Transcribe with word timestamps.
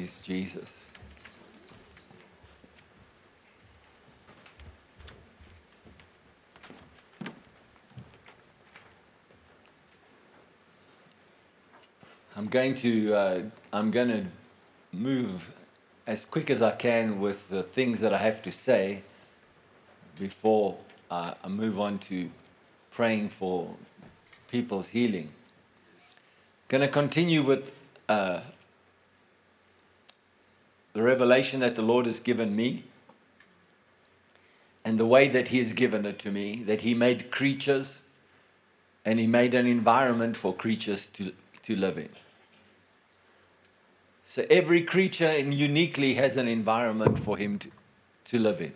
Praise 0.00 0.20
Jesus. 0.22 0.78
I'm 12.34 12.46
going 12.46 12.74
to 12.76 13.14
uh, 13.14 13.42
I'm 13.74 13.90
going 13.90 14.08
to 14.08 14.24
move 14.90 15.50
as 16.06 16.24
quick 16.24 16.48
as 16.48 16.62
I 16.62 16.70
can 16.70 17.20
with 17.20 17.50
the 17.50 17.62
things 17.62 18.00
that 18.00 18.14
I 18.14 18.18
have 18.18 18.40
to 18.44 18.50
say 18.50 19.02
before 20.18 20.78
uh, 21.10 21.34
I 21.44 21.48
move 21.48 21.78
on 21.78 21.98
to 22.08 22.30
praying 22.90 23.28
for 23.28 23.76
people's 24.48 24.88
healing. 24.88 25.28
Going 26.68 26.80
to 26.80 26.88
continue 26.88 27.42
with 27.42 27.72
uh, 28.08 28.40
the 30.92 31.02
revelation 31.02 31.60
that 31.60 31.76
the 31.76 31.82
Lord 31.82 32.06
has 32.06 32.20
given 32.20 32.54
me 32.54 32.84
and 34.84 34.98
the 34.98 35.06
way 35.06 35.28
that 35.28 35.48
He 35.48 35.58
has 35.58 35.72
given 35.72 36.04
it 36.06 36.18
to 36.20 36.30
me, 36.30 36.62
that 36.64 36.80
He 36.80 36.94
made 36.94 37.30
creatures 37.30 38.02
and 39.04 39.18
He 39.18 39.26
made 39.26 39.54
an 39.54 39.66
environment 39.66 40.36
for 40.36 40.54
creatures 40.54 41.06
to, 41.14 41.32
to 41.62 41.76
live 41.76 41.98
in. 41.98 42.08
So 44.30 44.46
every 44.48 44.84
creature 44.84 45.36
uniquely 45.36 46.14
has 46.14 46.36
an 46.36 46.46
environment 46.46 47.18
for 47.18 47.36
him 47.36 47.58
to, 47.58 47.68
to 48.26 48.38
live 48.38 48.60
in. 48.60 48.72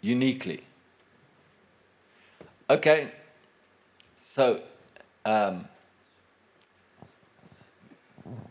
Uniquely. 0.00 0.64
Okay, 2.68 3.12
so 4.18 4.62
um, 5.24 5.68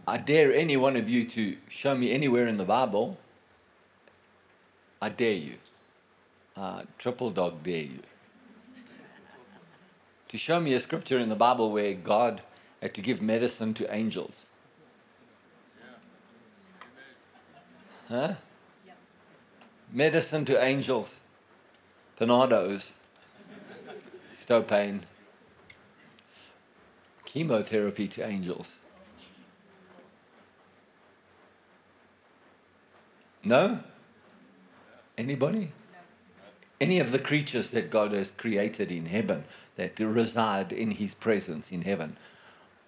I 0.07 0.17
dare 0.17 0.53
any 0.53 0.77
one 0.77 0.95
of 0.95 1.09
you 1.09 1.25
to 1.29 1.57
show 1.67 1.95
me 1.95 2.11
anywhere 2.11 2.47
in 2.47 2.57
the 2.57 2.63
Bible. 2.63 3.17
I 5.01 5.09
dare 5.09 5.33
you. 5.33 5.55
Uh, 6.55 6.83
triple 6.97 7.31
dog 7.31 7.63
dare 7.63 7.83
you. 7.83 7.99
to 10.27 10.37
show 10.37 10.59
me 10.59 10.73
a 10.73 10.79
scripture 10.79 11.19
in 11.19 11.29
the 11.29 11.35
Bible 11.35 11.71
where 11.71 11.93
God 11.93 12.41
had 12.81 12.93
to 12.93 13.01
give 13.01 13.21
medicine 13.21 13.73
to 13.75 13.93
angels. 13.93 14.45
Huh? 18.07 18.35
Medicine 19.91 20.45
to 20.45 20.63
angels. 20.63 21.15
Panados. 22.19 22.91
Stopayne. 24.33 25.01
Chemotherapy 27.25 28.07
to 28.07 28.25
angels. 28.25 28.77
No? 33.45 33.79
Anybody? 35.17 35.71
Any 36.81 36.99
of 36.99 37.11
the 37.11 37.19
creatures 37.19 37.69
that 37.69 37.89
God 37.89 38.11
has 38.11 38.31
created 38.31 38.91
in 38.91 39.05
heaven 39.05 39.45
that 39.75 39.99
reside 39.99 40.73
in 40.73 40.91
His 40.91 41.13
presence 41.13 41.71
in 41.71 41.83
heaven, 41.83 42.17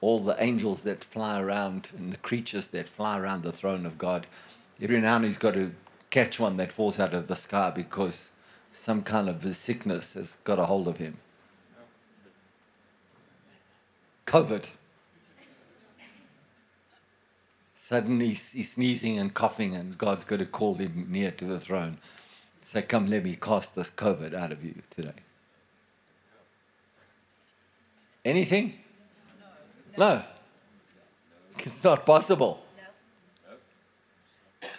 all 0.02 0.20
the 0.20 0.42
angels 0.42 0.84
that 0.84 1.04
fly 1.04 1.40
around 1.40 1.92
and 1.98 2.12
the 2.12 2.18
creatures 2.18 2.68
that 2.68 2.90
fly 2.90 3.18
around 3.18 3.44
the 3.44 3.52
throne 3.52 3.86
of 3.86 3.98
God, 3.98 4.28
every 4.82 5.00
now 5.00 5.16
and 5.16 5.26
he's 5.26 5.38
got 5.38 5.54
to 5.54 5.72
catch 6.10 6.40
one 6.40 6.58
that 6.58 6.74
falls 6.74 7.00
out 7.00 7.14
of 7.14 7.28
the 7.28 7.36
sky 7.36 7.72
because 7.72 8.30
some 8.74 9.04
kind 9.04 9.30
of 9.30 9.56
sickness 9.56 10.14
has 10.14 10.38
got 10.44 10.60
a 10.60 10.66
hold 10.66 10.88
of 10.88 10.98
him. 10.98 11.18
COVID. 14.26 14.72
Suddenly 17.88 18.34
he's 18.34 18.74
sneezing 18.74 19.18
and 19.18 19.34
coughing, 19.34 19.74
and 19.74 19.98
God's 19.98 20.26
going 20.26 20.40
to 20.40 20.46
call 20.46 20.76
him 20.76 21.08
near 21.10 21.32
to 21.32 21.46
the 21.46 21.58
throne. 21.58 22.00
Say, 22.62 22.82
Come, 22.82 23.10
let 23.10 23.24
me 23.24 23.38
cast 23.38 23.76
this 23.76 23.90
COVID 23.90 24.34
out 24.34 24.52
of 24.52 24.62
you 24.62 24.82
today. 24.90 25.14
Anything? 28.26 28.74
No. 29.98 30.22
It's 31.60 31.82
not 31.82 32.06
possible. 32.06 32.66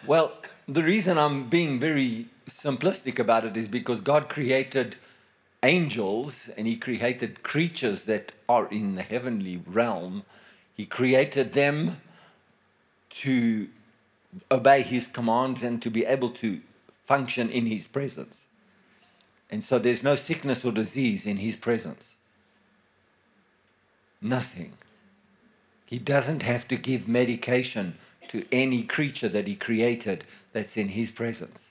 Well, 0.06 0.34
the 0.68 0.82
reason 0.82 1.16
I'm 1.16 1.48
being 1.48 1.80
very 1.80 2.26
simplistic 2.46 3.18
about 3.18 3.46
it 3.46 3.56
is 3.56 3.68
because 3.68 4.02
God 4.02 4.28
created 4.28 4.96
angels 5.62 6.50
and 6.58 6.66
He 6.66 6.76
created 6.76 7.42
creatures 7.42 8.02
that 8.02 8.32
are 8.50 8.68
in 8.68 8.96
the 8.96 9.02
heavenly 9.02 9.62
realm. 9.66 10.24
He 10.74 10.84
created 10.84 11.54
them 11.54 12.02
to 13.10 13.68
obey 14.50 14.82
His 14.82 15.06
commands 15.06 15.62
and 15.62 15.80
to 15.82 15.90
be 15.90 16.04
able 16.04 16.30
to 16.30 16.60
function 17.04 17.50
in 17.50 17.66
His 17.66 17.86
presence. 17.86 18.46
And 19.50 19.64
so 19.64 19.78
there's 19.78 20.02
no 20.02 20.14
sickness 20.14 20.64
or 20.64 20.72
disease 20.72 21.26
in 21.26 21.38
His 21.38 21.56
presence. 21.56 22.14
Nothing. 24.20 24.74
He 25.86 25.98
doesn't 25.98 26.42
have 26.42 26.68
to 26.68 26.76
give 26.76 27.08
medication 27.08 27.96
to 28.28 28.44
any 28.52 28.82
creature 28.82 29.28
that 29.28 29.46
he 29.46 29.54
created 29.54 30.24
that's 30.52 30.76
in 30.76 30.88
his 30.88 31.10
presence. 31.10 31.68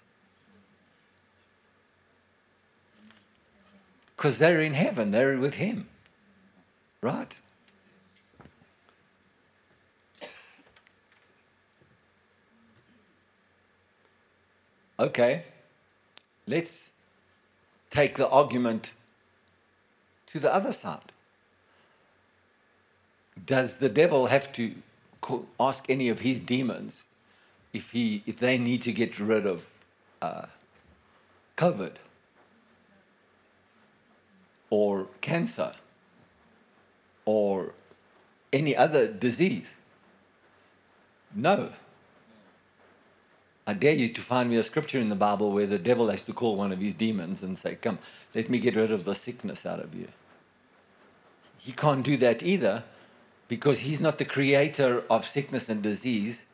Because 4.15 4.39
they're 4.39 4.61
in 4.61 4.73
heaven, 4.73 5.11
they're 5.11 5.37
with 5.37 5.55
him. 5.55 5.87
Right? 7.01 7.37
Okay, 14.99 15.43
let's 16.47 16.89
take 17.89 18.15
the 18.15 18.27
argument 18.27 18.91
to 20.27 20.39
the 20.39 20.53
other 20.53 20.73
side. 20.73 21.11
Does 23.45 23.77
the 23.77 23.89
devil 23.89 24.27
have 24.27 24.51
to 24.53 24.75
ask 25.59 25.89
any 25.89 26.09
of 26.09 26.21
his 26.21 26.39
demons 26.39 27.05
if 27.73 27.91
he 27.91 28.23
if 28.25 28.37
they 28.37 28.57
need 28.57 28.81
to 28.83 28.91
get 28.91 29.19
rid 29.19 29.45
of 29.45 29.69
uh, 30.21 30.47
COVID 31.57 31.93
or 34.69 35.07
cancer 35.21 35.73
or 37.25 37.73
any 38.53 38.75
other 38.75 39.07
disease. 39.07 39.75
No. 41.33 41.69
I 43.69 43.73
dare 43.73 43.93
you 43.93 44.07
to 44.07 44.21
find 44.21 44.49
me 44.49 44.55
a 44.55 44.63
scripture 44.63 44.97
in 44.97 45.09
the 45.09 45.15
Bible 45.15 45.51
where 45.51 45.67
the 45.67 45.77
devil 45.77 46.09
has 46.09 46.23
to 46.23 46.33
call 46.33 46.55
one 46.55 46.71
of 46.71 46.79
his 46.79 46.93
demons 46.93 47.43
and 47.43 47.57
say, 47.57 47.75
Come, 47.75 47.99
let 48.33 48.49
me 48.49 48.59
get 48.59 48.77
rid 48.77 48.91
of 48.91 49.03
the 49.03 49.13
sickness 49.13 49.65
out 49.65 49.81
of 49.81 49.93
you. 49.93 50.07
He 51.57 51.73
can't 51.73 52.05
do 52.05 52.15
that 52.15 52.41
either 52.41 52.85
because 53.49 53.79
he's 53.79 53.99
not 53.99 54.19
the 54.19 54.25
creator 54.25 55.03
of 55.09 55.27
sickness 55.27 55.67
and 55.67 55.81
disease. 55.81 56.45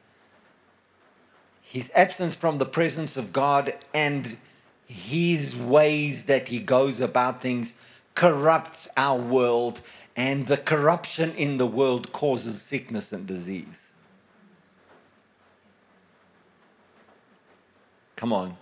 His 1.61 1.91
absence 1.93 2.35
from 2.35 2.57
the 2.57 2.65
presence 2.65 3.15
of 3.15 3.31
God 3.31 3.75
and 3.93 4.37
his 4.87 5.55
ways 5.55 6.25
that 6.25 6.49
he 6.49 6.59
goes 6.59 6.99
about 6.99 7.43
things 7.43 7.75
corrupts 8.15 8.87
our 8.97 9.19
world, 9.19 9.81
and 10.15 10.47
the 10.47 10.57
corruption 10.57 11.31
in 11.35 11.57
the 11.57 11.67
world 11.67 12.11
causes 12.11 12.61
sickness 12.61 13.11
and 13.11 13.27
disease. 13.27 13.82
Come 18.23 18.31
on. 18.31 18.55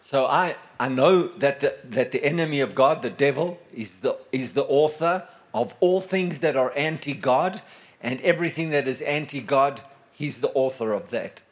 So 0.00 0.24
I, 0.24 0.56
I 0.80 0.88
know 0.88 1.28
that 1.28 1.60
the, 1.60 1.74
that 1.84 2.10
the 2.10 2.24
enemy 2.24 2.60
of 2.60 2.74
God, 2.74 3.02
the 3.02 3.10
devil, 3.10 3.60
is 3.70 3.98
the, 3.98 4.16
is 4.32 4.54
the 4.54 4.64
author 4.64 5.28
of 5.52 5.74
all 5.80 6.00
things 6.00 6.38
that 6.38 6.56
are 6.56 6.72
anti 6.74 7.12
God, 7.12 7.60
and 8.02 8.18
everything 8.22 8.70
that 8.70 8.88
is 8.88 9.02
anti 9.02 9.42
God, 9.42 9.82
he's 10.10 10.40
the 10.40 10.48
author 10.52 10.94
of 10.94 11.10
that. 11.10 11.42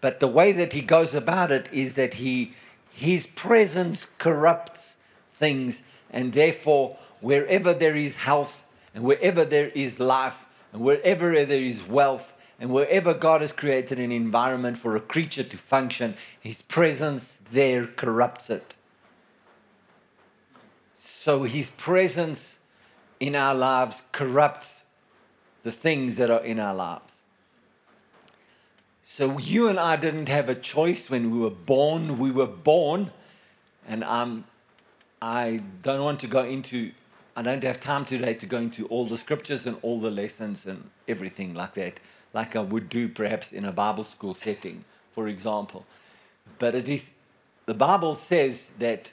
But 0.00 0.18
the 0.18 0.28
way 0.28 0.52
that 0.52 0.72
he 0.72 0.80
goes 0.80 1.12
about 1.12 1.52
it 1.52 1.68
is 1.70 1.92
that 1.92 2.14
he, 2.14 2.54
his 2.90 3.26
presence 3.26 4.06
corrupts 4.16 4.96
things, 5.30 5.82
and 6.08 6.32
therefore, 6.32 6.96
wherever 7.20 7.74
there 7.74 7.96
is 7.96 8.16
health, 8.16 8.64
and 8.94 9.04
wherever 9.04 9.44
there 9.44 9.68
is 9.74 10.00
life, 10.00 10.46
and 10.72 10.80
wherever 10.80 11.44
there 11.44 11.60
is 11.60 11.86
wealth, 11.86 12.33
and 12.60 12.70
wherever 12.70 13.14
God 13.14 13.40
has 13.40 13.52
created 13.52 13.98
an 13.98 14.12
environment 14.12 14.78
for 14.78 14.94
a 14.96 15.00
creature 15.00 15.42
to 15.44 15.58
function, 15.58 16.14
His 16.40 16.62
presence 16.62 17.40
there 17.50 17.86
corrupts 17.86 18.50
it. 18.50 18.76
So 20.96 21.42
His 21.42 21.70
presence 21.70 22.58
in 23.20 23.34
our 23.34 23.54
lives 23.54 24.02
corrupts 24.12 24.82
the 25.62 25.72
things 25.72 26.16
that 26.16 26.30
are 26.30 26.44
in 26.44 26.60
our 26.60 26.74
lives. 26.74 27.22
So 29.02 29.38
you 29.38 29.68
and 29.68 29.78
I 29.78 29.96
didn't 29.96 30.28
have 30.28 30.48
a 30.48 30.54
choice 30.54 31.08
when 31.08 31.30
we 31.30 31.38
were 31.38 31.50
born. 31.50 32.18
We 32.18 32.30
were 32.30 32.46
born, 32.46 33.10
and 33.86 34.02
I'm, 34.04 34.44
I 35.22 35.62
don't 35.82 36.02
want 36.02 36.20
to 36.20 36.26
go 36.26 36.44
into 36.44 36.92
I 37.36 37.42
don't 37.42 37.64
have 37.64 37.80
time 37.80 38.04
today 38.04 38.34
to 38.34 38.46
go 38.46 38.58
into 38.58 38.86
all 38.86 39.06
the 39.06 39.16
scriptures 39.16 39.66
and 39.66 39.76
all 39.82 39.98
the 39.98 40.10
lessons 40.10 40.66
and 40.66 40.90
everything 41.08 41.52
like 41.52 41.74
that, 41.74 41.98
like 42.34 42.56
I 42.56 42.60
would 42.60 42.88
do 42.88 43.08
perhaps 43.08 43.52
in 43.52 43.64
a 43.64 43.72
Bible 43.72 44.04
school 44.04 44.34
setting, 44.34 44.84
for 45.12 45.28
example. 45.28 45.86
But 46.58 46.74
it 46.74 46.88
is, 46.88 47.12
the 47.64 47.74
Bible 47.74 48.16
says 48.16 48.70
that 48.78 49.12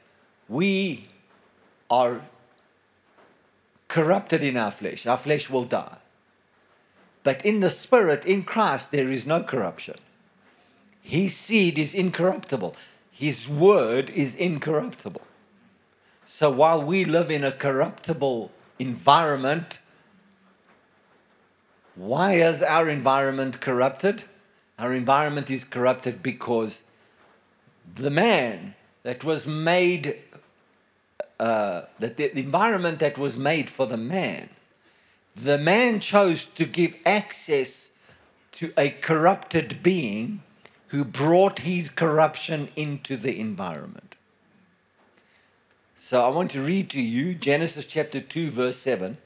we 0.49 1.07
are 1.89 2.21
corrupted 3.87 4.41
in 4.41 4.57
our 4.57 4.71
flesh. 4.71 5.05
Our 5.05 5.17
flesh 5.17 5.49
will 5.49 5.63
die. 5.63 5.97
But 7.23 7.45
in 7.45 7.59
the 7.59 7.69
spirit, 7.69 8.25
in 8.25 8.43
Christ, 8.43 8.91
there 8.91 9.11
is 9.11 9.27
no 9.27 9.43
corruption. 9.43 9.99
His 11.01 11.35
seed 11.35 11.77
is 11.77 11.93
incorruptible, 11.93 12.75
His 13.11 13.47
word 13.47 14.09
is 14.09 14.35
incorruptible. 14.35 15.21
So 16.25 16.49
while 16.49 16.81
we 16.81 17.05
live 17.05 17.29
in 17.29 17.43
a 17.43 17.51
corruptible 17.51 18.51
environment, 18.79 19.80
why 22.01 22.33
is 22.33 22.63
our 22.63 22.89
environment 22.89 23.61
corrupted? 23.61 24.23
Our 24.79 24.91
environment 24.91 25.51
is 25.51 25.63
corrupted 25.63 26.23
because 26.23 26.81
the 27.93 28.09
man 28.09 28.73
that 29.03 29.23
was 29.23 29.45
made, 29.45 30.17
uh, 31.39 31.83
that 31.99 32.17
the, 32.17 32.35
environment 32.35 32.97
that 32.99 33.19
was 33.19 33.37
made 33.37 33.69
for 33.69 33.85
the 33.85 33.97
man, 33.97 34.49
the 35.35 35.59
man 35.59 35.99
chose 35.99 36.45
to 36.45 36.65
give 36.65 36.95
access 37.05 37.91
to 38.53 38.73
a 38.75 38.89
corrupted 38.89 39.83
being 39.83 40.41
who 40.87 41.05
brought 41.05 41.59
his 41.59 41.87
corruption 41.87 42.69
into 42.75 43.15
the 43.15 43.39
environment. 43.39 44.15
So 45.93 46.25
I 46.25 46.29
want 46.29 46.49
to 46.51 46.63
read 46.63 46.89
to 46.89 47.01
you 47.01 47.35
Genesis 47.35 47.85
chapter 47.85 48.19
2, 48.19 48.49
verse 48.49 48.77
7. 48.77 49.19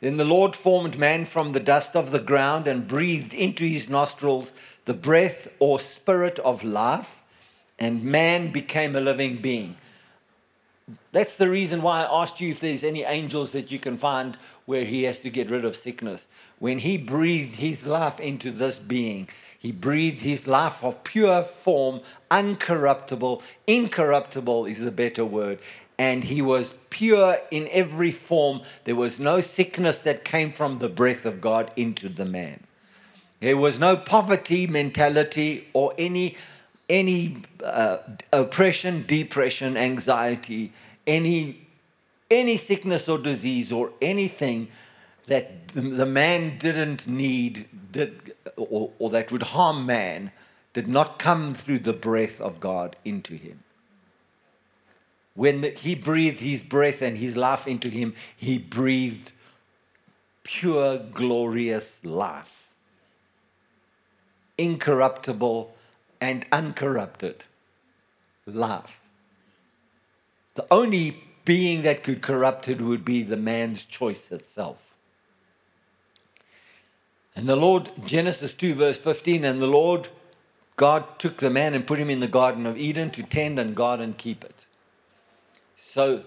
Then 0.00 0.16
the 0.16 0.24
Lord 0.24 0.54
formed 0.54 0.98
man 0.98 1.24
from 1.24 1.52
the 1.52 1.60
dust 1.60 1.96
of 1.96 2.10
the 2.10 2.20
ground 2.20 2.68
and 2.68 2.86
breathed 2.86 3.34
into 3.34 3.66
his 3.66 3.88
nostrils 3.88 4.52
the 4.84 4.94
breath 4.94 5.48
or 5.58 5.78
spirit 5.78 6.38
of 6.40 6.62
life, 6.62 7.20
and 7.78 8.04
man 8.04 8.52
became 8.52 8.94
a 8.94 9.00
living 9.00 9.42
being. 9.42 9.76
That's 11.12 11.36
the 11.36 11.50
reason 11.50 11.82
why 11.82 12.04
I 12.04 12.22
asked 12.22 12.40
you 12.40 12.50
if 12.50 12.60
there's 12.60 12.84
any 12.84 13.02
angels 13.02 13.52
that 13.52 13.70
you 13.70 13.78
can 13.78 13.98
find 13.98 14.38
where 14.66 14.84
he 14.84 15.02
has 15.04 15.18
to 15.20 15.30
get 15.30 15.50
rid 15.50 15.64
of 15.64 15.76
sickness. 15.76 16.28
When 16.58 16.78
he 16.78 16.96
breathed 16.96 17.56
his 17.56 17.86
life 17.86 18.20
into 18.20 18.50
this 18.50 18.78
being, 18.78 19.28
he 19.58 19.72
breathed 19.72 20.20
his 20.20 20.46
life 20.46 20.84
of 20.84 21.02
pure 21.04 21.42
form, 21.42 22.00
uncorruptible, 22.30 23.42
incorruptible 23.66 24.66
is 24.66 24.80
the 24.80 24.90
better 24.90 25.24
word. 25.24 25.58
And 25.98 26.24
he 26.24 26.40
was 26.40 26.74
pure 26.90 27.38
in 27.50 27.68
every 27.72 28.12
form. 28.12 28.62
There 28.84 28.94
was 28.94 29.18
no 29.18 29.40
sickness 29.40 29.98
that 30.00 30.24
came 30.24 30.52
from 30.52 30.78
the 30.78 30.88
breath 30.88 31.24
of 31.24 31.40
God 31.40 31.72
into 31.74 32.08
the 32.08 32.24
man. 32.24 32.64
There 33.40 33.56
was 33.56 33.78
no 33.78 33.96
poverty 33.96 34.66
mentality 34.66 35.68
or 35.72 35.94
any, 35.98 36.36
any 36.88 37.42
uh, 37.62 37.98
oppression, 38.32 39.04
depression, 39.06 39.76
anxiety, 39.76 40.72
any, 41.06 41.66
any 42.30 42.56
sickness 42.56 43.08
or 43.08 43.18
disease 43.18 43.72
or 43.72 43.92
anything 44.00 44.68
that 45.28 45.68
the, 45.68 46.06
man 46.06 46.58
didn't 46.58 47.06
need, 47.06 47.68
did, 47.92 48.34
or, 48.56 48.90
or 48.98 49.10
that 49.10 49.30
would 49.30 49.42
harm 49.42 49.86
man 49.86 50.32
did 50.72 50.86
not 50.86 51.18
come 51.18 51.54
through 51.54 51.78
the 51.78 51.92
breath 51.92 52.40
of 52.40 52.60
God 52.60 52.96
into 53.04 53.34
him. 53.34 53.62
When 55.38 55.62
he 55.62 55.94
breathed 55.94 56.40
his 56.40 56.64
breath 56.64 57.00
and 57.00 57.16
his 57.16 57.36
life 57.36 57.68
into 57.68 57.90
him, 57.90 58.14
he 58.36 58.58
breathed 58.58 59.30
pure, 60.42 60.98
glorious 60.98 62.00
life, 62.04 62.74
incorruptible 64.58 65.76
and 66.20 66.44
uncorrupted 66.50 67.44
life. 68.46 69.00
The 70.56 70.66
only 70.72 71.22
being 71.44 71.82
that 71.82 72.02
could 72.02 72.20
corrupt 72.20 72.66
it 72.66 72.80
would 72.80 73.04
be 73.04 73.22
the 73.22 73.36
man's 73.36 73.84
choice 73.84 74.32
itself. 74.32 74.96
And 77.36 77.48
the 77.48 77.54
Lord, 77.54 77.92
Genesis 78.04 78.54
2, 78.54 78.74
verse 78.74 78.98
15, 78.98 79.44
and 79.44 79.62
the 79.62 79.68
Lord 79.68 80.08
God 80.74 81.20
took 81.20 81.36
the 81.36 81.48
man 81.48 81.74
and 81.74 81.86
put 81.86 82.00
him 82.00 82.10
in 82.10 82.18
the 82.18 82.26
Garden 82.26 82.66
of 82.66 82.76
Eden 82.76 83.12
to 83.12 83.22
tend 83.22 83.60
and 83.60 83.76
guard 83.76 84.00
and 84.00 84.18
keep 84.18 84.42
it. 84.42 84.64
So, 85.90 86.22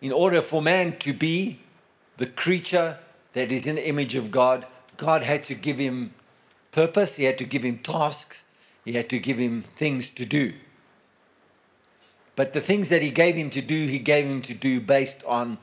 in 0.00 0.10
order 0.10 0.40
for 0.40 0.62
man 0.62 0.96
to 1.00 1.12
be 1.12 1.58
the 2.16 2.24
creature 2.24 2.98
that 3.34 3.52
is 3.52 3.66
in 3.66 3.74
the 3.74 3.86
image 3.86 4.14
of 4.14 4.30
God, 4.30 4.66
God 4.96 5.22
had 5.22 5.44
to 5.44 5.54
give 5.54 5.76
him 5.76 6.14
purpose, 6.70 7.16
He 7.16 7.24
had 7.24 7.36
to 7.36 7.44
give 7.44 7.62
him 7.62 7.80
tasks, 7.80 8.44
He 8.86 8.94
had 8.94 9.10
to 9.10 9.18
give 9.18 9.36
him 9.36 9.64
things 9.76 10.08
to 10.08 10.24
do. 10.24 10.54
But 12.36 12.54
the 12.54 12.62
things 12.62 12.88
that 12.88 13.02
He 13.02 13.10
gave 13.10 13.34
him 13.34 13.50
to 13.50 13.60
do, 13.60 13.86
He 13.86 13.98
gave 13.98 14.24
him 14.24 14.40
to 14.40 14.54
do 14.54 14.80
based 14.80 15.22
on 15.24 15.58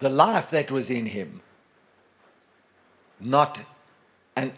the 0.00 0.08
life 0.08 0.50
that 0.50 0.72
was 0.72 0.90
in 0.90 1.06
him 1.06 1.42
not 3.20 3.60
an 4.34 4.52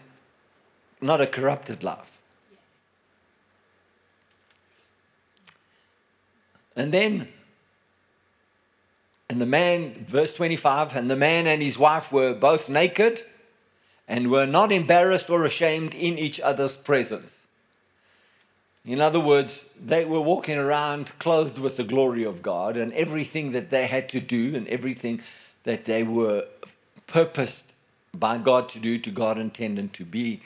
not 1.01 1.21
a 1.21 1.27
corrupted 1.27 1.83
life. 1.83 2.17
And 6.75 6.91
then, 6.91 7.27
and 9.33 9.41
the 9.41 9.47
man, 9.47 10.05
verse 10.05 10.31
25, 10.35 10.95
and 10.95 11.09
the 11.09 11.15
man 11.15 11.47
and 11.47 11.59
his 11.59 11.75
wife 11.75 12.11
were 12.11 12.35
both 12.35 12.69
naked 12.69 13.23
and 14.07 14.29
were 14.29 14.45
not 14.45 14.71
embarrassed 14.71 15.27
or 15.27 15.43
ashamed 15.43 15.95
in 15.95 16.19
each 16.19 16.39
other's 16.39 16.77
presence. 16.77 17.47
In 18.85 19.01
other 19.01 19.19
words, 19.19 19.65
they 19.83 20.05
were 20.05 20.21
walking 20.21 20.59
around 20.59 21.17
clothed 21.17 21.57
with 21.57 21.77
the 21.77 21.83
glory 21.83 22.23
of 22.23 22.43
God, 22.43 22.77
and 22.77 22.93
everything 22.93 23.53
that 23.53 23.71
they 23.71 23.87
had 23.87 24.07
to 24.09 24.19
do 24.19 24.55
and 24.55 24.67
everything 24.67 25.19
that 25.63 25.85
they 25.85 26.03
were 26.03 26.45
purposed 27.07 27.73
by 28.13 28.37
God 28.37 28.69
to 28.69 28.79
do, 28.79 28.99
to 28.99 29.09
God 29.09 29.39
intended 29.39 29.93
to 29.93 30.05
be 30.05 30.41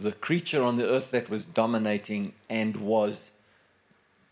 the 0.00 0.12
creature 0.12 0.62
on 0.62 0.76
the 0.76 0.88
earth 0.88 1.10
that 1.10 1.28
was 1.28 1.44
dominating 1.44 2.32
and 2.48 2.76
was 2.76 3.30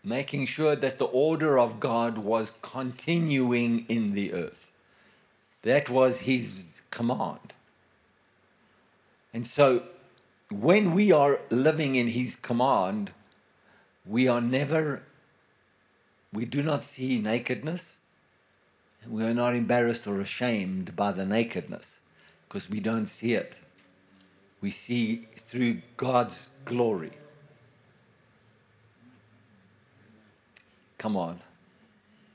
making 0.07 0.47
sure 0.47 0.77
that 0.77 1.01
the 1.01 1.05
order 1.07 1.59
of 1.59 1.81
God 1.81 2.17
was 2.17 2.55
continuing 2.63 3.85
in 3.89 4.15
the 4.15 4.33
earth. 4.33 4.71
That 5.63 5.91
was 5.91 6.21
his 6.21 6.65
command. 6.93 7.53
And 9.35 9.45
so 9.45 9.83
when 10.49 10.95
we 10.95 11.11
are 11.11 11.41
living 11.51 11.97
in 11.97 12.07
his 12.09 12.37
command, 12.37 13.11
we 14.07 14.29
are 14.29 14.41
never, 14.41 15.03
we 16.33 16.45
do 16.45 16.63
not 16.63 16.85
see 16.85 17.19
nakedness. 17.19 17.97
We 19.09 19.25
are 19.25 19.35
not 19.35 19.57
embarrassed 19.57 20.07
or 20.07 20.21
ashamed 20.21 20.95
by 20.95 21.11
the 21.11 21.27
nakedness 21.27 21.99
because 22.49 22.71
we 22.71 22.79
don't 22.79 23.07
see 23.07 23.35
it. 23.35 23.59
We 24.61 24.71
see 24.71 25.27
through 25.37 25.83
God's 25.97 26.49
glory. 26.65 27.13
Come 30.99 31.17
on. 31.17 31.41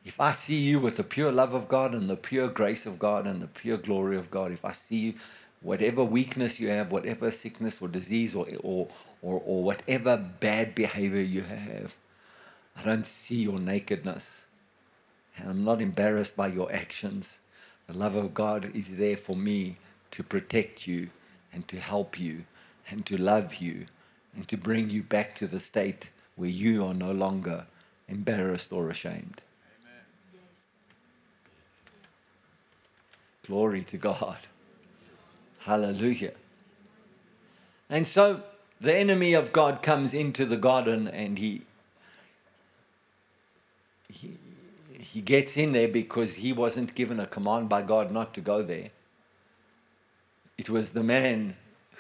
If 0.04 0.20
I 0.20 0.32
see 0.32 0.58
you 0.58 0.80
with 0.80 0.98
the 0.98 1.04
pure 1.04 1.32
love 1.32 1.54
of 1.54 1.68
God 1.68 1.94
and 1.94 2.10
the 2.10 2.16
pure 2.18 2.48
grace 2.50 2.86
of 2.88 3.00
God 3.00 3.28
and 3.28 3.42
the 3.42 3.48
pure 3.48 3.78
glory 3.78 4.18
of 4.18 4.32
God, 4.32 4.52
if 4.52 4.66
I 4.66 4.72
see 4.72 4.98
you, 4.98 5.14
whatever 5.62 6.04
weakness 6.04 6.60
you 6.60 6.70
have, 6.70 6.92
whatever 6.92 7.32
sickness 7.32 7.82
or 7.82 7.88
disease 7.88 8.34
or, 8.36 8.48
or, 8.64 8.88
or, 9.22 9.42
or 9.46 9.64
whatever 9.64 10.18
bad 10.18 10.74
behavior 10.76 11.22
you 11.22 11.44
have, 11.44 11.96
I 12.76 12.84
don't 12.84 13.06
see 13.06 13.44
your 13.44 13.60
nakedness. 13.60 14.46
And 15.38 15.50
I'm 15.50 15.64
not 15.64 15.82
embarrassed 15.82 16.36
by 16.36 16.48
your 16.48 16.74
actions. 16.74 17.40
The 17.88 17.94
love 17.98 18.16
of 18.16 18.34
God 18.34 18.72
is 18.76 18.98
there 18.98 19.18
for 19.18 19.36
me 19.36 19.78
to 20.12 20.24
protect 20.24 20.88
you 20.88 21.10
and 21.54 21.68
to 21.68 21.80
help 21.80 22.20
you 22.20 22.46
and 22.90 23.06
to 23.06 23.18
love 23.18 23.56
you 23.56 23.86
and 24.36 24.48
to 24.48 24.58
bring 24.58 24.90
you 24.90 25.04
back 25.04 25.36
to 25.36 25.48
the 25.48 25.60
state 25.60 26.10
where 26.36 26.50
you 26.50 26.86
are 26.86 26.94
no 26.96 27.12
longer 27.12 27.68
embarrassed 28.08 28.72
or 28.72 28.90
ashamed. 28.90 29.42
Amen. 29.82 30.04
Glory 33.46 33.82
to 33.84 33.98
God. 33.98 34.40
Hallelujah. 35.60 36.34
And 37.90 38.08
so 38.08 38.42
the 38.80 38.96
enemy 38.96 39.34
of 39.34 39.54
God 39.54 39.84
comes 39.84 40.14
into 40.14 40.46
the 40.46 40.58
garden 40.58 41.08
and 41.08 41.38
he, 41.38 41.62
he, 44.10 44.38
he 44.98 45.22
gets 45.22 45.56
in 45.56 45.74
there 45.74 45.88
because 45.88 46.36
he 46.36 46.52
wasn't 46.52 46.96
given 46.96 47.20
a 47.20 47.28
command 47.28 47.70
by 47.70 47.84
God 47.84 48.12
not 48.12 48.34
to 48.34 48.42
go 48.42 48.64
there. 48.64 48.90
It 50.58 50.70
was 50.70 50.92
the 50.92 51.04
man 51.04 51.56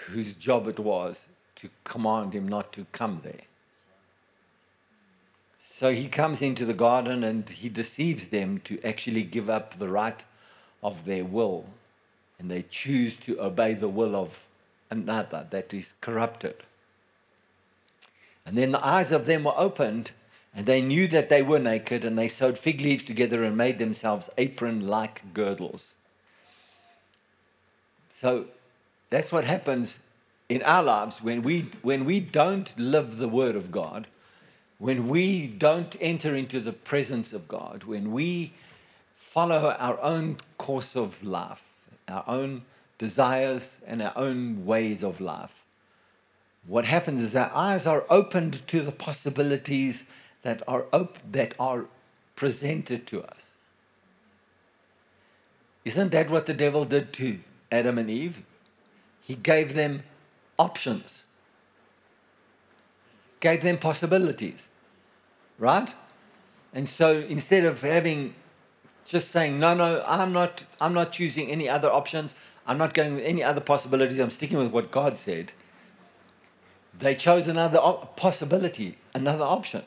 whose 0.07 0.33
job 0.35 0.67
it 0.67 0.79
was 0.79 1.27
to 1.55 1.69
command 1.83 2.33
him 2.33 2.47
not 2.47 2.73
to 2.73 2.85
come 2.91 3.21
there. 3.23 3.41
So 5.63 5.93
he 5.93 6.07
comes 6.07 6.41
into 6.41 6.65
the 6.65 6.73
garden 6.73 7.23
and 7.23 7.47
he 7.47 7.69
deceives 7.69 8.29
them 8.29 8.61
to 8.63 8.83
actually 8.83 9.21
give 9.21 9.47
up 9.47 9.75
the 9.75 9.89
right 9.89 10.25
of 10.81 11.05
their 11.05 11.23
will. 11.23 11.65
And 12.39 12.49
they 12.49 12.63
choose 12.63 13.15
to 13.17 13.39
obey 13.39 13.75
the 13.75 13.87
will 13.87 14.15
of 14.15 14.43
another 14.89 15.45
that 15.51 15.71
is 15.71 15.93
corrupted. 16.01 16.55
And 18.43 18.57
then 18.57 18.71
the 18.71 18.83
eyes 18.83 19.11
of 19.11 19.27
them 19.27 19.43
were 19.43 19.53
opened, 19.55 20.11
and 20.55 20.65
they 20.65 20.81
knew 20.81 21.07
that 21.09 21.29
they 21.29 21.43
were 21.43 21.59
naked, 21.59 22.03
and 22.03 22.17
they 22.17 22.27
sewed 22.27 22.57
fig 22.57 22.81
leaves 22.81 23.03
together 23.03 23.43
and 23.43 23.55
made 23.55 23.77
themselves 23.77 24.31
apron 24.39 24.87
like 24.87 25.21
girdles. 25.31 25.93
So 28.09 28.45
that's 29.11 29.31
what 29.31 29.43
happens 29.43 29.99
in 30.49 30.63
our 30.63 30.81
lives 30.81 31.21
when 31.21 31.43
we, 31.43 31.67
when 31.83 32.03
we 32.03 32.19
don't 32.19 32.73
live 32.79 33.17
the 33.17 33.29
Word 33.29 33.55
of 33.55 33.71
God, 33.71 34.07
when 34.81 35.07
we 35.07 35.45
don't 35.45 35.95
enter 36.01 36.35
into 36.35 36.59
the 36.59 36.73
presence 36.73 37.33
of 37.33 37.47
God, 37.47 37.83
when 37.83 38.11
we 38.11 38.51
follow 39.15 39.75
our 39.77 40.01
own 40.01 40.37
course 40.57 40.95
of 40.95 41.23
life, 41.23 41.63
our 42.07 42.23
own 42.25 42.63
desires, 42.97 43.77
and 43.85 44.01
our 44.01 44.11
own 44.15 44.65
ways 44.65 45.03
of 45.03 45.21
life, 45.21 45.61
what 46.65 46.85
happens 46.85 47.21
is 47.21 47.35
our 47.35 47.51
eyes 47.53 47.85
are 47.85 48.05
opened 48.09 48.67
to 48.69 48.81
the 48.81 48.91
possibilities 48.91 50.03
that 50.41 50.63
are, 50.67 50.85
op- 50.91 51.19
that 51.31 51.53
are 51.59 51.85
presented 52.35 53.05
to 53.05 53.21
us. 53.21 53.51
Isn't 55.85 56.11
that 56.11 56.31
what 56.31 56.47
the 56.47 56.55
devil 56.55 56.85
did 56.85 57.13
to 57.13 57.37
Adam 57.71 57.99
and 57.99 58.09
Eve? 58.09 58.41
He 59.21 59.35
gave 59.35 59.75
them 59.75 60.01
options, 60.57 61.23
gave 63.39 63.61
them 63.61 63.77
possibilities, 63.77 64.67
right? 65.61 65.93
And 66.73 66.89
so 66.89 67.19
instead 67.19 67.63
of 67.63 67.81
having 67.81 68.33
just 69.05 69.29
saying, 69.29 69.59
no, 69.59 69.75
no, 69.75 70.03
I'm 70.07 70.33
not, 70.33 70.65
I'm 70.81 70.93
not 70.93 71.11
choosing 71.11 71.49
any 71.49 71.69
other 71.69 71.89
options, 71.89 72.33
I'm 72.65 72.77
not 72.77 72.93
going 72.93 73.15
with 73.15 73.23
any 73.23 73.43
other 73.43 73.61
possibilities, 73.61 74.17
I'm 74.17 74.31
sticking 74.31 74.57
with 74.57 74.71
what 74.71 74.91
God 74.91 75.17
said, 75.17 75.53
they 76.97 77.15
chose 77.15 77.47
another 77.47 77.77
op- 77.77 78.17
possibility, 78.17 78.97
another 79.13 79.43
option. 79.43 79.83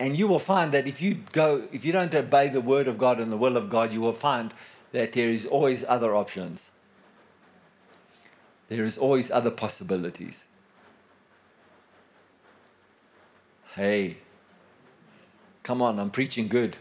And 0.00 0.16
you 0.16 0.26
will 0.26 0.40
find 0.40 0.72
that 0.72 0.88
if 0.88 1.00
you 1.00 1.18
go, 1.30 1.68
if 1.72 1.84
you 1.84 1.92
don't 1.92 2.14
obey 2.14 2.48
the 2.48 2.60
word 2.60 2.88
of 2.88 2.98
God 2.98 3.20
and 3.20 3.30
the 3.30 3.36
will 3.36 3.56
of 3.56 3.70
God, 3.70 3.92
you 3.92 4.00
will 4.00 4.12
find 4.12 4.52
that 4.90 5.12
there 5.12 5.28
is 5.28 5.46
always 5.46 5.84
other 5.86 6.14
options. 6.14 6.70
There 8.68 8.84
is 8.84 8.98
always 8.98 9.30
other 9.30 9.50
possibilities. 9.50 10.44
Hey, 13.76 14.18
come 15.62 15.82
on, 15.82 15.98
I'm 15.98 16.10
preaching 16.10 16.48
good. 16.48 16.76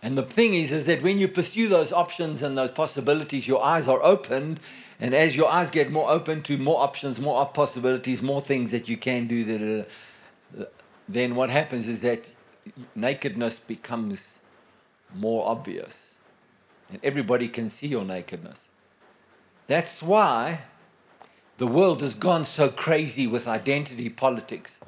And 0.00 0.16
the 0.16 0.22
thing 0.22 0.54
is, 0.54 0.70
is 0.70 0.86
that 0.86 1.02
when 1.02 1.18
you 1.18 1.26
pursue 1.26 1.68
those 1.68 1.92
options 1.92 2.40
and 2.40 2.56
those 2.56 2.70
possibilities, 2.70 3.48
your 3.48 3.62
eyes 3.62 3.88
are 3.88 4.00
opened. 4.02 4.60
And 5.00 5.12
as 5.12 5.34
your 5.34 5.50
eyes 5.50 5.70
get 5.70 5.90
more 5.90 6.08
open 6.08 6.42
to 6.42 6.56
more 6.56 6.80
options, 6.80 7.18
more 7.18 7.44
possibilities, 7.46 8.22
more 8.22 8.40
things 8.40 8.70
that 8.70 8.88
you 8.88 8.96
can 8.96 9.26
do, 9.26 9.84
then 11.08 11.34
what 11.34 11.50
happens 11.50 11.88
is 11.88 12.00
that 12.02 12.32
nakedness 12.94 13.58
becomes 13.58 14.38
more 15.12 15.48
obvious. 15.48 16.14
And 16.90 17.00
everybody 17.02 17.48
can 17.48 17.68
see 17.68 17.88
your 17.88 18.04
nakedness. 18.04 18.68
That's 19.66 20.00
why 20.00 20.60
the 21.58 21.66
world 21.66 22.02
has 22.02 22.14
gone 22.14 22.44
so 22.44 22.68
crazy 22.68 23.26
with 23.26 23.48
identity 23.48 24.08
politics. 24.08 24.78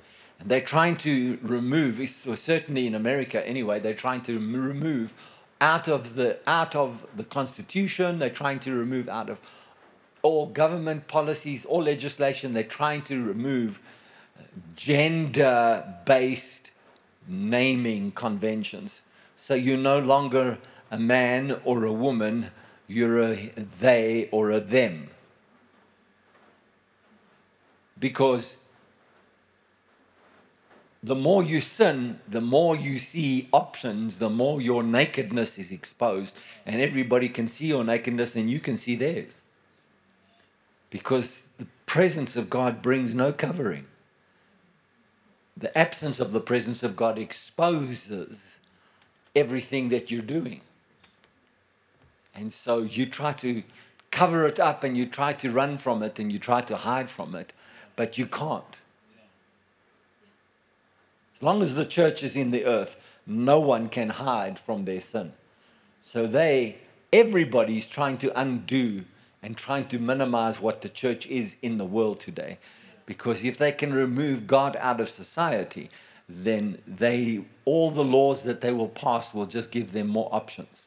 And 0.41 0.51
they're 0.51 0.61
trying 0.61 0.97
to 0.99 1.39
remove, 1.43 2.07
certainly 2.09 2.87
in 2.87 2.95
America 2.95 3.47
anyway, 3.47 3.79
they're 3.79 3.95
trying 3.95 4.23
to 4.23 4.39
remove 4.39 5.13
out 5.61 5.89
of 5.89 6.15
the 6.15 6.39
out 6.47 6.75
of 6.75 7.07
the 7.15 7.25
constitution, 7.25 8.19
they're 8.19 8.31
trying 8.31 8.61
to 8.61 8.73
remove 8.73 9.09
out 9.09 9.29
of 9.29 9.39
all 10.23 10.47
government 10.47 11.07
policies, 11.07 11.65
all 11.65 11.83
legislation, 11.83 12.53
they're 12.53 12.65
trying 12.65 13.03
to 13.03 13.23
remove 13.23 13.81
uh, 14.39 14.43
gender 14.75 15.85
based 16.07 16.71
naming 17.29 18.11
conventions. 18.13 19.03
So 19.37 19.55
you're 19.55 19.77
no 19.77 19.99
longer 19.99 20.59
a 20.91 20.99
man 20.99 21.61
or 21.65 21.85
a 21.85 21.93
woman, 21.93 22.51
you're 22.87 23.23
a 23.23 23.51
they 23.57 24.29
or 24.33 24.51
a 24.51 24.61
them. 24.61 25.11
Because 27.99 28.57
the 31.02 31.14
more 31.14 31.42
you 31.42 31.61
sin, 31.61 32.21
the 32.28 32.42
more 32.42 32.76
you 32.76 32.99
see 32.99 33.49
options, 33.52 34.19
the 34.19 34.28
more 34.28 34.61
your 34.61 34.83
nakedness 34.83 35.59
is 35.59 35.71
exposed, 35.71 36.35
and 36.66 36.83
everybody 36.83 37.28
can 37.28 37.49
see 37.49 37.66
your 37.66 37.85
nakedness 37.85 38.37
and 38.37 38.50
you 38.50 38.61
can 38.61 38.76
see 38.76 38.95
theirs. 38.97 39.40
Because 40.90 41.42
the 41.57 41.66
presence 41.87 42.37
of 42.37 42.50
God 42.50 42.83
brings 42.83 43.14
no 43.14 43.33
covering. 43.33 43.87
The 45.57 45.76
absence 45.76 46.21
of 46.21 46.33
the 46.33 46.40
presence 46.40 46.83
of 46.83 46.97
God 46.97 47.19
exposes 47.19 48.61
everything 49.35 49.88
that 49.88 50.11
you're 50.11 50.21
doing. 50.21 50.61
And 52.35 52.52
so 52.52 52.83
you 52.83 53.07
try 53.07 53.33
to 53.35 53.62
cover 54.11 54.47
it 54.47 54.61
up 54.61 54.85
and 54.85 54.97
you 54.97 55.07
try 55.07 55.33
to 55.35 55.50
run 55.50 55.78
from 55.78 56.02
it 56.02 56.19
and 56.19 56.30
you 56.30 56.38
try 56.38 56.61
to 56.62 56.76
hide 56.76 57.09
from 57.09 57.35
it, 57.35 57.52
but 57.97 58.19
you 58.19 58.26
can't 58.26 58.80
as 61.41 61.45
long 61.45 61.63
as 61.63 61.75
the 61.75 61.87
church 61.87 62.23
is 62.23 62.37
in 62.37 62.51
the 62.51 62.67
earth, 62.67 63.01
no 63.27 63.59
one 63.59 63.89
can 63.89 64.11
hide 64.11 64.59
from 64.59 64.85
their 64.85 65.01
sin. 65.01 65.33
So 66.03 66.27
they, 66.27 66.77
everybody's 67.15 67.87
trying 67.87 68.19
to 68.19 68.39
undo 68.39 69.05
and 69.43 69.57
trying 69.57 69.89
to 69.89 69.99
minimize 69.99 70.61
what 70.61 70.83
the 70.83 70.91
church 70.91 71.27
is 71.29 71.57
in 71.63 71.79
the 71.79 71.87
world 71.87 72.21
today. 72.21 72.59
Because 73.07 73.43
if 73.43 73.57
they 73.57 73.73
can 73.73 73.95
remove 73.95 74.47
God 74.47 74.77
out 74.81 75.01
of 75.01 75.09
society, 75.09 75.89
then 76.29 76.83
they 76.87 77.43
all 77.65 77.91
the 77.91 78.05
laws 78.05 78.43
that 78.43 78.61
they 78.61 78.73
will 78.73 78.89
pass 78.89 79.33
will 79.33 79.47
just 79.47 79.71
give 79.71 79.93
them 79.93 80.09
more 80.09 80.29
options. 80.33 80.83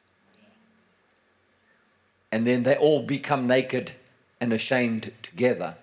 And 2.32 2.46
then 2.46 2.62
they 2.62 2.76
all 2.76 3.02
become 3.02 3.48
naked 3.48 3.94
and 4.40 4.54
ashamed 4.54 5.14
together. 5.24 5.78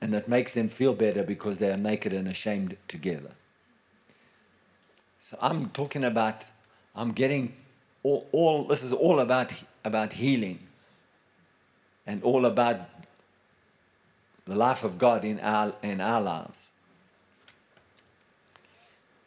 And 0.00 0.14
it 0.14 0.26
makes 0.26 0.54
them 0.54 0.70
feel 0.70 0.94
better 0.94 1.22
because 1.22 1.58
they 1.58 1.70
are 1.70 1.76
naked 1.76 2.14
and 2.14 2.26
ashamed 2.26 2.78
together. 2.88 3.32
So 5.24 5.38
I'm 5.40 5.70
talking 5.70 6.04
about, 6.04 6.44
I'm 6.94 7.12
getting 7.12 7.54
all, 8.02 8.28
all 8.30 8.64
this 8.64 8.82
is 8.82 8.92
all 8.92 9.20
about, 9.20 9.54
about 9.82 10.12
healing 10.12 10.58
and 12.06 12.22
all 12.22 12.44
about 12.44 12.80
the 14.44 14.54
life 14.54 14.84
of 14.84 14.98
God 14.98 15.24
in 15.24 15.40
our, 15.40 15.72
in 15.82 16.02
our 16.02 16.20
lives. 16.20 16.68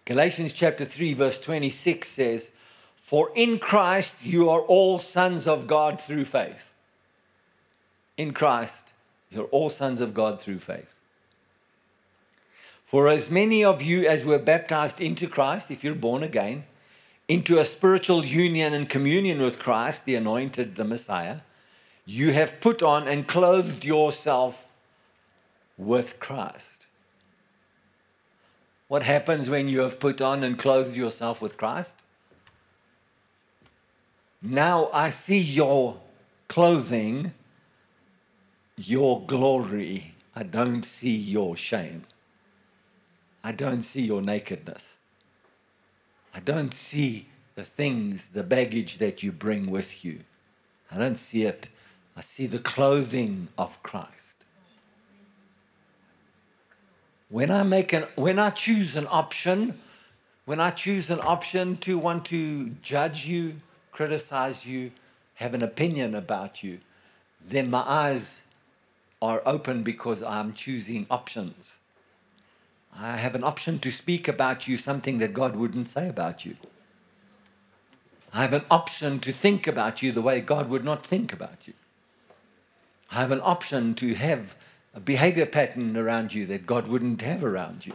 Galatians 0.05 0.53
chapter 0.53 0.85
3, 0.85 1.15
verse 1.15 1.39
26 1.39 2.07
says, 2.07 2.51
For 2.95 3.31
in 3.33 3.57
Christ 3.57 4.17
you 4.21 4.51
are 4.51 4.61
all 4.61 4.99
sons 4.99 5.47
of 5.47 5.65
God 5.65 5.99
through 5.99 6.25
faith. 6.25 6.71
In 8.17 8.33
Christ, 8.33 8.89
you're 9.31 9.45
all 9.45 9.71
sons 9.71 10.01
of 10.01 10.13
God 10.13 10.39
through 10.39 10.59
faith. 10.59 10.93
For 12.87 13.09
as 13.09 13.29
many 13.29 13.65
of 13.65 13.81
you 13.81 14.07
as 14.07 14.23
were 14.23 14.39
baptized 14.39 15.01
into 15.01 15.27
Christ, 15.27 15.69
if 15.69 15.83
you're 15.83 15.93
born 15.93 16.23
again, 16.23 16.63
into 17.27 17.59
a 17.59 17.65
spiritual 17.65 18.23
union 18.23 18.73
and 18.73 18.87
communion 18.87 19.41
with 19.41 19.59
Christ, 19.59 20.05
the 20.05 20.15
anointed, 20.15 20.77
the 20.77 20.85
Messiah, 20.85 21.39
you 22.05 22.31
have 22.31 22.61
put 22.61 22.81
on 22.81 23.05
and 23.05 23.27
clothed 23.27 23.83
yourself 23.83 24.71
with 25.77 26.17
Christ. 26.21 26.85
What 28.87 29.03
happens 29.03 29.49
when 29.49 29.67
you 29.67 29.81
have 29.81 29.99
put 29.99 30.21
on 30.21 30.41
and 30.41 30.57
clothed 30.57 30.95
yourself 30.95 31.41
with 31.41 31.57
Christ? 31.57 32.03
Now 34.41 34.89
I 34.93 35.09
see 35.09 35.39
your 35.39 35.99
clothing, 36.47 37.33
your 38.77 39.25
glory. 39.25 40.13
I 40.33 40.43
don't 40.43 40.83
see 40.83 41.13
your 41.13 41.57
shame. 41.57 42.05
I 43.47 43.53
don't 43.53 43.81
see 43.81 44.01
your 44.01 44.21
nakedness. 44.21 44.97
I 46.33 46.41
don't 46.41 46.73
see 46.73 47.27
the 47.55 47.63
things, 47.63 48.27
the 48.33 48.43
baggage 48.43 48.97
that 48.97 49.23
you 49.23 49.31
bring 49.31 49.71
with 49.71 50.03
you. 50.03 50.19
I 50.91 50.97
don't 50.97 51.15
see 51.17 51.43
it. 51.43 51.69
I 52.17 52.19
see 52.19 52.45
the 52.45 52.59
clothing 52.59 53.47
of 53.57 53.81
Christ. 53.83 54.43
When 57.29 57.49
I 57.49 57.63
make 57.63 57.93
an 57.93 58.07
when 58.15 58.37
I 58.37 58.49
choose 58.49 58.97
an 58.97 59.07
option, 59.09 59.79
when 60.43 60.59
I 60.59 60.71
choose 60.71 61.09
an 61.09 61.21
option 61.21 61.77
to 61.77 61.97
want 61.97 62.25
to 62.25 62.71
judge 62.81 63.27
you, 63.27 63.61
criticize 63.93 64.65
you, 64.65 64.91
have 65.35 65.53
an 65.53 65.63
opinion 65.63 66.15
about 66.15 66.63
you, 66.63 66.79
then 67.47 67.69
my 67.69 67.85
eyes 67.87 68.41
are 69.21 69.41
open 69.45 69.83
because 69.83 70.21
I'm 70.21 70.51
choosing 70.51 71.07
options. 71.09 71.77
I 72.99 73.17
have 73.17 73.35
an 73.35 73.43
option 73.43 73.77
to 73.79 73.91
speak 73.91 74.27
about 74.27 74.67
you 74.67 74.75
something 74.75 75.19
that 75.19 75.33
God 75.33 75.55
wouldn't 75.55 75.87
say 75.87 76.09
about 76.09 76.45
you. 76.45 76.57
I 78.33 78.41
have 78.41 78.53
an 78.53 78.65
option 78.71 79.19
to 79.19 79.31
think 79.31 79.67
about 79.67 80.01
you 80.01 80.11
the 80.11 80.21
way 80.21 80.41
God 80.41 80.69
would 80.69 80.83
not 80.83 81.05
think 81.05 81.31
about 81.31 81.67
you. 81.67 81.73
I 83.11 83.15
have 83.15 83.31
an 83.31 83.41
option 83.41 83.93
to 83.95 84.15
have 84.15 84.55
a 84.93 84.99
behavior 84.99 85.45
pattern 85.45 85.95
around 85.95 86.33
you 86.33 86.45
that 86.47 86.65
God 86.65 86.87
wouldn't 86.87 87.21
have 87.21 87.43
around 87.43 87.85
you. 87.85 87.93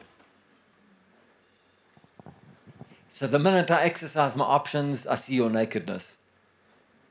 So 3.09 3.27
the 3.27 3.39
minute 3.39 3.71
I 3.71 3.83
exercise 3.83 4.37
my 4.37 4.45
options, 4.45 5.07
I 5.07 5.17
see 5.17 5.35
your 5.35 5.51
nakedness. 5.51 6.17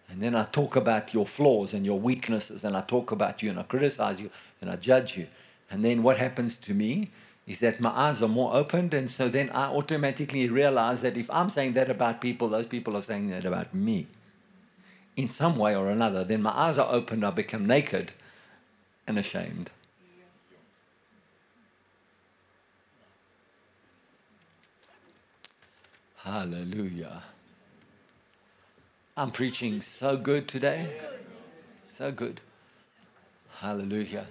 And 0.09 0.21
then 0.21 0.35
I 0.35 0.43
talk 0.45 0.75
about 0.75 1.13
your 1.13 1.25
flaws 1.25 1.73
and 1.73 1.85
your 1.85 1.99
weaknesses, 1.99 2.63
and 2.63 2.75
I 2.75 2.81
talk 2.81 3.11
about 3.11 3.43
you, 3.43 3.49
and 3.49 3.59
I 3.59 3.63
criticize 3.63 4.19
you, 4.19 4.29
and 4.59 4.69
I 4.69 4.77
judge 4.77 5.15
you. 5.15 5.27
And 5.69 5.85
then 5.85 6.03
what 6.03 6.17
happens 6.17 6.57
to 6.57 6.73
me 6.73 7.11
is 7.51 7.59
that 7.59 7.81
my 7.81 7.89
eyes 7.89 8.21
are 8.21 8.29
more 8.29 8.53
opened, 8.53 8.93
and 8.93 9.11
so 9.11 9.27
then 9.27 9.49
I 9.49 9.65
automatically 9.65 10.47
realize 10.47 11.01
that 11.01 11.17
if 11.17 11.29
I'm 11.29 11.49
saying 11.49 11.73
that 11.73 11.89
about 11.89 12.21
people, 12.21 12.47
those 12.47 12.65
people 12.65 12.95
are 12.95 13.01
saying 13.01 13.29
that 13.29 13.43
about 13.43 13.75
me. 13.75 14.07
In 15.17 15.27
some 15.27 15.57
way 15.57 15.75
or 15.75 15.89
another, 15.89 16.23
then 16.23 16.41
my 16.41 16.51
eyes 16.51 16.77
are 16.77 16.89
opened, 16.89 17.25
I 17.25 17.31
become 17.31 17.65
naked 17.65 18.13
and 19.05 19.19
ashamed. 19.19 19.69
Hallelujah. 26.19 27.23
I'm 29.17 29.31
preaching 29.31 29.81
so 29.81 30.15
good 30.15 30.47
today. 30.47 30.87
So 31.91 32.11
good. 32.11 32.39
Hallelujah. 33.57 34.27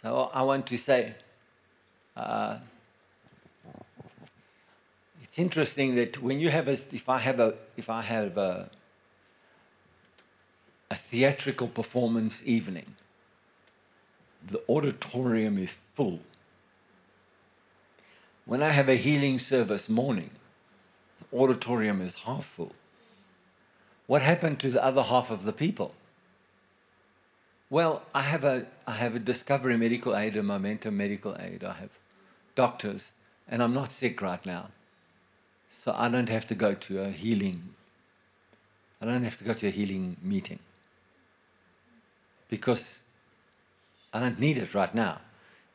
So 0.00 0.30
I 0.32 0.42
want 0.42 0.64
to 0.68 0.76
say, 0.76 1.14
uh, 2.16 2.58
it's 5.20 5.40
interesting 5.40 5.96
that 5.96 6.22
when 6.22 6.38
you 6.38 6.50
have 6.50 6.68
a, 6.68 6.78
if 6.92 7.08
I 7.08 7.18
have 7.18 7.40
a, 7.40 7.54
if 7.76 7.90
I 7.90 8.02
have 8.02 8.38
a, 8.38 8.70
a 10.88 10.94
theatrical 10.94 11.66
performance 11.66 12.44
evening, 12.46 12.94
the 14.46 14.62
auditorium 14.68 15.58
is 15.58 15.72
full. 15.72 16.20
When 18.44 18.62
I 18.62 18.70
have 18.70 18.88
a 18.88 18.94
healing 18.94 19.40
service 19.40 19.88
morning, 19.88 20.30
the 21.18 21.36
auditorium 21.36 22.00
is 22.00 22.14
half 22.14 22.44
full. 22.44 22.72
What 24.06 24.22
happened 24.22 24.60
to 24.60 24.70
the 24.70 24.82
other 24.82 25.02
half 25.02 25.32
of 25.32 25.42
the 25.42 25.52
people? 25.52 25.92
Well, 27.70 28.02
I 28.14 28.22
have 28.22 28.44
a 28.44 28.66
I 28.86 28.92
have 28.92 29.14
a 29.14 29.18
Discovery 29.18 29.76
Medical 29.76 30.16
Aid, 30.16 30.36
a 30.36 30.42
Momentum 30.42 30.96
Medical 30.96 31.36
Aid. 31.38 31.62
I 31.64 31.74
have 31.74 31.90
doctors, 32.54 33.10
and 33.46 33.62
I'm 33.62 33.74
not 33.74 33.92
sick 33.92 34.22
right 34.22 34.44
now, 34.46 34.68
so 35.68 35.94
I 35.96 36.08
don't 36.08 36.30
have 36.30 36.46
to 36.46 36.54
go 36.54 36.74
to 36.74 37.02
a 37.02 37.10
healing. 37.10 37.74
I 39.02 39.06
don't 39.06 39.22
have 39.22 39.36
to 39.38 39.44
go 39.44 39.54
to 39.54 39.68
a 39.68 39.70
healing 39.70 40.16
meeting 40.22 40.58
because 42.48 43.00
I 44.12 44.20
don't 44.20 44.40
need 44.40 44.58
it 44.58 44.74
right 44.74 44.94
now. 44.94 45.20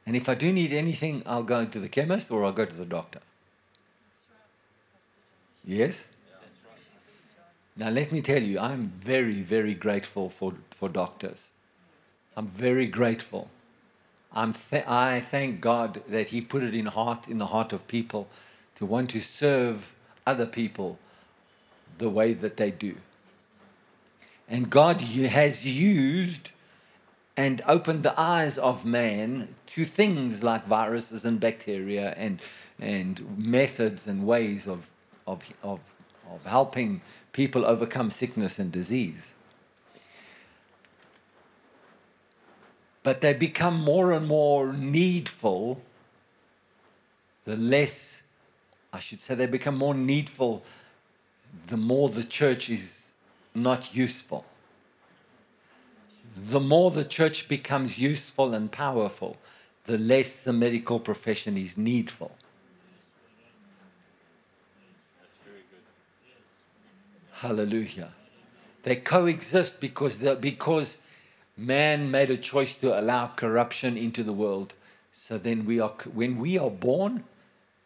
And 0.05 0.15
if 0.15 0.27
I 0.27 0.33
do 0.35 0.51
need 0.51 0.73
anything, 0.73 1.23
I'll 1.25 1.43
go 1.43 1.63
to 1.63 1.79
the 1.79 1.87
chemist 1.87 2.31
or 2.31 2.43
I'll 2.43 2.51
go 2.51 2.65
to 2.65 2.75
the 2.75 2.85
doctor. 2.85 3.19
Yes? 5.63 6.05
Now, 7.75 7.89
let 7.89 8.11
me 8.11 8.21
tell 8.21 8.43
you, 8.43 8.59
I'm 8.59 8.87
very, 8.87 9.41
very 9.41 9.73
grateful 9.73 10.29
for, 10.29 10.53
for 10.71 10.89
doctors. 10.89 11.47
I'm 12.35 12.47
very 12.47 12.87
grateful. 12.87 13.49
I'm 14.33 14.53
th- 14.53 14.87
I 14.87 15.21
thank 15.21 15.61
God 15.61 16.01
that 16.07 16.29
He 16.29 16.41
put 16.41 16.63
it 16.63 16.73
in 16.73 16.87
heart 16.87 17.27
in 17.27 17.37
the 17.37 17.47
heart 17.47 17.73
of 17.73 17.87
people 17.87 18.27
to 18.75 18.85
want 18.85 19.11
to 19.11 19.21
serve 19.21 19.93
other 20.25 20.45
people 20.45 20.97
the 21.97 22.09
way 22.09 22.33
that 22.33 22.57
they 22.57 22.71
do. 22.71 22.95
And 24.49 24.69
God 24.69 25.01
has 25.01 25.65
used 25.65 26.51
and 27.35 27.61
opened 27.67 28.03
the 28.03 28.19
eyes 28.19 28.57
of 28.57 28.85
man 28.85 29.55
to 29.67 29.85
things 29.85 30.43
like 30.43 30.65
viruses 30.65 31.25
and 31.25 31.39
bacteria 31.39 32.13
and, 32.17 32.39
and 32.79 33.37
methods 33.37 34.07
and 34.07 34.25
ways 34.25 34.67
of, 34.67 34.91
of, 35.25 35.41
of, 35.63 35.79
of 36.31 36.45
helping 36.45 37.01
people 37.31 37.65
overcome 37.65 38.11
sickness 38.11 38.59
and 38.59 38.71
disease. 38.71 39.32
But 43.03 43.21
they 43.21 43.33
become 43.33 43.79
more 43.79 44.11
and 44.11 44.27
more 44.27 44.73
needful 44.73 45.81
the 47.45 47.57
less, 47.57 48.23
I 48.93 48.99
should 48.99 49.19
say, 49.19 49.35
they 49.35 49.47
become 49.47 49.77
more 49.77 49.93
needful 49.93 50.63
the 51.67 51.77
more 51.77 52.09
the 52.09 52.23
church 52.23 52.69
is 52.69 53.11
not 53.53 53.93
useful 53.93 54.45
the 56.35 56.59
more 56.59 56.91
the 56.91 57.05
church 57.05 57.47
becomes 57.47 57.99
useful 57.99 58.53
and 58.53 58.71
powerful, 58.71 59.37
the 59.85 59.97
less 59.97 60.43
the 60.43 60.53
medical 60.53 60.99
profession 60.99 61.57
is 61.57 61.77
needful. 61.77 62.31
Hallelujah. 67.31 68.11
They 68.83 68.95
coexist 68.95 69.79
because, 69.79 70.17
because 70.17 70.97
man 71.57 72.11
made 72.11 72.29
a 72.29 72.37
choice 72.37 72.75
to 72.75 72.99
allow 72.99 73.27
corruption 73.27 73.97
into 73.97 74.23
the 74.23 74.33
world. 74.33 74.73
So 75.11 75.37
then 75.37 75.65
we 75.65 75.79
are, 75.79 75.93
when 76.13 76.39
we 76.39 76.57
are 76.57 76.69
born 76.69 77.23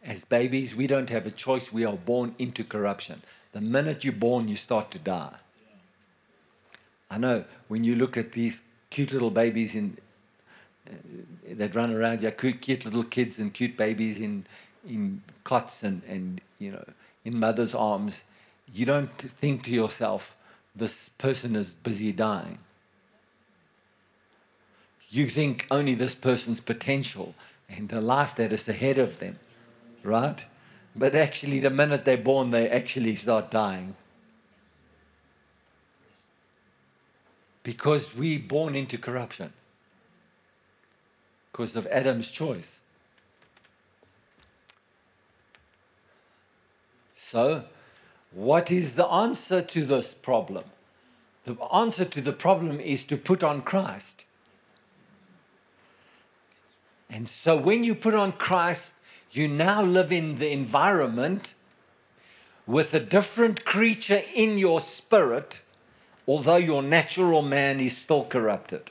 as 0.02 0.24
babies, 0.24 0.74
we 0.74 0.86
don't 0.86 1.10
have 1.10 1.26
a 1.26 1.30
choice. 1.30 1.72
We 1.72 1.84
are 1.84 1.96
born 1.96 2.34
into 2.38 2.64
corruption. 2.64 3.22
The 3.52 3.60
minute 3.60 4.04
you're 4.04 4.12
born, 4.12 4.48
you 4.48 4.56
start 4.56 4.90
to 4.92 4.98
die. 4.98 5.36
I 7.10 7.18
know 7.18 7.44
when 7.68 7.84
you 7.84 7.94
look 7.94 8.16
at 8.16 8.32
these 8.32 8.62
cute 8.90 9.12
little 9.12 9.30
babies 9.30 9.74
in 9.74 9.98
uh, 10.88 10.92
that 11.54 11.74
run 11.74 11.92
around, 11.92 12.22
yeah, 12.22 12.30
cute, 12.30 12.60
cute 12.60 12.84
little 12.84 13.04
kids 13.04 13.38
and 13.38 13.52
cute 13.52 13.76
babies 13.76 14.18
in 14.18 14.46
in 14.88 15.22
cots 15.44 15.82
and 15.82 16.02
and 16.04 16.40
you 16.58 16.70
know 16.70 16.84
in 17.24 17.38
mothers' 17.38 17.74
arms, 17.74 18.24
you 18.72 18.86
don't 18.86 19.16
think 19.18 19.64
to 19.64 19.70
yourself, 19.70 20.36
this 20.74 21.10
person 21.10 21.56
is 21.56 21.74
busy 21.74 22.12
dying. 22.12 22.58
You 25.08 25.26
think 25.26 25.66
only 25.70 25.94
this 25.94 26.14
person's 26.14 26.60
potential 26.60 27.34
and 27.68 27.88
the 27.88 28.00
life 28.00 28.34
that 28.36 28.52
is 28.52 28.68
ahead 28.68 28.98
of 28.98 29.18
them, 29.18 29.38
right? 30.02 30.44
But 30.94 31.14
actually, 31.14 31.60
the 31.60 31.70
minute 31.70 32.04
they're 32.04 32.16
born, 32.16 32.50
they 32.50 32.68
actually 32.68 33.16
start 33.16 33.50
dying. 33.50 33.94
because 37.68 38.14
we're 38.16 38.38
born 38.38 38.74
into 38.74 38.96
corruption 38.96 39.52
because 41.52 41.76
of 41.76 41.86
Adam's 41.88 42.30
choice. 42.30 42.80
So, 47.12 47.64
what 48.32 48.70
is 48.70 48.94
the 48.94 49.06
answer 49.08 49.60
to 49.60 49.84
this 49.84 50.14
problem? 50.14 50.64
The 51.44 51.62
answer 51.64 52.06
to 52.06 52.22
the 52.22 52.32
problem 52.32 52.80
is 52.80 53.04
to 53.04 53.18
put 53.18 53.44
on 53.44 53.60
Christ. 53.60 54.24
And 57.10 57.28
so, 57.28 57.56
when 57.56 57.84
you 57.84 57.94
put 57.94 58.14
on 58.14 58.32
Christ, 58.32 58.94
you 59.30 59.48
now 59.48 59.82
live 59.82 60.12
in 60.12 60.36
the 60.36 60.50
environment 60.50 61.54
with 62.66 62.92
a 62.92 63.00
different 63.00 63.64
creature 63.64 64.22
in 64.34 64.58
your 64.58 64.80
spirit 64.80 65.62
although 66.28 66.56
your 66.56 66.82
natural 66.82 67.40
man 67.40 67.80
is 67.80 67.96
still 67.96 68.24
corrupted. 68.26 68.90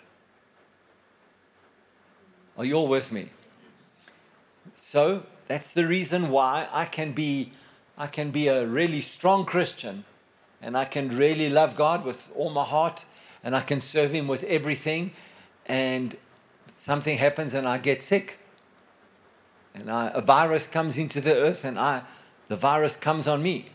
Are 2.58 2.66
you 2.66 2.74
all 2.74 2.88
with 2.88 3.12
me? 3.12 3.30
So 4.74 5.24
that's 5.48 5.72
the 5.72 5.88
reason 5.88 6.30
why 6.30 6.68
I 6.72 6.86
can 6.86 7.14
be 7.14 7.54
I 8.00 8.08
can 8.08 8.30
be 8.30 8.48
a 8.48 8.66
really 8.66 9.02
strong 9.02 9.46
Christian 9.46 10.04
and 10.62 10.78
I 10.78 10.86
can 10.86 11.16
really 11.16 11.50
love 11.50 11.76
God 11.76 12.06
with 12.06 12.30
all 12.36 12.50
my 12.50 12.64
heart 12.64 13.06
and 13.44 13.56
I 13.56 13.62
can 13.62 13.80
serve 13.80 14.12
him 14.12 14.28
with 14.28 14.44
everything 14.44 15.12
and 15.66 16.16
something 16.78 17.18
happens 17.18 17.54
and 17.54 17.68
I 17.68 17.78
get 17.80 18.02
sick. 18.02 18.40
And 19.74 19.92
I, 19.92 20.12
a 20.13 20.22
virus 20.22 20.66
comes 20.68 20.98
into 20.98 21.20
the 21.20 21.36
earth 21.36 21.66
and 21.66 21.78
I 21.78 22.04
the 22.48 22.56
virus 22.56 22.96
comes 22.96 23.28
on 23.28 23.44
me. 23.44 23.70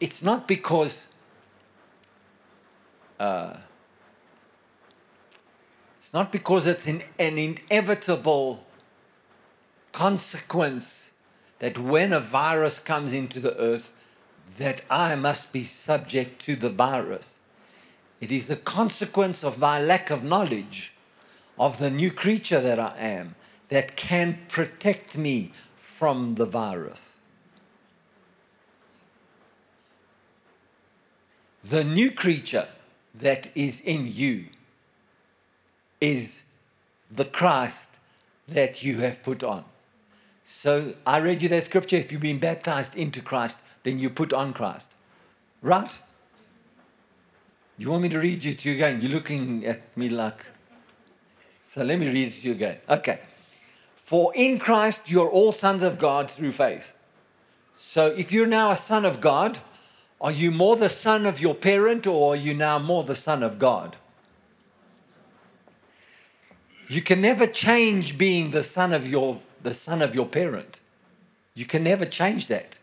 It's 0.00 0.22
not 0.22 0.48
because 0.48 1.06
uh, 3.20 3.56
it's 5.96 6.12
not 6.12 6.32
because 6.32 6.66
it's 6.66 6.86
an, 6.86 7.02
an 7.18 7.38
inevitable 7.38 8.64
consequence 9.92 11.12
that 11.60 11.78
when 11.78 12.12
a 12.12 12.18
virus 12.18 12.80
comes 12.80 13.12
into 13.12 13.38
the 13.38 13.56
earth, 13.56 13.92
that 14.58 14.80
I 14.90 15.14
must 15.14 15.52
be 15.52 15.62
subject 15.62 16.42
to 16.42 16.56
the 16.56 16.68
virus. 16.68 17.38
It 18.22 18.30
is 18.30 18.46
the 18.46 18.54
consequence 18.54 19.42
of 19.42 19.58
my 19.58 19.82
lack 19.82 20.08
of 20.08 20.22
knowledge 20.22 20.92
of 21.58 21.78
the 21.78 21.90
new 21.90 22.12
creature 22.12 22.60
that 22.60 22.78
I 22.78 22.96
am 22.96 23.34
that 23.68 23.96
can 23.96 24.38
protect 24.46 25.18
me 25.18 25.50
from 25.76 26.36
the 26.36 26.46
virus. 26.46 27.14
The 31.64 31.82
new 31.82 32.12
creature 32.12 32.68
that 33.12 33.48
is 33.56 33.80
in 33.80 34.06
you 34.06 34.44
is 36.00 36.42
the 37.10 37.24
Christ 37.24 37.88
that 38.46 38.84
you 38.84 38.98
have 38.98 39.24
put 39.24 39.42
on. 39.42 39.64
So 40.44 40.94
I 41.04 41.18
read 41.18 41.42
you 41.42 41.48
that 41.48 41.64
scripture. 41.64 41.96
If 41.96 42.12
you've 42.12 42.20
been 42.20 42.38
baptized 42.38 42.94
into 42.94 43.20
Christ, 43.20 43.58
then 43.82 43.98
you 43.98 44.08
put 44.10 44.32
on 44.32 44.52
Christ. 44.52 44.92
Right? 45.60 45.98
You 47.82 47.90
want 47.90 48.04
me 48.04 48.08
to 48.10 48.20
read 48.20 48.46
it 48.46 48.60
to 48.60 48.68
you 48.68 48.76
again? 48.76 49.00
You're 49.00 49.10
looking 49.10 49.66
at 49.66 49.96
me 49.96 50.08
like. 50.08 50.46
So 51.64 51.82
let 51.82 51.98
me 51.98 52.06
read 52.06 52.28
it 52.28 52.30
to 52.34 52.48
you 52.48 52.54
again. 52.54 52.78
Okay. 52.88 53.18
For 53.96 54.32
in 54.36 54.60
Christ 54.60 55.10
you're 55.10 55.28
all 55.28 55.50
sons 55.50 55.82
of 55.82 55.98
God 55.98 56.30
through 56.30 56.52
faith. 56.52 56.92
So 57.74 58.06
if 58.06 58.30
you're 58.30 58.46
now 58.46 58.70
a 58.70 58.76
son 58.76 59.04
of 59.04 59.20
God, 59.20 59.58
are 60.20 60.30
you 60.30 60.52
more 60.52 60.76
the 60.76 60.88
son 60.88 61.26
of 61.26 61.40
your 61.40 61.56
parent 61.56 62.06
or 62.06 62.34
are 62.34 62.36
you 62.36 62.54
now 62.54 62.78
more 62.78 63.02
the 63.02 63.16
son 63.16 63.42
of 63.42 63.58
God? 63.58 63.96
You 66.86 67.02
can 67.02 67.20
never 67.20 67.48
change 67.48 68.16
being 68.16 68.52
the 68.52 68.62
son 68.62 68.92
of 68.92 69.08
your 69.08 69.40
the 69.60 69.74
son 69.74 70.02
of 70.02 70.14
your 70.14 70.26
parent. 70.26 70.78
You 71.56 71.64
can 71.64 71.82
never 71.82 72.04
change 72.04 72.46
that. 72.46 72.78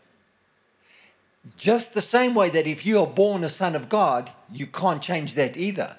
Just 1.56 1.94
the 1.94 2.02
same 2.02 2.34
way 2.34 2.50
that 2.50 2.66
if 2.66 2.84
you 2.84 3.00
are 3.00 3.06
born 3.06 3.44
a 3.44 3.48
son 3.48 3.74
of 3.74 3.88
God, 3.88 4.30
you 4.52 4.66
can't 4.66 5.02
change 5.02 5.34
that 5.34 5.56
either. 5.56 5.96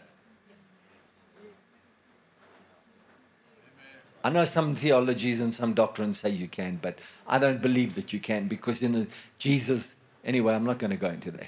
I 4.24 4.30
know 4.30 4.46
some 4.46 4.76
theologies 4.76 5.40
and 5.40 5.54
some 5.54 5.74
doctrines 5.74 6.20
say 6.20 6.30
you 6.30 6.48
can, 6.48 6.78
but 6.82 7.00
I 7.28 7.40
don't 7.40 7.62
believe 7.62 7.96
that 7.96 8.14
you 8.14 8.20
can 8.20 8.48
because 8.48 8.84
in 8.84 9.08
Jesus, 9.40 9.96
anyway, 10.24 10.54
I'm 10.54 10.64
not 10.64 10.78
going 10.78 10.92
to 10.92 10.98
go 10.98 11.10
into 11.10 11.32
that. 11.32 11.48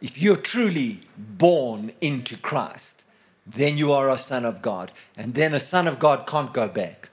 If 0.00 0.20
you're 0.20 0.36
truly 0.36 1.00
born 1.16 1.92
into 2.00 2.36
Christ, 2.36 3.04
then 3.46 3.78
you 3.78 3.92
are 3.92 4.08
a 4.08 4.18
son 4.18 4.44
of 4.44 4.60
God. 4.60 4.92
And 5.16 5.34
then 5.34 5.54
a 5.54 5.60
son 5.60 5.86
of 5.86 5.98
God 5.98 6.26
can't 6.26 6.52
go 6.52 6.68
back. 6.68 7.08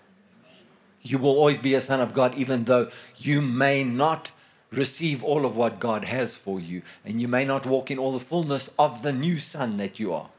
You 1.01 1.19
will 1.19 1.31
always 1.38 1.60
be 1.60 1.75
a 1.75 1.81
son 1.81 2.01
of 2.01 2.13
God, 2.13 2.34
even 2.36 2.65
though 2.65 2.89
you 3.17 3.41
may 3.41 3.84
not 3.84 4.31
receive 4.77 5.23
all 5.23 5.45
of 5.45 5.55
what 5.55 5.79
God 5.79 6.05
has 6.05 6.35
for 6.35 6.59
you, 6.59 6.81
and 7.03 7.21
you 7.21 7.27
may 7.27 7.45
not 7.45 7.65
walk 7.65 7.91
in 7.91 7.99
all 7.99 8.11
the 8.11 8.19
fullness 8.19 8.69
of 8.77 9.01
the 9.01 9.13
new 9.13 9.38
son 9.38 9.77
that 9.77 9.99
you 9.99 10.13
are. 10.13 10.29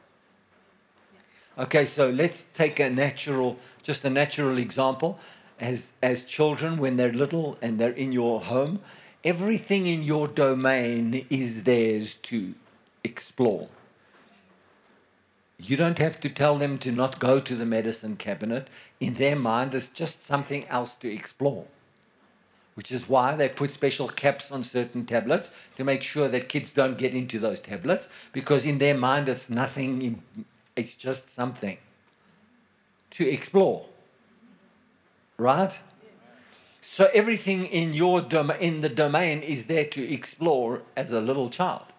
Okay, 1.58 1.84
so 1.84 2.10
let's 2.10 2.46
take 2.54 2.78
a 2.78 2.90
natural, 2.90 3.58
just 3.82 4.04
a 4.04 4.10
natural 4.10 4.58
example. 4.58 5.18
As, 5.58 5.92
as 6.02 6.24
children, 6.24 6.76
when 6.76 6.96
they're 6.96 7.12
little 7.12 7.56
and 7.62 7.78
they're 7.78 7.90
in 7.90 8.12
your 8.12 8.42
home, 8.42 8.80
everything 9.24 9.86
in 9.86 10.02
your 10.02 10.26
domain 10.26 11.26
is 11.30 11.64
theirs 11.64 12.16
to 12.16 12.54
explore. 13.02 13.68
You 15.58 15.78
don't 15.78 15.98
have 15.98 16.20
to 16.20 16.28
tell 16.28 16.58
them 16.58 16.76
to 16.78 16.92
not 16.92 17.18
go 17.18 17.38
to 17.38 17.54
the 17.54 17.64
medicine 17.64 18.16
cabinet. 18.16 18.68
In 19.00 19.14
their 19.14 19.36
mind, 19.36 19.74
it's 19.74 19.88
just 19.88 20.22
something 20.22 20.66
else 20.66 20.94
to 20.96 21.10
explore. 21.10 21.64
Which 22.76 22.92
is 22.92 23.08
why 23.08 23.34
they 23.34 23.48
put 23.48 23.70
special 23.70 24.06
caps 24.08 24.52
on 24.52 24.62
certain 24.62 25.04
tablets 25.04 25.50
to 25.76 25.82
make 25.82 26.02
sure 26.02 26.28
that 26.28 26.48
kids 26.48 26.70
don't 26.72 26.96
get 26.96 27.14
into 27.14 27.38
those 27.38 27.58
tablets, 27.58 28.08
because 28.32 28.64
in 28.64 28.78
their 28.78 28.96
mind, 28.96 29.28
it's 29.28 29.50
nothing, 29.50 30.22
it's 30.76 30.94
just 30.94 31.28
something 31.28 31.78
to 33.10 33.28
explore. 33.28 33.86
Right? 35.36 35.78
So 36.80 37.10
everything 37.12 37.64
in 37.64 37.92
your 37.92 38.20
dom- 38.20 38.50
in 38.52 38.80
the 38.82 38.88
domain 38.88 39.42
is 39.42 39.66
there 39.66 39.86
to 39.86 40.12
explore 40.12 40.82
as 40.96 41.12
a 41.12 41.20
little 41.20 41.50
child 41.50 41.92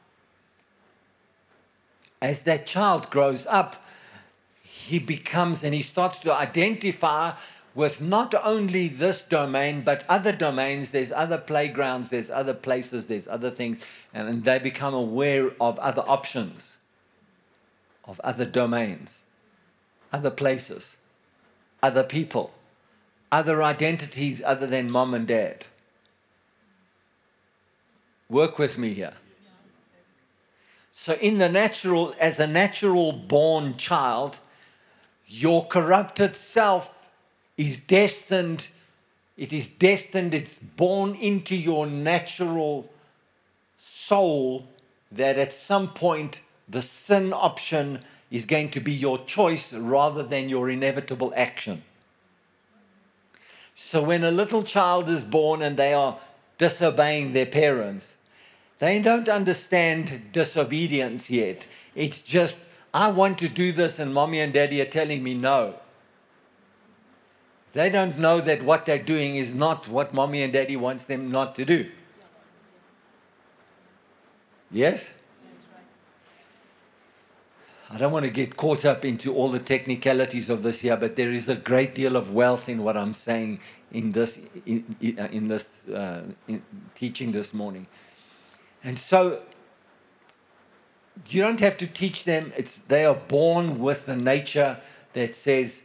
as 2.22 2.44
that 2.44 2.66
child 2.66 3.10
grows 3.10 3.46
up, 3.48 3.84
he 4.64 5.00
becomes 5.00 5.64
and 5.64 5.74
he 5.74 5.82
starts 5.82 6.20
to 6.20 6.34
identify 6.34 7.34
with 7.78 8.02
not 8.02 8.34
only 8.44 8.88
this 8.88 9.22
domain, 9.22 9.84
but 9.84 10.04
other 10.10 10.32
domains. 10.32 10.90
There's 10.90 11.12
other 11.12 11.38
playgrounds, 11.38 12.10
there's 12.10 12.32
other 12.32 12.56
places, 12.56 13.06
there's 13.06 13.28
other 13.28 13.52
things, 13.52 13.78
and, 14.12 14.44
they 14.44 14.58
become 14.58 14.96
aware 14.96 15.52
of 15.62 15.78
other 15.78 16.04
options, 16.08 16.78
of 18.04 18.20
other 18.24 18.46
domains, 18.46 19.22
other 20.12 20.32
places, 20.32 20.98
other 21.84 22.04
people, 22.04 22.52
other 23.32 23.62
identities 23.62 24.42
other 24.44 24.66
than 24.66 24.90
mom 24.90 25.14
and 25.14 25.28
dad. 25.28 25.68
Work 28.28 28.58
with 28.58 28.80
me 28.80 28.96
here. 28.96 29.14
So, 30.92 31.14
in 31.14 31.38
the 31.38 31.48
natural, 31.48 32.16
as 32.20 32.40
a 32.40 32.48
natural 32.48 33.12
born 33.12 33.78
child, 33.78 34.40
your 35.28 35.68
corrupted 35.68 36.36
self 36.36 36.97
is 37.58 37.78
destined, 37.78 38.68
it 39.36 39.52
is 39.52 39.68
destined, 39.68 40.34
it's 40.34 40.60
born 40.60 41.16
into 41.16 41.56
your 41.56 41.88
natural 41.88 42.90
soul 43.78 44.68
that 45.12 45.38
at 45.38 45.54
some 45.54 45.90
point 45.90 46.42
the 46.70 46.82
sin 46.82 47.34
option 47.34 48.04
is 48.30 48.46
going 48.46 48.70
to 48.72 48.80
be 48.80 48.94
your 48.94 49.24
choice 49.26 49.74
rather 49.74 50.22
than 50.22 50.50
your 50.50 50.70
inevitable 50.70 51.34
action. 51.36 51.84
So, 53.74 54.02
when 54.02 54.24
a 54.24 54.32
little 54.32 54.64
child 54.64 55.08
is 55.08 55.24
born 55.24 55.62
and 55.62 55.78
they 55.78 55.94
are 55.94 56.18
disobeying 56.58 57.34
their 57.34 57.46
parents, 57.46 58.18
they 58.80 59.00
don't 59.00 59.30
understand 59.30 60.32
disobedience 60.32 61.30
yet. 61.30 61.68
It's 61.96 62.22
just, 62.22 62.60
I 62.94 63.10
want 63.12 63.38
to 63.40 63.48
do 63.48 63.72
this, 63.72 64.00
and 64.00 64.14
mommy 64.14 64.40
and 64.40 64.52
daddy 64.52 64.82
are 64.82 64.86
telling 64.86 65.24
me 65.24 65.36
no. 65.36 65.76
They 67.78 67.92
don't 67.92 68.18
know 68.18 68.42
that 68.42 68.64
what 68.64 68.88
they're 68.88 68.98
doing 68.98 69.36
is 69.36 69.54
not 69.54 69.88
what 69.88 70.12
mommy 70.12 70.42
and 70.42 70.52
daddy 70.52 70.76
wants 70.76 71.04
them 71.04 71.30
not 71.30 71.56
to 71.58 71.64
do. 71.64 71.92
Yes? 74.72 75.12
I 77.92 78.00
don't 78.00 78.12
want 78.12 78.26
to 78.26 78.32
get 78.32 78.58
caught 78.58 78.84
up 78.84 79.06
into 79.06 79.32
all 79.32 79.50
the 79.50 79.60
technicalities 79.60 80.50
of 80.50 80.64
this 80.64 80.80
here, 80.80 80.98
but 80.98 81.16
there 81.16 81.32
is 81.32 81.48
a 81.50 81.56
great 81.56 81.94
deal 81.94 82.16
of 82.16 82.32
wealth 82.32 82.68
in 82.68 82.82
what 82.82 82.98
I'm 82.98 83.14
saying 83.14 83.60
in 83.92 84.12
this, 84.12 84.40
in, 84.66 84.98
in 85.00 85.48
this 85.48 85.70
uh, 85.88 86.24
in 86.48 86.64
teaching 86.96 87.32
this 87.32 87.54
morning. 87.54 87.86
And 88.84 88.98
so 88.98 89.44
you 91.30 91.44
don't 91.44 91.60
have 91.60 91.78
to 91.78 91.86
teach 91.86 92.24
them. 92.24 92.54
It's, 92.58 92.80
they 92.88 93.06
are 93.06 93.14
born 93.14 93.78
with 93.78 94.08
the 94.08 94.16
nature 94.16 94.80
that 95.14 95.36
says, 95.36 95.84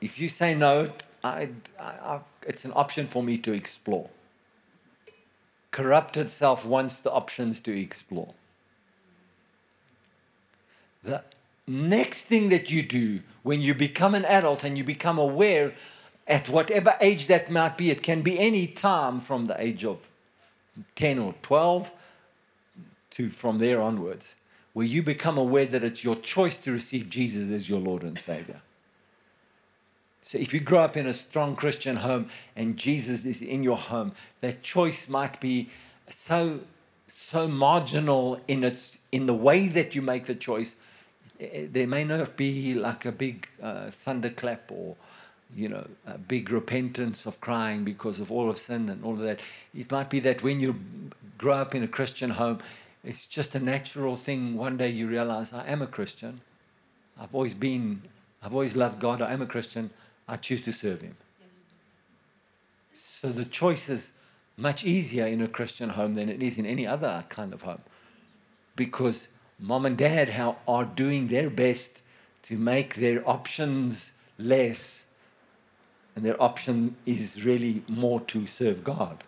if 0.00 0.18
you 0.18 0.30
say 0.30 0.54
no, 0.54 0.86
I, 1.24 1.48
I, 1.80 2.20
it's 2.46 2.64
an 2.64 2.72
option 2.74 3.08
for 3.08 3.22
me 3.22 3.36
to 3.38 3.52
explore. 3.52 4.10
Corrupted 5.70 6.30
self 6.30 6.64
wants 6.64 6.98
the 6.98 7.10
options 7.10 7.60
to 7.60 7.78
explore. 7.78 8.34
The 11.04 11.22
next 11.66 12.24
thing 12.24 12.48
that 12.48 12.70
you 12.70 12.82
do 12.82 13.20
when 13.42 13.60
you 13.60 13.74
become 13.74 14.14
an 14.14 14.24
adult 14.24 14.64
and 14.64 14.76
you 14.76 14.84
become 14.84 15.18
aware 15.18 15.74
at 16.26 16.48
whatever 16.48 16.94
age 17.00 17.26
that 17.26 17.50
might 17.50 17.78
be, 17.78 17.90
it 17.90 18.02
can 18.02 18.22
be 18.22 18.38
any 18.38 18.66
time 18.66 19.20
from 19.20 19.46
the 19.46 19.60
age 19.60 19.84
of 19.84 20.08
10 20.96 21.18
or 21.18 21.34
12 21.42 21.90
to 23.10 23.28
from 23.28 23.58
there 23.58 23.80
onwards, 23.80 24.36
where 24.74 24.86
you 24.86 25.02
become 25.02 25.38
aware 25.38 25.66
that 25.66 25.82
it's 25.82 26.04
your 26.04 26.16
choice 26.16 26.58
to 26.58 26.72
receive 26.72 27.08
Jesus 27.08 27.50
as 27.50 27.68
your 27.68 27.80
Lord 27.80 28.02
and 28.02 28.18
Savior. 28.18 28.60
So 30.28 30.36
if 30.36 30.52
you 30.52 30.60
grow 30.60 30.80
up 30.80 30.94
in 30.94 31.06
a 31.06 31.14
strong 31.14 31.56
Christian 31.56 31.96
home 31.96 32.28
and 32.54 32.76
Jesus 32.76 33.24
is 33.24 33.40
in 33.40 33.62
your 33.62 33.78
home, 33.78 34.12
that 34.42 34.62
choice 34.62 35.08
might 35.08 35.40
be 35.40 35.70
so 36.10 36.60
so 37.06 37.48
marginal 37.48 38.38
in 38.46 38.62
its 38.62 38.98
in 39.10 39.24
the 39.24 39.32
way 39.32 39.68
that 39.68 39.94
you 39.94 40.02
make 40.02 40.26
the 40.26 40.34
choice. 40.34 40.76
There 41.40 41.86
may 41.86 42.04
not 42.04 42.36
be 42.36 42.74
like 42.74 43.06
a 43.06 43.10
big 43.10 43.48
uh, 43.62 43.90
thunderclap 43.90 44.70
or 44.70 44.96
you 45.56 45.70
know 45.70 45.86
a 46.06 46.18
big 46.18 46.50
repentance 46.50 47.24
of 47.24 47.40
crying 47.40 47.84
because 47.84 48.20
of 48.20 48.30
all 48.30 48.50
of 48.50 48.58
sin 48.58 48.90
and 48.90 49.02
all 49.02 49.14
of 49.14 49.20
that. 49.20 49.40
It 49.74 49.90
might 49.90 50.10
be 50.10 50.20
that 50.20 50.42
when 50.42 50.60
you 50.60 50.78
grow 51.38 51.54
up 51.54 51.74
in 51.74 51.82
a 51.82 51.88
Christian 51.88 52.32
home, 52.32 52.58
it's 53.02 53.26
just 53.26 53.54
a 53.54 53.60
natural 53.60 54.14
thing. 54.14 54.58
One 54.58 54.76
day 54.76 54.90
you 54.90 55.06
realize, 55.06 55.54
I 55.54 55.66
am 55.66 55.80
a 55.80 55.86
Christian. 55.86 56.42
I've 57.18 57.34
always 57.34 57.54
been, 57.54 58.02
I've 58.42 58.52
always 58.52 58.76
loved 58.76 59.00
God. 59.00 59.22
I 59.22 59.32
am 59.32 59.40
a 59.40 59.46
Christian. 59.46 59.88
I 60.28 60.36
choose 60.36 60.62
to 60.62 60.72
serve 60.72 61.00
Him. 61.00 61.16
So 62.92 63.30
the 63.30 63.44
choice 63.44 63.88
is 63.88 64.12
much 64.56 64.84
easier 64.84 65.26
in 65.26 65.40
a 65.40 65.48
Christian 65.48 65.90
home 65.90 66.14
than 66.14 66.28
it 66.28 66.42
is 66.42 66.58
in 66.58 66.66
any 66.66 66.86
other 66.86 67.24
kind 67.28 67.52
of 67.52 67.62
home 67.62 67.80
because 68.78 69.26
mom 69.58 69.84
and 69.84 69.96
dad 69.96 70.56
are 70.68 70.84
doing 70.84 71.28
their 71.28 71.50
best 71.50 72.00
to 72.44 72.56
make 72.56 72.94
their 72.94 73.28
options 73.28 74.12
less, 74.38 75.04
and 76.14 76.24
their 76.24 76.40
option 76.40 76.96
is 77.04 77.44
really 77.44 77.82
more 77.88 78.20
to 78.20 78.46
serve 78.46 78.84
God. 78.84 79.24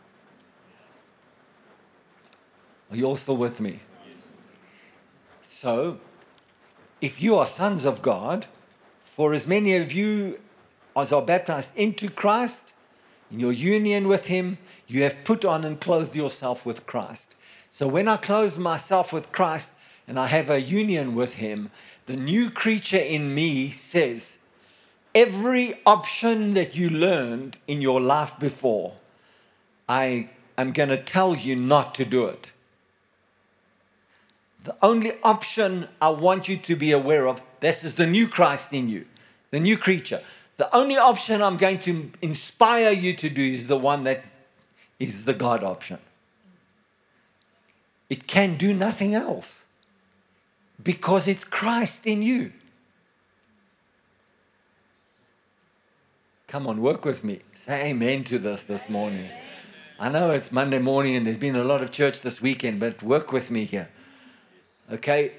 Are 2.91 2.97
you 2.97 3.05
all 3.05 3.17
still 3.17 3.37
with 3.37 3.61
me? 3.61 3.81
So, 5.43 5.99
if 7.01 7.21
you 7.21 7.37
are 7.37 7.47
sons 7.47 7.85
of 7.85 8.03
God, 8.03 8.47
for 9.01 9.35
as 9.35 9.47
many 9.47 9.77
of 9.77 9.93
you 9.93 10.39
as 10.97 11.13
are 11.13 11.23
baptized 11.23 11.77
into 11.77 12.09
Christ, 12.09 12.73
in 13.31 13.39
your 13.39 13.53
union 13.53 14.09
with 14.09 14.27
Him, 14.27 14.59
you 14.87 15.03
have 15.03 15.25
put 15.25 15.45
on 15.45 15.65
and 15.65 15.81
clothed 15.81 16.17
yourself 16.17 16.67
with 16.67 16.87
Christ. 16.87 17.35
So 17.71 17.87
when 17.87 18.09
I 18.09 18.17
clothe 18.17 18.59
myself 18.59 19.13
with 19.13 19.31
Christ 19.31 19.71
and 20.09 20.19
I 20.19 20.27
have 20.27 20.51
a 20.51 20.61
union 20.61 21.15
with 21.15 21.35
Him, 21.35 21.71
the 22.07 22.17
new 22.17 22.51
creature 22.51 22.99
in 22.99 23.35
me 23.35 23.71
says, 23.71 24.39
Every 25.15 25.81
option 25.87 26.55
that 26.55 26.77
you 26.77 26.89
learned 26.89 27.59
in 27.67 27.81
your 27.81 28.01
life 28.01 28.39
before, 28.39 28.95
I 29.89 30.31
am 30.57 30.73
going 30.73 30.89
to 30.89 31.03
tell 31.03 31.37
you 31.37 31.57
not 31.57 31.95
to 31.97 32.05
do 32.05 32.27
it. 32.27 32.53
The 34.65 34.77
only 34.83 35.15
option 35.23 35.89
I 36.01 36.11
want 36.11 36.49
you 36.49 36.57
to 36.59 36.77
be 36.77 36.93
aware 36.93 37.27
of, 37.27 37.41
this 37.61 37.83
is 37.83 37.95
the 37.95 38.07
new 38.07 38.29
Christ 38.29 38.73
in 38.73 38.89
you, 38.89 39.07
the 39.51 39.61
new 39.61 39.79
creature. 39.79 40.21
The 40.61 40.77
only 40.77 40.99
option 40.99 41.41
I'm 41.41 41.57
going 41.57 41.79
to 41.79 42.13
inspire 42.21 42.91
you 42.91 43.15
to 43.15 43.31
do 43.31 43.43
is 43.43 43.67
the 43.67 43.79
one 43.79 44.05
that 44.05 44.23
is 44.99 45.25
the 45.25 45.33
God 45.33 45.65
option. 45.65 45.99
It 48.11 48.27
can 48.27 48.59
do 48.59 48.75
nothing 48.75 49.15
else 49.15 49.63
because 50.83 51.27
it's 51.27 51.45
Christ 51.45 52.07
in 52.07 52.21
you. 52.21 52.53
Come 56.47 56.67
on, 56.67 56.83
work 56.83 57.07
with 57.07 57.25
me. 57.25 57.41
Say 57.55 57.87
amen 57.87 58.25
to 58.25 58.39
this 58.39 58.63
this 58.65 58.91
morning. 58.91 59.31
I 59.99 60.11
know 60.11 60.31
it's 60.31 60.53
Monday 60.53 60.79
morning 60.79 61.17
and 61.17 61.27
there's 61.27 61.39
been 61.39 61.57
a 61.57 61.65
lot 61.65 61.83
of 61.83 61.91
church 61.91 62.21
this 62.21 62.43
weekend, 62.43 62.81
but 62.81 63.03
work 63.03 63.33
with 63.33 63.51
me 63.51 63.65
here. 63.65 63.89
Okay? 64.93 65.33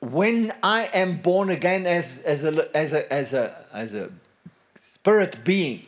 When 0.00 0.52
I 0.62 0.90
am 0.92 1.22
born 1.22 1.48
again 1.48 1.86
as, 1.86 2.18
as, 2.18 2.44
a, 2.44 2.76
as, 2.76 2.92
a, 2.92 3.10
as, 3.10 3.32
a, 3.32 3.64
as 3.72 3.94
a 3.94 4.10
spirit 5.06 5.44
being. 5.44 5.86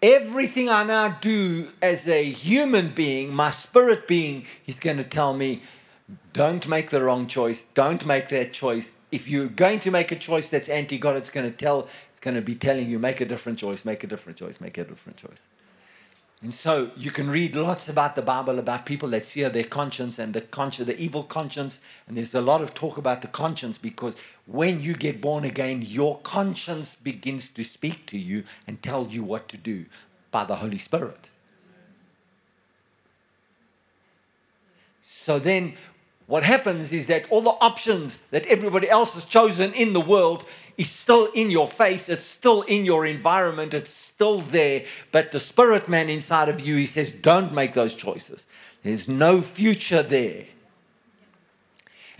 Everything 0.00 0.68
I 0.68 0.84
now 0.84 1.18
do 1.20 1.70
as 1.82 2.06
a 2.06 2.22
human 2.30 2.94
being, 2.94 3.34
my 3.34 3.50
spirit 3.50 4.06
being, 4.06 4.44
he's 4.62 4.78
going 4.78 4.98
to 4.98 5.02
tell 5.02 5.34
me, 5.34 5.62
don't 6.32 6.68
make 6.68 6.90
the 6.90 7.02
wrong 7.02 7.26
choice. 7.26 7.64
Don't 7.74 8.06
make 8.06 8.28
that 8.28 8.52
choice. 8.52 8.92
If 9.10 9.26
you're 9.28 9.48
going 9.48 9.80
to 9.80 9.90
make 9.90 10.12
a 10.12 10.16
choice 10.16 10.48
that's 10.48 10.68
anti 10.68 10.96
God, 10.96 11.16
it's 11.16 11.28
going 11.28 11.50
to 11.50 11.56
tell, 11.56 11.88
it's 12.12 12.20
going 12.20 12.36
to 12.36 12.40
be 12.40 12.54
telling 12.54 12.88
you, 12.88 13.00
make 13.00 13.20
a 13.20 13.24
different 13.24 13.58
choice, 13.58 13.84
make 13.84 14.04
a 14.04 14.06
different 14.06 14.38
choice, 14.38 14.60
make 14.60 14.78
a 14.78 14.84
different 14.84 15.16
choice. 15.16 15.48
And 16.40 16.54
so 16.54 16.92
you 16.96 17.10
can 17.10 17.28
read 17.28 17.56
lots 17.56 17.88
about 17.88 18.14
the 18.14 18.22
Bible 18.22 18.60
about 18.60 18.86
people 18.86 19.08
that 19.10 19.24
sear 19.24 19.48
their 19.48 19.64
conscience 19.64 20.20
and 20.20 20.34
the 20.34 20.40
conscience, 20.40 20.86
the 20.86 20.96
evil 20.96 21.24
conscience. 21.24 21.80
And 22.06 22.16
there's 22.16 22.32
a 22.32 22.40
lot 22.40 22.62
of 22.62 22.74
talk 22.74 22.96
about 22.96 23.22
the 23.22 23.28
conscience 23.28 23.76
because 23.76 24.14
when 24.46 24.80
you 24.80 24.94
get 24.94 25.20
born 25.20 25.44
again, 25.44 25.82
your 25.82 26.20
conscience 26.20 26.94
begins 26.94 27.48
to 27.48 27.64
speak 27.64 28.06
to 28.06 28.18
you 28.18 28.44
and 28.68 28.80
tell 28.80 29.08
you 29.08 29.24
what 29.24 29.48
to 29.48 29.56
do 29.56 29.86
by 30.30 30.44
the 30.44 30.56
Holy 30.56 30.78
Spirit. 30.78 31.28
So 35.02 35.40
then 35.40 35.74
what 36.28 36.44
happens 36.44 36.92
is 36.92 37.08
that 37.08 37.26
all 37.30 37.40
the 37.40 37.50
options 37.50 38.20
that 38.30 38.46
everybody 38.46 38.88
else 38.88 39.14
has 39.14 39.24
chosen 39.24 39.72
in 39.72 39.92
the 39.92 40.00
world 40.00 40.44
is 40.78 40.88
still 40.88 41.26
in 41.32 41.50
your 41.50 41.68
face, 41.68 42.08
it's 42.08 42.24
still 42.24 42.62
in 42.62 42.86
your 42.86 43.04
environment, 43.04 43.74
it's 43.74 43.90
still 43.90 44.38
there. 44.38 44.84
But 45.12 45.32
the 45.32 45.40
spirit 45.40 45.88
man 45.88 46.08
inside 46.08 46.48
of 46.48 46.60
you, 46.60 46.76
he 46.76 46.86
says, 46.86 47.10
don't 47.10 47.52
make 47.52 47.74
those 47.74 47.94
choices. 47.94 48.46
There's 48.84 49.08
no 49.08 49.42
future 49.42 50.04
there. 50.04 50.44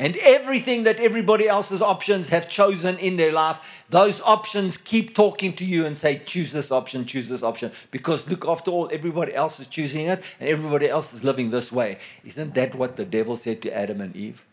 And 0.00 0.16
everything 0.18 0.84
that 0.84 1.00
everybody 1.00 1.48
else's 1.48 1.82
options 1.82 2.28
have 2.28 2.48
chosen 2.48 2.98
in 2.98 3.16
their 3.16 3.32
life, 3.32 3.58
those 3.90 4.20
options 4.20 4.76
keep 4.76 5.14
talking 5.14 5.52
to 5.54 5.64
you 5.64 5.86
and 5.86 5.96
say, 5.96 6.22
choose 6.24 6.52
this 6.52 6.70
option, 6.70 7.04
choose 7.04 7.28
this 7.28 7.42
option. 7.42 7.72
Because 7.90 8.28
look, 8.28 8.46
after 8.46 8.70
all, 8.70 8.88
everybody 8.92 9.34
else 9.34 9.58
is 9.58 9.66
choosing 9.66 10.06
it 10.06 10.22
and 10.38 10.48
everybody 10.48 10.88
else 10.88 11.12
is 11.12 11.24
living 11.24 11.50
this 11.50 11.72
way. 11.72 11.98
Isn't 12.24 12.54
that 12.54 12.76
what 12.76 12.96
the 12.96 13.04
devil 13.04 13.34
said 13.34 13.60
to 13.62 13.76
Adam 13.76 14.00
and 14.00 14.14
Eve? 14.14 14.44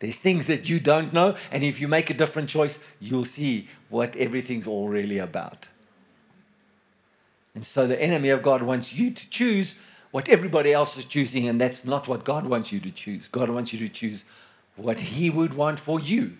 There's 0.00 0.18
things 0.18 0.46
that 0.46 0.68
you 0.68 0.80
don't 0.80 1.12
know, 1.12 1.36
and 1.50 1.64
if 1.64 1.80
you 1.80 1.88
make 1.88 2.10
a 2.10 2.14
different 2.14 2.48
choice, 2.48 2.78
you'll 3.00 3.24
see 3.24 3.68
what 3.88 4.14
everything's 4.16 4.66
all 4.66 4.88
really 4.88 5.18
about. 5.18 5.66
And 7.54 7.64
so 7.64 7.86
the 7.86 8.00
enemy 8.00 8.30
of 8.30 8.42
God 8.42 8.62
wants 8.62 8.92
you 8.92 9.10
to 9.12 9.30
choose 9.30 9.76
what 10.10 10.28
everybody 10.28 10.72
else 10.72 10.96
is 10.96 11.04
choosing, 11.04 11.48
and 11.48 11.60
that's 11.60 11.84
not 11.84 12.08
what 12.08 12.24
God 12.24 12.46
wants 12.46 12.72
you 12.72 12.80
to 12.80 12.90
choose. 12.90 13.28
God 13.28 13.50
wants 13.50 13.72
you 13.72 13.78
to 13.80 13.88
choose 13.88 14.24
what 14.76 15.00
He 15.00 15.30
would 15.30 15.54
want 15.54 15.80
for 15.80 16.00
you. 16.00 16.36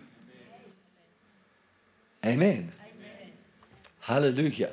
Amen. 2.25 2.73
Amen. 2.81 3.33
Hallelujah. 4.01 4.71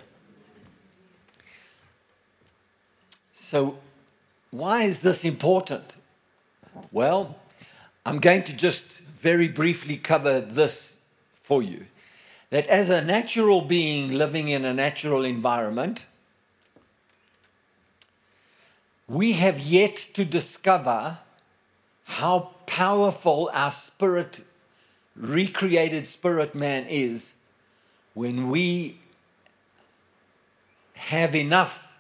So, 3.34 3.80
why 4.52 4.84
is 4.84 5.02
this 5.02 5.26
important? 5.26 5.96
Well, 6.92 7.36
I'm 8.06 8.20
going 8.20 8.44
to 8.44 8.54
just 8.54 9.00
very 9.00 9.48
briefly 9.48 9.98
cover 9.98 10.40
this 10.40 10.96
for 11.34 11.62
you. 11.62 11.86
That 12.50 12.68
as 12.68 12.90
a 12.90 13.04
natural 13.04 13.62
being 13.62 14.12
living 14.12 14.48
in 14.48 14.66
a 14.66 14.74
natural 14.74 15.24
environment, 15.24 16.06
we 19.08 19.34
have 19.34 19.60
yet 19.60 19.96
to 20.14 20.26
discover 20.26 21.20
how 22.06 22.52
powerful 22.66 23.50
our 23.54 23.72
spirit, 23.72 24.46
recreated 25.16 26.08
spirit 26.08 26.56
man 26.56 26.88
is 26.88 27.34
when 28.14 28.50
we 28.50 28.98
have 30.96 31.36
enough 31.36 31.94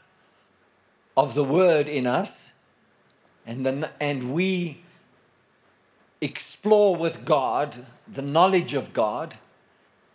of 1.16 1.34
the 1.34 1.44
word 1.44 1.88
in 1.88 2.08
us 2.08 2.52
and, 3.46 3.66
the, 3.66 3.90
and 4.00 4.34
we 4.34 4.82
explore 6.21 6.95
with 6.95 7.25
God 7.25 7.86
the 8.07 8.21
knowledge 8.21 8.73
of 8.73 8.93
God 8.93 9.36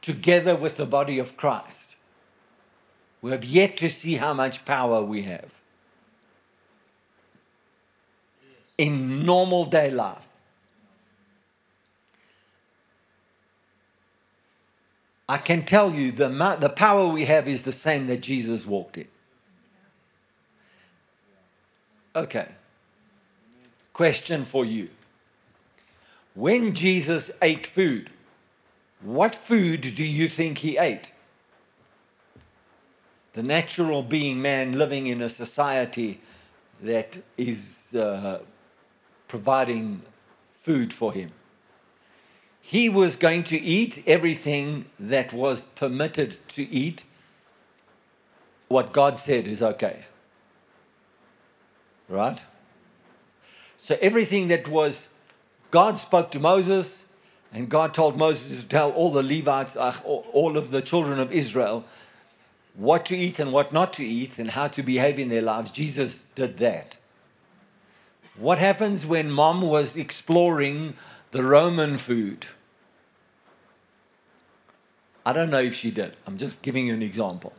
together 0.00 0.54
with 0.54 0.76
the 0.76 0.86
body 0.86 1.18
of 1.18 1.36
Christ. 1.36 1.96
We 3.20 3.32
have 3.32 3.44
yet 3.44 3.76
to 3.78 3.88
see 3.88 4.14
how 4.14 4.32
much 4.32 4.64
power 4.64 5.02
we 5.02 5.22
have 5.22 5.56
in 8.78 9.24
normal 9.24 9.64
day 9.64 9.90
life. 9.90 10.28
I 15.28 15.38
can 15.38 15.64
tell 15.64 15.92
you 15.92 16.12
the, 16.12 16.28
the 16.60 16.68
power 16.68 17.08
we 17.08 17.24
have 17.24 17.48
is 17.48 17.62
the 17.62 17.72
same 17.72 18.06
that 18.06 18.20
Jesus 18.20 18.64
walked 18.64 18.98
in. 18.98 19.08
Okay. 22.14 22.46
Question 23.92 24.44
for 24.44 24.64
you. 24.64 24.88
When 26.36 26.74
Jesus 26.74 27.30
ate 27.40 27.66
food, 27.66 28.10
what 29.00 29.34
food 29.34 29.80
do 29.80 30.04
you 30.04 30.28
think 30.28 30.58
he 30.58 30.76
ate? 30.76 31.12
The 33.32 33.42
natural 33.42 34.02
being 34.02 34.42
man 34.42 34.76
living 34.76 35.06
in 35.06 35.22
a 35.22 35.30
society 35.30 36.20
that 36.82 37.16
is 37.38 37.94
uh, 37.94 38.40
providing 39.28 40.02
food 40.50 40.92
for 40.92 41.14
him. 41.14 41.32
He 42.60 42.90
was 42.90 43.16
going 43.16 43.42
to 43.44 43.58
eat 43.58 44.02
everything 44.06 44.84
that 45.00 45.32
was 45.32 45.64
permitted 45.64 46.36
to 46.48 46.68
eat, 46.68 47.04
what 48.68 48.92
God 48.92 49.16
said 49.16 49.48
is 49.48 49.62
okay. 49.62 50.04
Right? 52.10 52.44
So 53.78 53.96
everything 54.02 54.48
that 54.48 54.68
was 54.68 55.08
God 55.76 55.98
spoke 55.98 56.30
to 56.30 56.40
Moses, 56.40 57.04
and 57.52 57.68
God 57.68 57.92
told 57.92 58.16
Moses 58.16 58.62
to 58.62 58.66
tell 58.66 58.92
all 58.92 59.10
the 59.10 59.22
Levites, 59.22 59.76
uh, 59.76 59.94
all 60.04 60.56
of 60.56 60.70
the 60.70 60.80
children 60.80 61.18
of 61.18 61.30
Israel, 61.30 61.84
what 62.76 63.04
to 63.04 63.14
eat 63.14 63.38
and 63.38 63.52
what 63.52 63.74
not 63.74 63.92
to 63.92 64.02
eat 64.02 64.38
and 64.38 64.52
how 64.52 64.68
to 64.68 64.82
behave 64.82 65.18
in 65.18 65.28
their 65.28 65.42
lives. 65.42 65.70
Jesus 65.70 66.22
did 66.34 66.56
that. 66.56 66.96
What 68.38 68.56
happens 68.56 69.04
when 69.04 69.30
mom 69.30 69.60
was 69.60 69.98
exploring 69.98 70.96
the 71.32 71.42
Roman 71.42 71.98
food? 71.98 72.46
I 75.26 75.34
don't 75.34 75.50
know 75.50 75.60
if 75.60 75.74
she 75.74 75.90
did. 75.90 76.16
I'm 76.26 76.38
just 76.38 76.62
giving 76.62 76.86
you 76.86 76.94
an 76.94 77.02
example. 77.02 77.52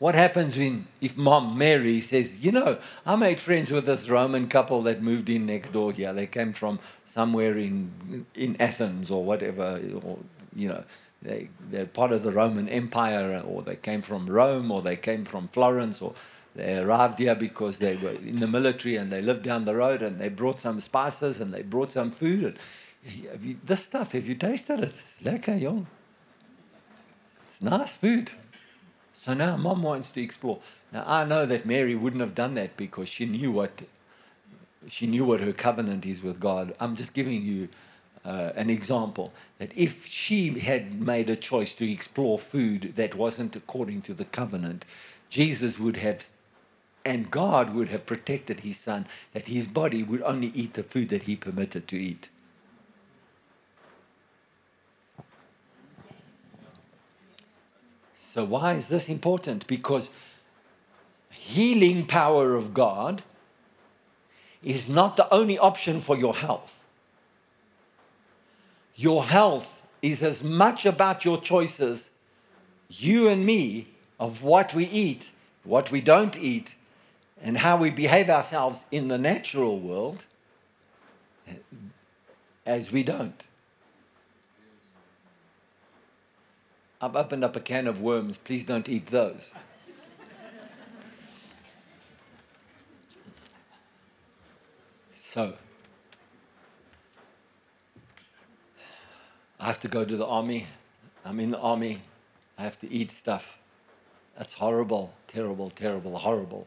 What 0.00 0.14
happens 0.14 0.56
when 0.56 0.86
if 1.02 1.18
mom 1.18 1.58
Mary 1.58 2.00
says, 2.00 2.42
you 2.42 2.52
know, 2.52 2.78
I 3.04 3.16
made 3.16 3.38
friends 3.38 3.70
with 3.70 3.84
this 3.84 4.08
Roman 4.08 4.48
couple 4.48 4.80
that 4.84 5.02
moved 5.02 5.28
in 5.28 5.44
next 5.44 5.74
door 5.74 5.92
here. 5.92 6.14
They 6.14 6.26
came 6.26 6.54
from 6.54 6.78
somewhere 7.04 7.58
in 7.58 8.24
in 8.34 8.56
Athens 8.58 9.10
or 9.10 9.22
whatever, 9.22 9.78
or 10.02 10.18
you 10.56 10.68
know, 10.68 10.84
they 11.20 11.50
they're 11.70 11.84
part 11.84 12.12
of 12.12 12.22
the 12.22 12.32
Roman 12.32 12.66
Empire, 12.66 13.42
or 13.46 13.60
they 13.60 13.76
came 13.76 14.00
from 14.00 14.26
Rome, 14.26 14.70
or 14.72 14.80
they 14.80 14.96
came 14.96 15.26
from 15.26 15.48
Florence, 15.48 16.00
or 16.00 16.14
they 16.54 16.78
arrived 16.78 17.18
here 17.18 17.34
because 17.34 17.78
they 17.78 17.96
were 17.96 18.12
in 18.12 18.40
the 18.40 18.48
military 18.48 18.96
and 18.96 19.12
they 19.12 19.20
lived 19.20 19.42
down 19.42 19.66
the 19.66 19.76
road 19.76 20.00
and 20.00 20.18
they 20.18 20.30
brought 20.30 20.60
some 20.60 20.80
spices 20.80 21.42
and 21.42 21.52
they 21.52 21.62
brought 21.62 21.92
some 21.92 22.10
food. 22.10 22.58
And 23.04 23.44
you, 23.44 23.58
this 23.62 23.84
stuff, 23.84 24.12
have 24.12 24.26
you 24.26 24.34
tasted 24.34 24.80
it? 24.80 24.94
It's 24.94 25.16
lekker, 25.22 25.60
young. 25.60 25.88
It's 27.46 27.60
nice 27.60 27.96
food. 27.96 28.32
So 29.20 29.34
now 29.34 29.58
mom 29.58 29.82
wants 29.82 30.08
to 30.12 30.22
explore. 30.22 30.60
Now 30.94 31.04
I 31.06 31.24
know 31.24 31.44
that 31.44 31.66
Mary 31.66 31.94
wouldn't 31.94 32.22
have 32.22 32.34
done 32.34 32.54
that 32.54 32.78
because 32.78 33.06
she 33.06 33.26
knew 33.26 33.52
what 33.52 33.82
she 34.88 35.06
knew 35.06 35.26
what 35.26 35.40
her 35.40 35.52
covenant 35.52 36.06
is 36.06 36.22
with 36.22 36.40
God. 36.40 36.74
I'm 36.80 36.96
just 36.96 37.12
giving 37.12 37.42
you 37.42 37.68
uh, 38.24 38.52
an 38.56 38.70
example 38.70 39.34
that 39.58 39.72
if 39.76 40.06
she 40.06 40.60
had 40.60 41.02
made 41.02 41.28
a 41.28 41.36
choice 41.36 41.74
to 41.74 41.92
explore 41.92 42.38
food 42.38 42.94
that 42.96 43.14
wasn't 43.14 43.54
according 43.54 44.00
to 44.02 44.14
the 44.14 44.24
covenant, 44.24 44.86
Jesus 45.28 45.78
would 45.78 45.98
have 45.98 46.30
and 47.04 47.30
God 47.30 47.74
would 47.74 47.88
have 47.88 48.06
protected 48.06 48.60
his 48.60 48.78
son 48.78 49.06
that 49.34 49.48
his 49.48 49.68
body 49.68 50.02
would 50.02 50.22
only 50.22 50.50
eat 50.54 50.72
the 50.72 50.82
food 50.82 51.10
that 51.10 51.24
he 51.24 51.36
permitted 51.36 51.86
to 51.88 51.98
eat. 51.98 52.30
So, 58.32 58.44
why 58.44 58.74
is 58.74 58.86
this 58.86 59.08
important? 59.08 59.66
Because 59.66 60.08
healing 61.30 62.06
power 62.06 62.54
of 62.54 62.72
God 62.72 63.24
is 64.62 64.88
not 64.88 65.16
the 65.16 65.28
only 65.34 65.58
option 65.58 65.98
for 65.98 66.16
your 66.16 66.36
health. 66.36 66.78
Your 68.94 69.24
health 69.24 69.84
is 70.00 70.22
as 70.22 70.44
much 70.44 70.86
about 70.86 71.24
your 71.24 71.40
choices, 71.40 72.10
you 72.88 73.26
and 73.26 73.44
me, 73.44 73.88
of 74.20 74.44
what 74.44 74.74
we 74.74 74.84
eat, 74.84 75.32
what 75.64 75.90
we 75.90 76.00
don't 76.00 76.38
eat, 76.38 76.76
and 77.42 77.58
how 77.58 77.76
we 77.78 77.90
behave 77.90 78.30
ourselves 78.30 78.86
in 78.92 79.08
the 79.08 79.18
natural 79.18 79.80
world 79.80 80.24
eh, 81.48 81.54
as 82.64 82.92
we 82.92 83.02
don't. 83.02 83.44
I've 87.02 87.16
opened 87.16 87.44
up 87.44 87.56
a 87.56 87.60
can 87.60 87.86
of 87.86 88.02
worms. 88.02 88.36
Please 88.36 88.64
don't 88.64 88.88
eat 88.88 89.06
those. 89.06 89.50
So, 95.14 95.54
I 99.58 99.66
have 99.66 99.80
to 99.80 99.88
go 99.88 100.04
to 100.04 100.16
the 100.16 100.26
army. 100.26 100.66
I'm 101.24 101.38
in 101.40 101.52
the 101.52 101.58
army. 101.58 102.02
I 102.58 102.62
have 102.62 102.78
to 102.80 102.92
eat 102.92 103.12
stuff. 103.12 103.58
That's 104.36 104.54
horrible, 104.54 105.14
terrible, 105.28 105.70
terrible, 105.70 106.18
horrible. 106.18 106.66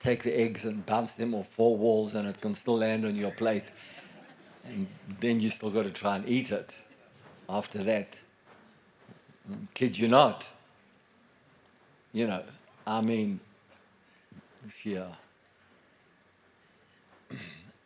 Take 0.00 0.24
the 0.24 0.36
eggs 0.38 0.64
and 0.64 0.84
bounce 0.84 1.12
them 1.12 1.34
off 1.34 1.46
four 1.48 1.76
walls, 1.76 2.14
and 2.14 2.28
it 2.28 2.40
can 2.40 2.54
still 2.54 2.78
land 2.78 3.06
on 3.06 3.16
your 3.16 3.30
plate. 3.30 3.70
And 4.64 4.88
then 5.20 5.40
you 5.40 5.48
still 5.50 5.70
got 5.70 5.84
to 5.84 5.90
try 5.90 6.16
and 6.16 6.28
eat 6.28 6.50
it 6.50 6.74
after 7.48 7.82
that. 7.84 8.16
Kid 9.74 9.98
you 9.98 10.08
not. 10.08 10.48
You 12.12 12.26
know, 12.26 12.42
I 12.86 13.00
mean, 13.00 13.40
yeah. 14.84 15.14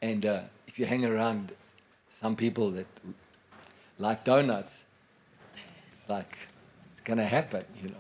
And 0.03 0.25
uh, 0.25 0.41
if 0.67 0.79
you 0.79 0.87
hang 0.87 1.05
around 1.05 1.53
some 2.09 2.35
people 2.35 2.71
that 2.71 2.87
like 3.99 4.25
donuts, 4.25 4.85
it's 5.93 6.09
like, 6.09 6.39
it's 6.93 7.03
going 7.03 7.19
to 7.19 7.27
happen, 7.27 7.65
you 7.83 7.91
know. 7.91 7.97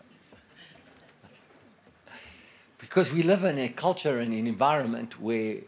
Because 2.79 3.13
we 3.13 3.23
live 3.23 3.45
in 3.45 3.59
a 3.59 3.69
culture 3.69 4.19
and 4.19 4.33
an 4.33 4.47
environment 4.47 5.21
where 5.21 5.59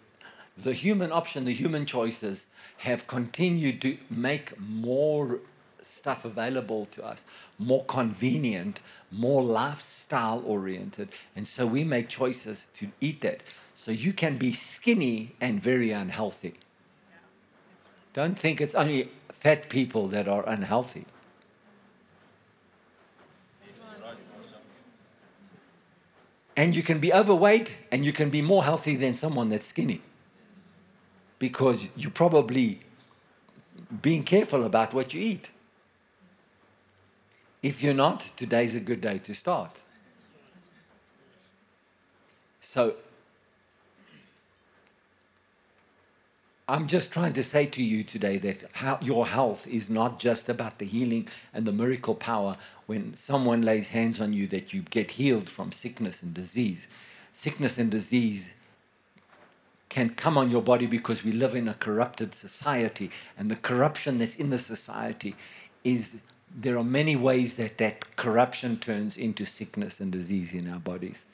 the 0.57 0.73
human 0.73 1.13
option, 1.13 1.45
the 1.45 1.53
human 1.53 1.85
choices 1.85 2.47
have 2.79 3.07
continued 3.07 3.83
to 3.83 3.99
make 4.09 4.59
more 4.59 5.41
stuff 5.93 6.25
available 6.25 6.87
to 6.87 7.05
us, 7.05 7.25
more 7.59 7.85
convenient, 7.85 8.81
more 9.11 9.43
lifestyle 9.43 10.43
oriented. 10.45 11.09
And 11.37 11.47
so 11.47 11.67
we 11.67 11.85
make 11.85 12.09
choices 12.09 12.67
to 12.79 12.89
eat 13.01 13.21
that. 13.21 13.43
So 13.75 13.91
you 13.91 14.13
can 14.13 14.39
be 14.39 14.53
skinny 14.53 15.35
and 15.41 15.63
very 15.63 15.91
unhealthy. 15.91 16.55
Don't 18.13 18.39
think 18.39 18.61
it's 18.61 18.75
only 18.75 19.11
fat 19.31 19.69
people 19.69 20.09
that 20.09 20.29
are 20.29 20.47
unhealthy. 20.49 21.07
And 26.55 26.77
you 26.77 26.83
can 26.83 26.99
be 26.99 27.13
overweight 27.13 27.79
and 27.91 28.05
you 28.05 28.13
can 28.13 28.29
be 28.29 28.43
more 28.43 28.65
healthy 28.65 28.95
than 28.95 29.15
someone 29.15 29.49
that's 29.49 29.67
skinny. 29.67 30.03
Because 31.39 31.89
you're 31.97 32.11
probably 32.11 32.81
being 34.03 34.23
careful 34.23 34.65
about 34.65 34.93
what 34.93 35.15
you 35.15 35.21
eat. 35.21 35.51
If 37.62 37.81
you're 37.81 37.94
not, 37.94 38.33
today's 38.37 38.75
a 38.75 38.81
good 38.81 39.01
day 39.01 39.18
to 39.18 39.35
start. 39.35 39.81
So, 42.61 42.96
I'm 46.68 46.88
just 46.88 47.12
trying 47.12 47.35
to 47.35 47.44
say 47.44 47.66
to 47.66 47.83
you 47.83 48.03
today 48.03 48.38
that 48.38 48.68
how, 48.72 48.98
your 49.01 49.27
health 49.27 49.66
is 49.66 49.88
not 49.88 50.18
just 50.18 50.48
about 50.48 50.79
the 50.79 50.87
healing 50.87 51.29
and 51.55 51.64
the 51.64 51.72
miracle 51.72 52.14
power 52.14 52.57
when 52.87 53.14
someone 53.14 53.62
lays 53.62 53.88
hands 53.88 54.20
on 54.20 54.33
you 54.33 54.48
that 54.48 54.72
you 54.72 54.83
get 54.83 55.12
healed 55.12 55.48
from 55.48 55.70
sickness 55.70 56.22
and 56.22 56.35
disease. 56.35 56.88
Sickness 57.33 57.79
and 57.79 57.90
disease 57.90 58.51
can 59.88 60.11
come 60.11 60.38
on 60.38 60.51
your 60.51 60.62
body 60.62 60.87
because 60.87 61.22
we 61.22 61.31
live 61.31 61.55
in 61.55 61.68
a 61.68 61.75
corrupted 61.75 62.35
society, 62.35 63.11
and 63.37 63.51
the 63.51 63.57
corruption 63.57 64.18
that's 64.18 64.37
in 64.37 64.51
the 64.51 64.59
society 64.59 65.37
is 65.85 66.16
there 66.55 66.77
are 66.77 66.85
many 66.85 67.17
ways 67.17 67.57
that 67.57 67.79
that 67.79 68.17
corruption 68.17 68.79
turns 68.79 69.17
into 69.17 69.45
sickness 69.45 70.01
and 70.01 70.12
disease 70.12 70.53
in 70.53 70.69
our 70.69 70.79
bodies. 70.79 71.25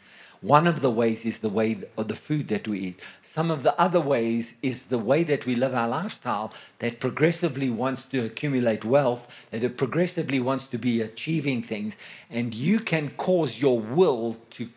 One 0.40 0.68
of 0.68 0.82
the 0.82 0.90
ways 0.90 1.24
is 1.24 1.38
the 1.38 1.48
way 1.48 1.78
of 1.96 2.06
the 2.06 2.14
food 2.14 2.46
that 2.48 2.68
we 2.68 2.78
eat. 2.78 3.00
Some 3.22 3.50
of 3.50 3.64
the 3.64 3.78
other 3.80 4.00
ways 4.00 4.54
is 4.62 4.84
the 4.84 4.98
way 4.98 5.24
that 5.24 5.46
we 5.46 5.56
live 5.56 5.74
our 5.74 5.88
lifestyle 5.88 6.52
that 6.78 7.00
progressively 7.00 7.70
wants 7.70 8.04
to 8.06 8.24
accumulate 8.24 8.84
wealth, 8.84 9.48
that 9.50 9.64
it 9.64 9.76
progressively 9.76 10.38
wants 10.38 10.66
to 10.68 10.78
be 10.78 11.00
achieving 11.00 11.62
things. 11.62 11.96
And 12.30 12.54
you 12.54 12.78
can 12.78 13.10
cause 13.16 13.60
your 13.60 13.80
will 13.80 14.36
to 14.50 14.68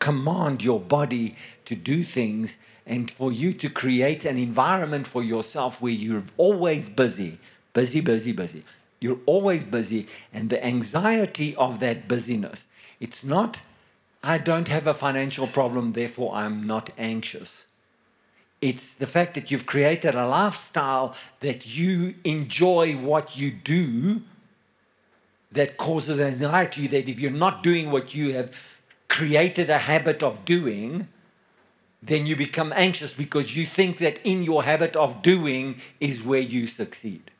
command 0.00 0.64
your 0.64 0.80
body 0.80 1.36
to 1.66 1.76
do 1.76 2.02
things 2.02 2.56
and 2.84 3.08
for 3.08 3.32
you 3.32 3.52
to 3.52 3.70
create 3.70 4.24
an 4.24 4.36
environment 4.36 5.06
for 5.06 5.22
yourself 5.22 5.80
where 5.80 5.92
you're 5.92 6.24
always 6.36 6.88
busy, 6.88 7.38
busy, 7.72 8.00
busy, 8.00 8.32
busy. 8.32 8.64
You're 9.00 9.20
always 9.26 9.64
busy, 9.64 10.06
and 10.32 10.50
the 10.50 10.64
anxiety 10.64 11.54
of 11.56 11.80
that 11.80 12.08
busyness. 12.08 12.68
It's 13.00 13.22
not, 13.22 13.60
I 14.22 14.38
don't 14.38 14.68
have 14.68 14.86
a 14.86 14.94
financial 14.94 15.46
problem, 15.46 15.92
therefore 15.92 16.34
I'm 16.34 16.66
not 16.66 16.90
anxious. 16.96 17.66
It's 18.62 18.94
the 18.94 19.06
fact 19.06 19.34
that 19.34 19.50
you've 19.50 19.66
created 19.66 20.14
a 20.14 20.26
lifestyle 20.26 21.14
that 21.40 21.76
you 21.76 22.14
enjoy 22.24 22.96
what 22.96 23.36
you 23.36 23.50
do 23.50 24.22
that 25.52 25.76
causes 25.76 26.18
anxiety. 26.18 26.86
That 26.86 27.06
if 27.06 27.20
you're 27.20 27.30
not 27.30 27.62
doing 27.62 27.90
what 27.90 28.14
you 28.14 28.32
have 28.32 28.56
created 29.08 29.68
a 29.68 29.78
habit 29.78 30.22
of 30.22 30.46
doing, 30.46 31.08
then 32.02 32.24
you 32.24 32.36
become 32.36 32.72
anxious 32.74 33.12
because 33.12 33.54
you 33.54 33.66
think 33.66 33.98
that 33.98 34.18
in 34.24 34.42
your 34.44 34.62
habit 34.62 34.96
of 34.96 35.20
doing 35.20 35.76
is 36.00 36.22
where 36.22 36.40
you 36.40 36.66
succeed. 36.66 37.30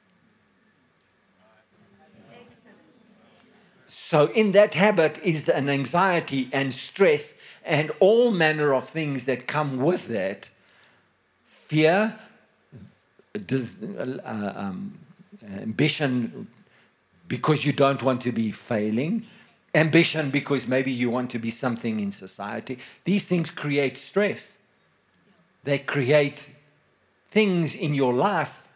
So, 4.14 4.26
in 4.26 4.52
that 4.52 4.74
habit 4.74 5.18
is 5.24 5.48
an 5.48 5.68
anxiety 5.68 6.48
and 6.52 6.72
stress 6.72 7.34
and 7.64 7.90
all 7.98 8.30
manner 8.30 8.72
of 8.72 8.88
things 8.88 9.24
that 9.24 9.48
come 9.48 9.78
with 9.78 10.06
that. 10.06 10.50
Fear, 11.46 12.14
uh, 13.34 14.52
um, 14.54 14.96
ambition 15.56 16.46
because 17.26 17.64
you 17.64 17.72
don't 17.72 18.04
want 18.04 18.20
to 18.20 18.30
be 18.30 18.52
failing, 18.52 19.26
ambition 19.74 20.30
because 20.30 20.68
maybe 20.68 20.92
you 20.92 21.10
want 21.10 21.28
to 21.32 21.40
be 21.40 21.50
something 21.50 21.98
in 21.98 22.12
society. 22.12 22.78
These 23.02 23.26
things 23.26 23.50
create 23.50 23.98
stress, 23.98 24.56
they 25.64 25.80
create 25.80 26.50
things 27.32 27.74
in 27.74 27.94
your 27.94 28.14
life 28.14 28.68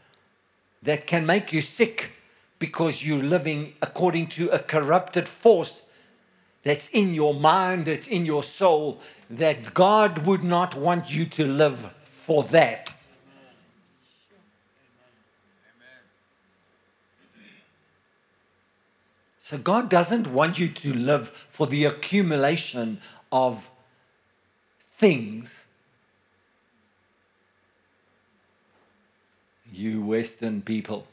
that 0.82 1.06
can 1.06 1.24
make 1.24 1.52
you 1.52 1.60
sick 1.60 2.17
because 2.58 3.04
you're 3.04 3.22
living 3.22 3.74
according 3.80 4.26
to 4.26 4.48
a 4.50 4.58
corrupted 4.58 5.28
force 5.28 5.82
that's 6.64 6.88
in 6.90 7.14
your 7.14 7.34
mind, 7.34 7.86
that's 7.86 8.06
in 8.06 8.26
your 8.26 8.42
soul, 8.42 9.00
that 9.30 9.74
God 9.74 10.26
would 10.26 10.42
not 10.42 10.74
want 10.74 11.14
you 11.14 11.24
to 11.26 11.46
live 11.46 11.90
for 12.04 12.42
that. 12.44 12.94
So 19.38 19.56
God 19.56 19.88
doesn't 19.88 20.26
want 20.26 20.58
you 20.58 20.68
to 20.68 20.92
live 20.92 21.30
for 21.30 21.66
the 21.66 21.86
accumulation 21.86 23.00
of 23.32 23.70
things. 24.92 25.64
You 29.72 30.02
Western 30.02 30.60
people 30.60 31.06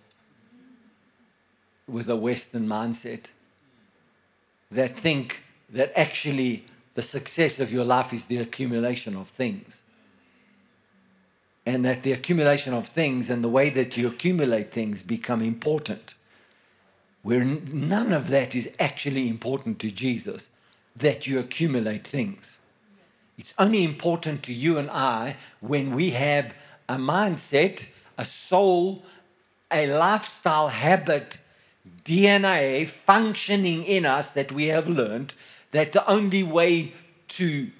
with 1.88 2.10
a 2.10 2.16
Western 2.16 2.68
mindset 2.68 3.26
that 4.72 4.98
think 4.98 5.44
that 5.70 5.92
actually 5.96 6.66
the 6.96 7.02
success 7.02 7.60
of 7.60 7.72
your 7.72 7.86
life 7.86 8.14
is 8.14 8.26
the 8.26 8.38
accumulation 8.38 9.16
of 9.16 9.28
things. 9.28 9.84
And 11.66 11.84
that 11.86 12.04
the 12.04 12.12
accumulation 12.12 12.74
of 12.74 12.88
things 12.88 13.30
and 13.30 13.44
the 13.44 13.50
way 13.50 13.70
that 13.72 13.98
you 13.98 14.08
accumulate 14.08 14.72
things 14.72 15.02
become 15.02 15.42
important. 15.42 16.14
Where 17.24 17.44
none 17.44 18.14
of 18.14 18.30
that 18.30 18.54
is 18.54 18.70
actually 18.80 19.28
important 19.28 19.80
to 19.80 19.90
Jesus, 19.90 20.50
that 20.96 21.26
you 21.26 21.40
accumulate 21.40 22.06
things. 22.06 22.60
It's 23.38 23.54
only 23.58 23.84
important 23.84 24.44
to 24.44 24.54
you 24.54 24.78
and 24.78 24.90
I 24.90 25.38
when 25.60 25.94
we 25.94 26.12
have 26.12 26.54
a 26.88 26.96
mindset, 26.96 27.88
a 28.18 28.26
soul, 28.26 29.04
a 29.72 29.88
lifestyle 29.88 30.70
habit 30.70 31.40
DNA 32.06 32.88
functioning 32.88 33.84
in 33.84 34.06
us 34.06 34.30
that 34.32 34.52
we 34.52 34.68
have 34.68 34.88
learned 34.88 35.34
that 35.72 35.92
the 35.92 36.08
only 36.10 36.44
way 36.44 36.94
to 37.30 37.72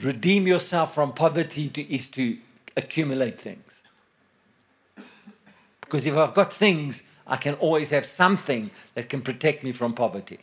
redeem 0.00 0.46
yourself 0.46 0.94
from 0.94 1.12
poverty 1.12 1.68
to, 1.68 1.82
is 1.92 2.08
to 2.08 2.38
accumulate 2.76 3.40
things. 3.40 3.82
Because 5.80 6.06
if 6.06 6.16
I've 6.16 6.34
got 6.34 6.52
things, 6.52 7.02
I 7.26 7.36
can 7.36 7.54
always 7.54 7.90
have 7.90 8.06
something 8.06 8.70
that 8.94 9.08
can 9.08 9.20
protect 9.20 9.64
me 9.64 9.72
from 9.72 9.92
poverty. 9.92 10.38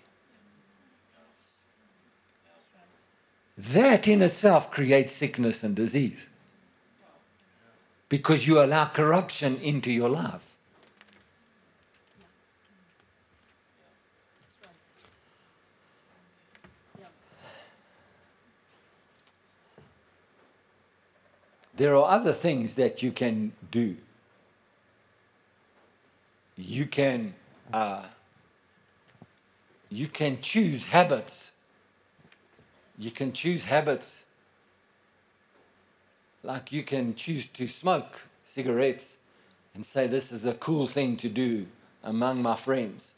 That 3.57 4.07
in 4.07 4.21
itself 4.21 4.71
creates 4.71 5.13
sickness 5.13 5.63
and 5.63 5.75
disease 5.75 6.27
because 8.09 8.47
you 8.47 8.61
allow 8.61 8.85
corruption 8.85 9.59
into 9.61 9.91
your 9.91 10.09
life. 10.09 10.52
There 21.75 21.95
are 21.95 22.09
other 22.09 22.33
things 22.33 22.75
that 22.75 23.01
you 23.01 23.11
can 23.11 23.53
do. 23.71 23.97
You 26.55 26.85
can 26.85 27.33
uh, 27.71 28.03
you 29.89 30.07
can 30.07 30.41
choose 30.41 30.85
habits. 30.85 31.51
You 32.97 33.11
can 33.11 33.31
choose 33.31 33.63
habits 33.63 34.23
like 36.43 36.71
you 36.71 36.83
can 36.83 37.15
choose 37.15 37.47
to 37.47 37.67
smoke 37.67 38.23
cigarettes 38.43 39.17
and 39.73 39.85
say 39.85 40.05
this 40.05 40.31
is 40.31 40.45
a 40.45 40.53
cool 40.53 40.87
thing 40.87 41.17
to 41.17 41.29
do 41.29 41.65
among 42.03 42.41
my 42.41 42.55
friends. 42.55 43.13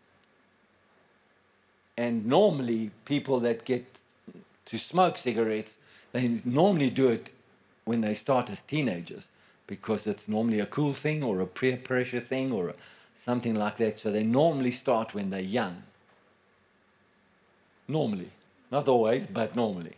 And 1.97 2.25
normally 2.25 2.91
people 3.03 3.39
that 3.41 3.65
get 3.65 3.99
to 4.65 4.77
smoke 4.77 5.17
cigarettes, 5.17 5.77
they 6.11 6.39
normally 6.45 6.89
do 6.89 7.07
it 7.07 7.31
when 7.85 8.01
they 8.01 8.13
start 8.13 8.49
as 8.49 8.61
teenagers 8.61 9.29
because 9.67 10.05
it's 10.05 10.27
normally 10.27 10.59
a 10.59 10.65
cool 10.65 10.93
thing 10.93 11.23
or 11.23 11.39
a 11.39 11.47
peer 11.47 11.77
pressure 11.77 12.19
thing 12.19 12.51
or 12.51 12.69
a, 12.69 12.73
something 13.13 13.55
like 13.55 13.77
that. 13.77 13.97
So 13.97 14.11
they 14.11 14.23
normally 14.23 14.71
start 14.71 15.13
when 15.13 15.29
they're 15.29 15.39
young. 15.39 15.83
Normally. 17.87 18.31
Not 18.71 18.87
always, 18.87 19.27
but 19.27 19.55
normally. 19.55 19.95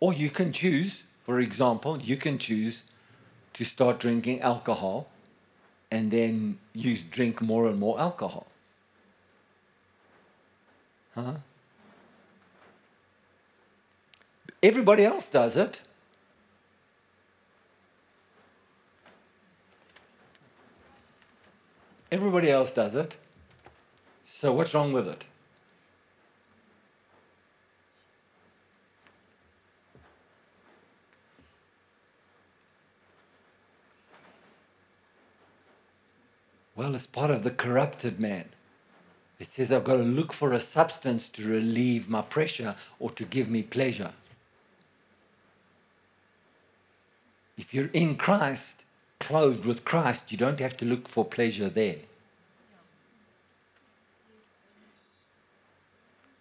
Or 0.00 0.12
you 0.12 0.30
can 0.30 0.52
choose, 0.52 1.02
for 1.24 1.40
example, 1.40 2.00
you 2.00 2.16
can 2.16 2.38
choose 2.38 2.82
to 3.54 3.64
start 3.64 3.98
drinking 3.98 4.40
alcohol 4.40 5.08
and 5.90 6.10
then 6.10 6.58
you 6.72 6.96
drink 7.10 7.40
more 7.40 7.66
and 7.66 7.80
more 7.80 7.98
alcohol. 7.98 8.46
Huh? 11.14 11.34
Everybody 14.62 15.04
else 15.04 15.28
does 15.28 15.56
it. 15.56 15.82
Everybody 22.10 22.50
else 22.50 22.70
does 22.70 22.94
it. 22.94 23.16
So 24.24 24.52
what's 24.52 24.74
wrong 24.74 24.92
with 24.92 25.06
it? 25.06 25.26
Well, 36.74 36.94
it's 36.94 37.06
part 37.06 37.30
of 37.30 37.42
the 37.42 37.50
corrupted 37.50 38.20
man. 38.20 38.44
It 39.40 39.50
says 39.50 39.72
I've 39.72 39.84
got 39.84 39.96
to 39.96 40.02
look 40.02 40.32
for 40.32 40.52
a 40.52 40.60
substance 40.60 41.28
to 41.30 41.48
relieve 41.48 42.08
my 42.08 42.22
pressure 42.22 42.76
or 43.00 43.10
to 43.10 43.24
give 43.24 43.50
me 43.50 43.62
pleasure. 43.62 44.12
If 47.56 47.74
you're 47.74 47.90
in 47.92 48.16
Christ, 48.16 48.84
clothed 49.20 49.64
with 49.64 49.84
Christ, 49.84 50.30
you 50.30 50.38
don't 50.38 50.60
have 50.60 50.76
to 50.78 50.84
look 50.84 51.08
for 51.08 51.24
pleasure 51.24 51.68
there. 51.68 51.96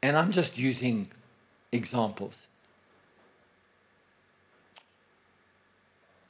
And 0.02 0.16
I'm 0.16 0.32
just 0.32 0.58
using 0.58 1.10
examples. 1.72 2.48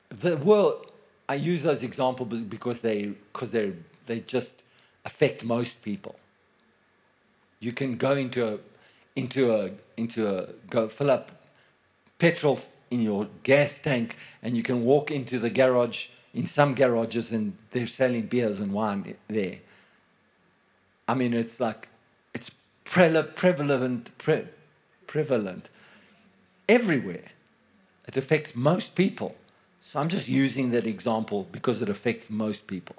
The 0.10 0.38
world, 0.38 0.92
I 1.30 1.36
use 1.36 1.64
those 1.64 1.84
examples 1.84 2.42
because 2.42 2.82
they 2.82 3.14
because 3.34 3.52
they 3.52 3.74
they 4.06 4.22
just 4.22 4.64
affect 5.06 5.44
most 5.44 5.82
people. 5.84 6.16
You 7.60 7.72
can 7.74 7.98
go 7.98 8.16
into 8.16 8.48
a 8.48 8.60
into 9.16 9.54
a 9.54 9.72
into 9.98 10.28
a 10.28 10.54
go 10.70 10.88
fill 10.88 11.12
up 11.12 11.32
petrol 12.18 12.60
in 12.90 13.02
your 13.02 13.28
gas 13.44 13.80
tank 13.80 14.16
and 14.42 14.56
you 14.56 14.64
can 14.64 14.86
walk 14.86 15.12
into 15.12 15.40
the 15.40 15.50
garage 15.50 16.08
in 16.38 16.46
some 16.46 16.76
garages 16.76 17.32
and 17.32 17.58
they're 17.72 17.88
selling 17.88 18.28
beers 18.28 18.60
and 18.60 18.72
wine 18.72 19.16
there. 19.28 19.58
I 21.08 21.16
mean, 21.16 21.34
it's 21.34 21.60
like, 21.60 21.88
it's 22.32 22.52
pre- 22.84 23.24
prevalent, 23.36 24.16
pre- 24.20 24.50
prevalent 25.08 25.70
everywhere. 26.70 27.30
It 28.08 28.18
affects 28.18 28.56
most 28.56 28.94
people. 28.94 29.36
So 29.82 30.00
I'm 30.00 30.10
just 30.10 30.28
using 30.28 30.70
that 30.72 30.86
example 30.86 31.48
because 31.52 31.82
it 31.82 31.90
affects 31.90 32.30
most 32.30 32.68
people. 32.68 32.96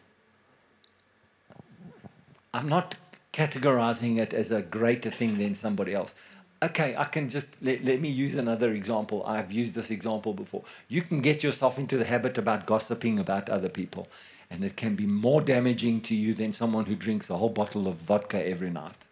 I'm 2.52 2.68
not 2.68 2.96
categorizing 3.32 4.18
it 4.18 4.34
as 4.34 4.50
a 4.50 4.62
greater 4.62 5.12
thing 5.12 5.38
than 5.38 5.54
somebody 5.54 5.94
else 5.94 6.16
okay, 6.62 6.94
I 6.96 7.04
can 7.04 7.28
just 7.28 7.48
let, 7.62 7.84
let 7.84 8.00
me 8.00 8.08
use 8.08 8.34
another 8.34 8.72
example. 8.72 9.24
I've 9.24 9.52
used 9.52 9.74
this 9.74 9.90
example 9.90 10.32
before. 10.32 10.64
You 10.88 11.02
can 11.02 11.20
get 11.20 11.42
yourself 11.42 11.78
into 11.78 11.96
the 11.96 12.04
habit 12.04 12.38
about 12.38 12.66
gossiping 12.66 13.18
about 13.18 13.48
other 13.48 13.68
people, 13.68 14.08
and 14.50 14.64
it 14.64 14.76
can 14.76 14.94
be 14.96 15.06
more 15.06 15.40
damaging 15.40 16.00
to 16.02 16.14
you 16.14 16.34
than 16.34 16.52
someone 16.52 16.86
who 16.86 16.94
drinks 16.94 17.30
a 17.30 17.36
whole 17.36 17.50
bottle 17.50 17.86
of 17.86 17.96
vodka 17.96 18.44
every 18.44 18.70
night. 18.70 19.06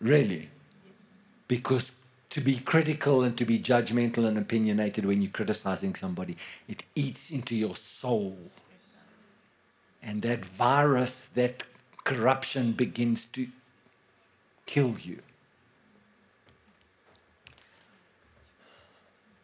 Really. 0.00 0.48
Because 1.46 1.92
to 2.30 2.40
be 2.40 2.58
critical 2.58 3.22
and 3.22 3.36
to 3.36 3.44
be 3.44 3.58
judgmental 3.58 4.26
and 4.26 4.38
opinionated 4.38 5.04
when 5.04 5.20
you're 5.20 5.30
criticizing 5.30 5.94
somebody, 5.94 6.36
it 6.68 6.84
eats 6.94 7.30
into 7.30 7.54
your 7.56 7.76
soul. 7.76 8.36
And 10.02 10.22
that 10.22 10.44
virus, 10.44 11.28
that 11.34 11.64
corruption 12.04 12.72
begins 12.72 13.26
to 13.26 13.48
kill 14.70 14.94
you. 15.00 15.18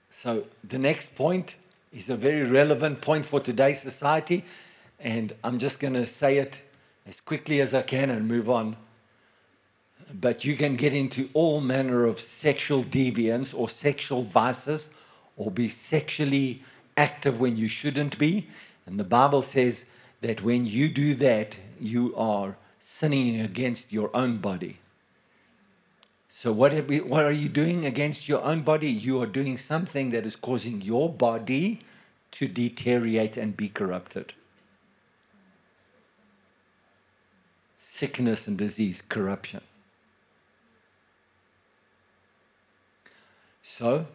So, 0.09 0.45
the 0.63 0.79
next 0.79 1.17
point 1.17 1.57
is 1.93 2.09
a 2.09 2.15
very 2.15 2.45
relevant 2.45 3.01
point 3.01 3.27
for 3.27 3.41
today's 3.41 3.81
society, 3.83 4.45
and 5.01 5.35
I'm 5.43 5.59
just 5.59 5.81
going 5.81 5.95
to 5.95 6.07
say 6.07 6.39
it 6.39 6.63
as 7.09 7.21
quickly 7.21 7.61
as 7.61 7.75
I 7.75 7.83
can 7.83 8.09
and 8.09 8.29
move 8.29 8.49
on. 8.49 8.77
But 10.15 10.45
you 10.45 10.55
can 10.57 10.77
get 10.77 10.95
into 10.95 11.29
all 11.35 11.61
manner 11.61 12.05
of 12.05 12.21
sexual 12.21 12.85
deviance 12.85 13.53
or 13.53 13.69
sexual 13.69 14.23
vices 14.23 14.91
or 15.37 15.51
be 15.51 15.69
sexually 15.69 16.63
active 16.97 17.41
when 17.41 17.57
you 17.57 17.67
shouldn't 17.67 18.17
be. 18.17 18.47
And 18.87 18.97
the 18.97 19.11
Bible 19.19 19.43
says 19.43 19.87
that 20.21 20.41
when 20.43 20.67
you 20.67 20.89
do 20.89 21.17
that, 21.17 21.59
you 21.81 22.15
are 22.17 22.57
sinning 22.79 23.41
against 23.41 23.93
your 23.93 24.17
own 24.17 24.39
body. 24.39 24.79
So, 26.39 26.53
what 26.53 26.75
are, 26.75 26.83
we, 26.83 27.01
what 27.01 27.25
are 27.25 27.33
you 27.33 27.49
doing 27.49 27.87
against 27.87 28.29
your 28.29 28.43
own 28.43 28.61
body? 28.61 28.91
You 28.91 29.23
are 29.23 29.27
doing 29.27 29.57
something 29.57 30.11
that 30.11 30.27
is 30.27 30.37
causing 30.37 30.83
your 30.83 31.09
body 31.09 31.81
to 32.33 32.47
deteriorate 32.47 33.39
and 33.39 33.57
be 33.57 33.71
corrupted. 33.71 34.35
Sickness 37.79 38.47
and 38.47 38.59
disease, 38.59 39.03
corruption. 39.09 39.63
So, 43.63 44.07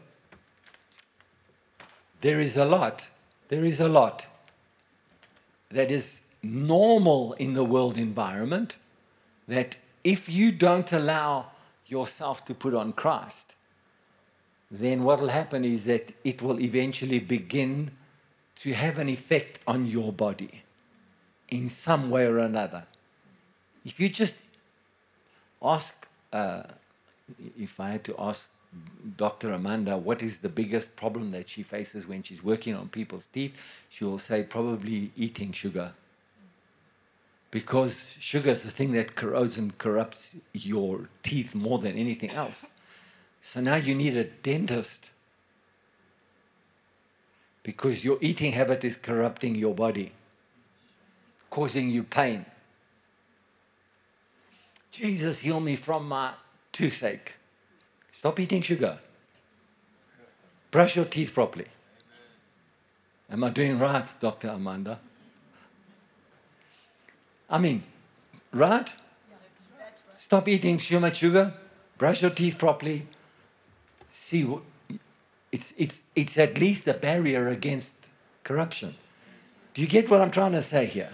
there 2.22 2.40
is 2.40 2.56
a 2.56 2.66
lot, 2.66 3.10
there 3.48 3.66
is 3.66 3.80
a 3.80 3.90
lot 3.90 4.28
that 5.72 5.90
is 5.90 6.22
normal 6.44 7.34
in 7.34 7.56
the 7.56 7.64
world 7.64 7.98
environment 7.98 8.78
that 9.48 9.78
if 10.04 10.30
you 10.30 10.52
don't 10.52 10.94
allow 10.94 11.48
yourself 11.92 12.46
to 12.46 12.54
put 12.54 12.74
on 12.74 12.94
Christ, 12.94 13.56
then 14.70 15.04
what 15.04 15.20
will 15.20 15.30
happen 15.30 15.66
is 15.66 15.84
that 15.86 16.14
it 16.24 16.42
will 16.42 16.60
eventually 16.60 17.20
begin 17.20 17.92
to 18.56 18.74
have 18.74 18.98
an 18.98 19.10
effect 19.10 19.60
on 19.68 19.86
your 19.86 20.14
body 20.14 20.64
in 21.50 21.68
some 21.68 22.10
way 22.10 22.26
or 22.26 22.38
another. 22.38 22.86
If 23.84 24.00
you 24.00 24.08
just 24.08 24.36
ask, 25.62 26.08
uh, 26.32 26.64
if 27.60 27.80
I 27.80 27.89
had 27.89 28.04
to 28.06 28.16
ask 28.18 28.48
Dr. 29.18 29.52
Amanda 29.52 29.98
what 29.98 30.24
is 30.24 30.39
the 30.39 30.50
biggest 30.50 30.96
problem 30.96 31.32
that 31.32 31.50
she 31.50 31.64
faces 31.64 32.08
when 32.08 32.24
she's 32.24 32.44
working 32.44 32.74
on 32.74 32.88
people's 32.88 33.26
teeth, 33.26 33.54
she 33.89 34.06
will 34.06 34.20
say 34.20 34.44
probably 34.44 35.12
eating 35.18 35.52
sugar 35.52 35.94
because 37.52 38.16
sugar 38.18 38.49
is 38.49 38.64
the 38.64 38.72
thing 38.72 38.93
that 38.93 39.16
corrodes 39.16 39.58
and 39.58 39.78
corrupts 39.78 40.36
your 40.54 41.10
teeth 41.22 41.54
more 41.54 41.80
than 41.80 41.97
anything 41.97 42.32
else. 42.32 42.66
So 43.41 43.60
now 43.60 43.76
you 43.76 43.93
need 43.93 44.16
a 44.16 44.24
dentist 44.24 45.12
because 47.64 48.06
your 48.06 48.18
eating 48.22 48.54
habit 48.54 48.86
is 48.86 48.95
corrupting 48.95 49.56
your 49.56 49.76
body, 49.76 50.14
causing 51.49 51.89
you 51.89 52.04
pain. 52.04 52.45
Jesus, 54.91 55.39
heal 55.39 55.60
me 55.60 55.76
from 55.76 56.08
my 56.08 56.34
toothache. 56.72 57.36
Stop 58.12 58.39
eating 58.39 58.62
sugar. 58.62 58.99
Brush 60.70 60.95
your 60.95 61.06
teeth 61.06 61.34
properly. 61.34 61.68
Am 63.30 63.43
I 63.43 63.49
doing 63.49 63.78
right, 63.78 64.08
Dr. 64.20 64.49
Amanda? 64.49 64.99
I 67.52 67.58
mean, 67.58 67.84
right? 68.54 68.91
Stop 70.16 70.47
eating 70.47 70.78
too 70.78 70.99
much 70.99 71.18
sugar. 71.18 71.54
Brush 71.97 72.22
your 72.22 72.32
teeth 72.32 72.58
properly. 72.58 73.06
See, 74.10 74.47
it's, 75.52 75.74
it's, 75.78 76.02
it's 76.16 76.38
at 76.38 76.58
least 76.58 76.88
a 76.88 76.93
barrier 76.93 77.49
against 77.49 77.91
corruption. 78.43 78.95
Do 79.74 79.82
you 79.82 79.88
get 79.88 80.10
what 80.10 80.22
I'm 80.22 80.32
trying 80.32 80.54
to 80.54 80.62
say 80.62 80.86
here? 80.86 81.10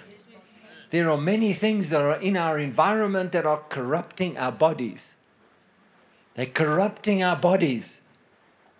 There 0.91 1.09
are 1.09 1.17
many 1.17 1.53
things 1.53 1.89
that 1.89 2.01
are 2.01 2.19
in 2.19 2.37
our 2.37 2.59
environment 2.59 3.31
that 3.31 3.45
are 3.45 3.61
corrupting 3.69 4.37
our 4.37 4.51
bodies. 4.51 5.15
They're 6.35 6.45
corrupting 6.45 7.23
our 7.23 7.35
bodies. 7.35 8.01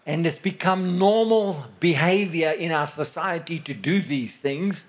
And 0.06 0.26
it's 0.26 0.38
become 0.38 0.98
normal 0.98 1.66
behavior 1.80 2.52
in 2.52 2.72
our 2.72 2.88
society 2.88 3.60
to 3.60 3.74
do 3.74 4.00
these 4.02 4.38
things 4.38 4.86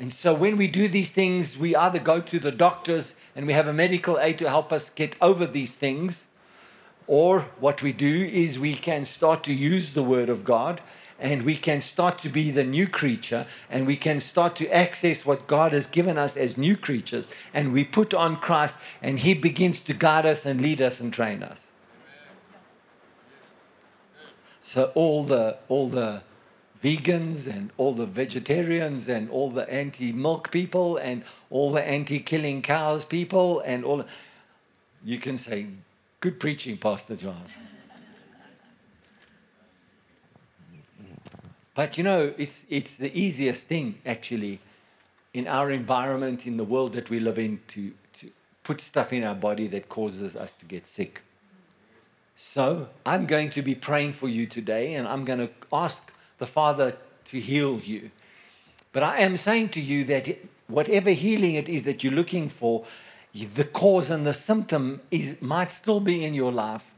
and 0.00 0.14
so 0.14 0.32
when 0.32 0.56
we 0.56 0.66
do 0.66 0.88
these 0.88 1.10
things, 1.10 1.58
we 1.58 1.76
either 1.76 1.98
go 1.98 2.22
to 2.22 2.38
the 2.38 2.50
doctors 2.50 3.14
and 3.36 3.46
we 3.46 3.52
have 3.52 3.68
a 3.68 3.72
medical 3.72 4.18
aid 4.18 4.38
to 4.38 4.48
help 4.48 4.72
us 4.72 4.88
get 4.88 5.14
over 5.20 5.44
these 5.44 5.76
things, 5.76 6.26
or 7.06 7.42
what 7.60 7.82
we 7.82 7.92
do 7.92 8.24
is 8.24 8.58
we 8.58 8.74
can 8.74 9.04
start 9.04 9.44
to 9.44 9.52
use 9.52 9.92
the 9.92 10.02
Word 10.02 10.30
of 10.30 10.42
God 10.42 10.80
and 11.18 11.42
we 11.42 11.54
can 11.54 11.82
start 11.82 12.18
to 12.20 12.30
be 12.30 12.50
the 12.50 12.64
new 12.64 12.86
creature 12.86 13.46
and 13.68 13.86
we 13.86 13.96
can 13.96 14.20
start 14.20 14.56
to 14.56 14.68
access 14.70 15.26
what 15.26 15.46
God 15.46 15.72
has 15.72 15.86
given 15.86 16.16
us 16.16 16.34
as 16.34 16.56
new 16.56 16.78
creatures 16.78 17.28
and 17.52 17.70
we 17.70 17.84
put 17.84 18.14
on 18.14 18.38
Christ 18.38 18.78
and 19.02 19.18
He 19.18 19.34
begins 19.34 19.82
to 19.82 19.92
guide 19.92 20.24
us 20.24 20.46
and 20.46 20.62
lead 20.62 20.80
us 20.80 20.98
and 20.98 21.12
train 21.12 21.42
us. 21.42 21.70
So 24.60 24.92
all 24.94 25.24
the 25.24 25.58
all 25.68 25.88
the 25.88 26.22
vegans 26.82 27.46
and 27.46 27.70
all 27.76 27.92
the 27.92 28.06
vegetarians 28.06 29.08
and 29.08 29.28
all 29.30 29.50
the 29.50 29.70
anti-milk 29.70 30.50
people 30.50 30.96
and 30.96 31.22
all 31.50 31.70
the 31.70 31.82
anti-killing 31.82 32.62
cows 32.62 33.04
people 33.04 33.60
and 33.60 33.84
all 33.84 34.04
you 35.04 35.18
can 35.18 35.36
say 35.36 35.66
good 36.20 36.40
preaching 36.40 36.76
pastor 36.76 37.16
john. 37.16 37.42
But 41.74 41.96
you 41.96 42.04
know 42.04 42.34
it's 42.36 42.66
it's 42.68 42.96
the 42.96 43.16
easiest 43.18 43.66
thing 43.66 44.00
actually 44.04 44.60
in 45.32 45.46
our 45.46 45.70
environment 45.70 46.46
in 46.46 46.56
the 46.56 46.64
world 46.64 46.92
that 46.94 47.08
we 47.08 47.20
live 47.20 47.38
in 47.38 47.60
to 47.68 47.92
to 48.14 48.30
put 48.64 48.80
stuff 48.80 49.12
in 49.12 49.22
our 49.24 49.34
body 49.34 49.66
that 49.68 49.88
causes 49.88 50.36
us 50.36 50.52
to 50.54 50.66
get 50.66 50.84
sick. 50.86 51.22
So 52.36 52.88
i'm 53.06 53.26
going 53.26 53.50
to 53.50 53.62
be 53.62 53.74
praying 53.74 54.12
for 54.12 54.28
you 54.28 54.46
today 54.46 54.94
and 54.94 55.06
i'm 55.06 55.24
going 55.24 55.38
to 55.38 55.50
ask 55.72 56.12
the 56.40 56.46
Father 56.46 56.96
to 57.26 57.38
heal 57.38 57.78
you. 57.78 58.10
But 58.92 59.04
I 59.04 59.18
am 59.18 59.36
saying 59.36 59.68
to 59.70 59.80
you 59.80 60.02
that 60.06 60.36
whatever 60.66 61.10
healing 61.10 61.54
it 61.54 61.68
is 61.68 61.84
that 61.84 62.02
you're 62.02 62.12
looking 62.12 62.48
for, 62.48 62.84
the 63.32 63.64
cause 63.64 64.10
and 64.10 64.26
the 64.26 64.32
symptom 64.32 65.00
is 65.12 65.40
might 65.40 65.70
still 65.70 66.00
be 66.00 66.24
in 66.24 66.34
your 66.34 66.50
life, 66.50 66.92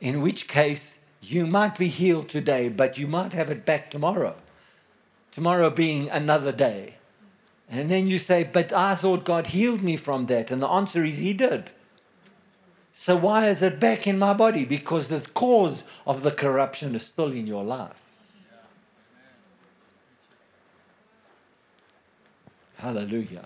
in 0.00 0.20
which 0.20 0.46
case 0.46 0.98
you 1.22 1.46
might 1.46 1.78
be 1.78 1.88
healed 1.88 2.28
today, 2.28 2.68
but 2.68 2.98
you 2.98 3.06
might 3.06 3.32
have 3.32 3.50
it 3.50 3.64
back 3.64 3.90
tomorrow. 3.90 4.34
Tomorrow 5.32 5.70
being 5.70 6.10
another 6.10 6.52
day. 6.52 6.94
And 7.70 7.88
then 7.88 8.08
you 8.08 8.18
say, 8.18 8.42
But 8.42 8.72
I 8.72 8.96
thought 8.96 9.24
God 9.24 9.48
healed 9.48 9.82
me 9.82 9.96
from 9.96 10.26
that. 10.26 10.50
And 10.50 10.60
the 10.60 10.68
answer 10.68 11.04
is, 11.04 11.18
He 11.18 11.32
did. 11.32 11.70
So 12.92 13.16
why 13.16 13.48
is 13.48 13.62
it 13.62 13.78
back 13.78 14.06
in 14.06 14.18
my 14.18 14.34
body? 14.34 14.64
Because 14.64 15.08
the 15.08 15.20
cause 15.32 15.84
of 16.06 16.22
the 16.22 16.32
corruption 16.32 16.94
is 16.94 17.06
still 17.06 17.32
in 17.32 17.46
your 17.46 17.64
life. 17.64 18.09
Hallelujah. 22.80 23.44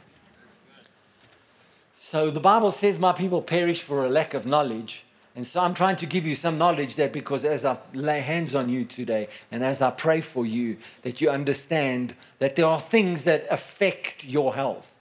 So 1.92 2.30
the 2.30 2.38
Bible 2.38 2.70
says, 2.70 2.98
My 3.00 3.12
people 3.12 3.42
perish 3.42 3.80
for 3.80 4.04
a 4.04 4.08
lack 4.08 4.32
of 4.32 4.46
knowledge. 4.46 5.04
And 5.34 5.44
so 5.44 5.60
I'm 5.60 5.74
trying 5.74 5.96
to 5.96 6.06
give 6.06 6.24
you 6.24 6.34
some 6.34 6.56
knowledge 6.56 6.94
that 6.94 7.12
because 7.12 7.44
as 7.44 7.64
I 7.64 7.78
lay 7.92 8.20
hands 8.20 8.54
on 8.54 8.68
you 8.68 8.84
today 8.84 9.26
and 9.50 9.64
as 9.64 9.82
I 9.82 9.90
pray 9.90 10.20
for 10.20 10.46
you, 10.46 10.76
that 11.02 11.20
you 11.20 11.28
understand 11.28 12.14
that 12.38 12.54
there 12.54 12.66
are 12.66 12.80
things 12.80 13.24
that 13.24 13.44
affect 13.50 14.24
your 14.24 14.54
health. 14.54 14.94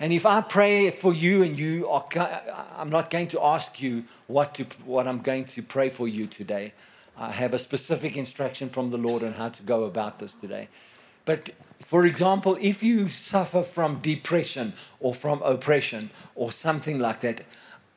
And 0.00 0.10
if 0.14 0.24
I 0.24 0.40
pray 0.40 0.90
for 0.90 1.12
you 1.12 1.42
and 1.42 1.58
you 1.58 1.86
are, 1.90 2.06
I'm 2.76 2.88
not 2.88 3.10
going 3.10 3.28
to 3.28 3.42
ask 3.42 3.82
you 3.82 4.04
what, 4.26 4.54
to, 4.54 4.64
what 4.86 5.06
I'm 5.06 5.20
going 5.20 5.44
to 5.44 5.62
pray 5.62 5.90
for 5.90 6.08
you 6.08 6.26
today. 6.26 6.72
I 7.18 7.30
have 7.32 7.52
a 7.52 7.58
specific 7.58 8.16
instruction 8.16 8.70
from 8.70 8.90
the 8.90 8.98
Lord 8.98 9.22
on 9.22 9.34
how 9.34 9.50
to 9.50 9.62
go 9.62 9.84
about 9.84 10.18
this 10.18 10.32
today. 10.32 10.68
But 11.24 11.50
for 11.82 12.06
example, 12.06 12.56
if 12.60 12.82
you 12.82 13.08
suffer 13.08 13.62
from 13.62 14.00
depression 14.00 14.72
or 15.00 15.14
from 15.14 15.42
oppression 15.42 16.10
or 16.34 16.50
something 16.50 16.98
like 16.98 17.20
that, 17.20 17.42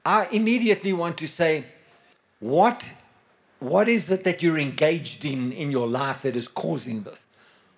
I 0.06 0.28
immediately 0.32 0.94
want 0.94 1.18
to 1.18 1.28
say, 1.28 1.66
what, 2.40 2.92
what 3.60 3.88
is 3.88 4.12
it 4.12 4.24
that 4.24 4.44
you're 4.44 4.58
engaged 4.58 5.26
in 5.26 5.52
in 5.52 5.72
your 5.72 5.88
life 5.88 6.22
that 6.22 6.36
is 6.36 6.48
causing 6.48 7.04
this? 7.04 7.26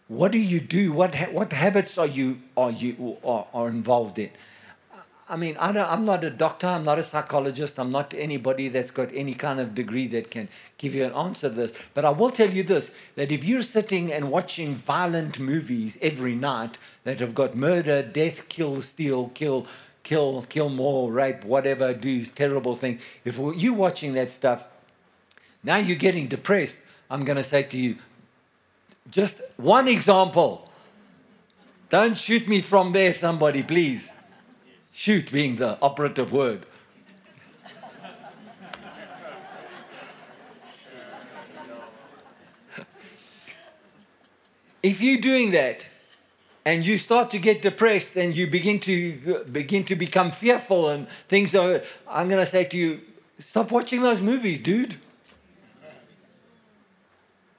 What 0.08 0.32
do 0.32 0.40
you 0.40 0.60
do? 0.60 0.92
What, 0.92 1.16
ha- 1.16 1.32
what 1.32 1.54
habits 1.54 1.98
are 1.98 2.08
you, 2.08 2.40
are, 2.58 2.72
you 2.72 3.18
are, 3.24 3.46
are 3.54 3.68
involved 3.70 4.18
in? 4.20 4.32
I 5.30 5.36
mean, 5.36 5.56
I 5.58 5.70
am 5.94 6.06
not 6.06 6.24
a 6.24 6.32
doctor, 6.32 6.66
I'm 6.66 6.84
not 6.84 6.98
a 6.98 7.04
psychologist, 7.04 7.80
I'm 7.80 7.92
not 7.92 8.16
anybody 8.18 8.68
that's 8.68 8.90
got 8.90 9.14
any 9.14 9.36
kind 9.36 9.60
of 9.60 9.76
degree 9.76 10.08
that 10.08 10.32
can 10.32 10.50
give 10.80 10.96
you 10.96 11.06
an 11.06 11.14
answer 11.14 11.50
to 11.50 11.56
this. 11.56 11.72
But 11.94 12.04
I 12.04 12.10
will 12.10 12.32
tell 12.32 12.50
you 12.50 12.64
this 12.64 12.90
that 13.16 13.32
if 13.32 13.44
you're 13.44 13.62
sitting 13.62 14.12
and 14.12 14.32
watching 14.32 14.74
violent 14.74 15.38
movies 15.38 16.00
every 16.02 16.34
night 16.34 16.80
that 17.04 17.20
have 17.20 17.36
got 17.36 17.56
murder, 17.56 18.02
death, 18.02 18.50
kill, 18.50 18.82
steal, 18.82 19.30
kill, 19.36 19.68
kill, 20.02 20.46
kill 20.50 20.70
more, 20.70 21.12
rape, 21.12 21.44
whatever, 21.44 21.94
do 21.94 22.26
terrible 22.26 22.76
things, 22.76 23.00
if 23.24 23.38
you're 23.38 23.74
watching 23.74 24.14
that 24.14 24.32
stuff, 24.32 24.68
now 25.64 25.78
you're 25.78 25.96
getting 25.96 26.28
depressed, 26.28 26.80
I'm 27.08 27.24
going 27.24 27.38
to 27.38 27.44
say 27.44 27.62
to 27.62 27.78
you, 27.78 27.98
just 29.12 29.42
one 29.58 29.88
example. 29.88 30.72
Don't 31.90 32.18
shoot 32.18 32.48
me 32.48 32.62
from 32.62 32.94
there, 32.94 33.14
somebody, 33.14 33.62
please 33.62 34.10
shoot 34.92 35.32
being 35.32 35.58
the 35.58 35.78
operative 35.82 36.32
word. 36.32 36.66
if 44.82 45.02
you're 45.02 45.20
doing 45.20 45.52
that 45.52 45.90
and 46.66 46.86
you 46.86 46.98
start 46.98 47.32
to 47.32 47.40
get 47.40 47.62
depressed 47.62 48.16
and 48.16 48.36
you 48.36 48.48
begin 48.48 48.80
to 48.80 49.44
begin 49.52 49.84
to 49.84 49.96
become 49.96 50.32
fearful 50.32 50.90
and 50.90 51.08
things 51.28 51.54
are 51.56 51.82
i'm 52.08 52.30
going 52.30 52.40
to 52.40 52.46
say 52.46 52.64
to 52.64 52.78
you 52.78 53.02
stop 53.40 53.72
watching 53.72 54.02
those 54.02 54.22
movies 54.22 54.60
dude 54.60 54.96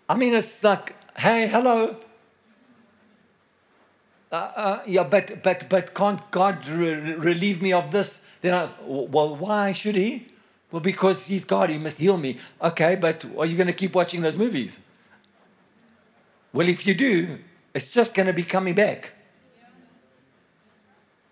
i 0.09 0.17
mean 0.17 0.35
it's 0.35 0.63
like 0.65 0.95
hey 1.17 1.47
hello 1.47 1.97
uh, 4.33 4.35
uh, 4.35 4.83
yeah 4.87 5.03
but 5.03 5.43
but 5.43 5.69
but 5.69 5.95
can't 5.95 6.31
god 6.31 6.67
re- 6.67 7.15
relieve 7.15 7.61
me 7.61 7.73
of 7.73 7.91
this 7.91 8.21
then 8.43 8.55
I, 8.55 8.69
well 8.87 9.35
why 9.37 9.73
should 9.73 9.97
he 9.97 10.29
well 10.71 10.81
because 10.81 11.27
he's 11.27 11.45
god 11.45 11.71
he 11.71 11.79
must 11.79 11.99
heal 11.99 12.17
me 12.17 12.39
okay 12.63 12.95
but 12.95 13.25
are 13.37 13.47
you 13.47 13.57
going 13.57 13.67
to 13.67 13.73
keep 13.73 13.95
watching 13.95 14.21
those 14.23 14.37
movies 14.37 14.79
well 16.53 16.69
if 16.69 16.87
you 16.87 16.95
do 16.95 17.39
it's 17.75 17.91
just 17.91 18.15
going 18.15 18.27
to 18.27 18.33
be 18.33 18.43
coming 18.43 18.75
back. 18.75 19.13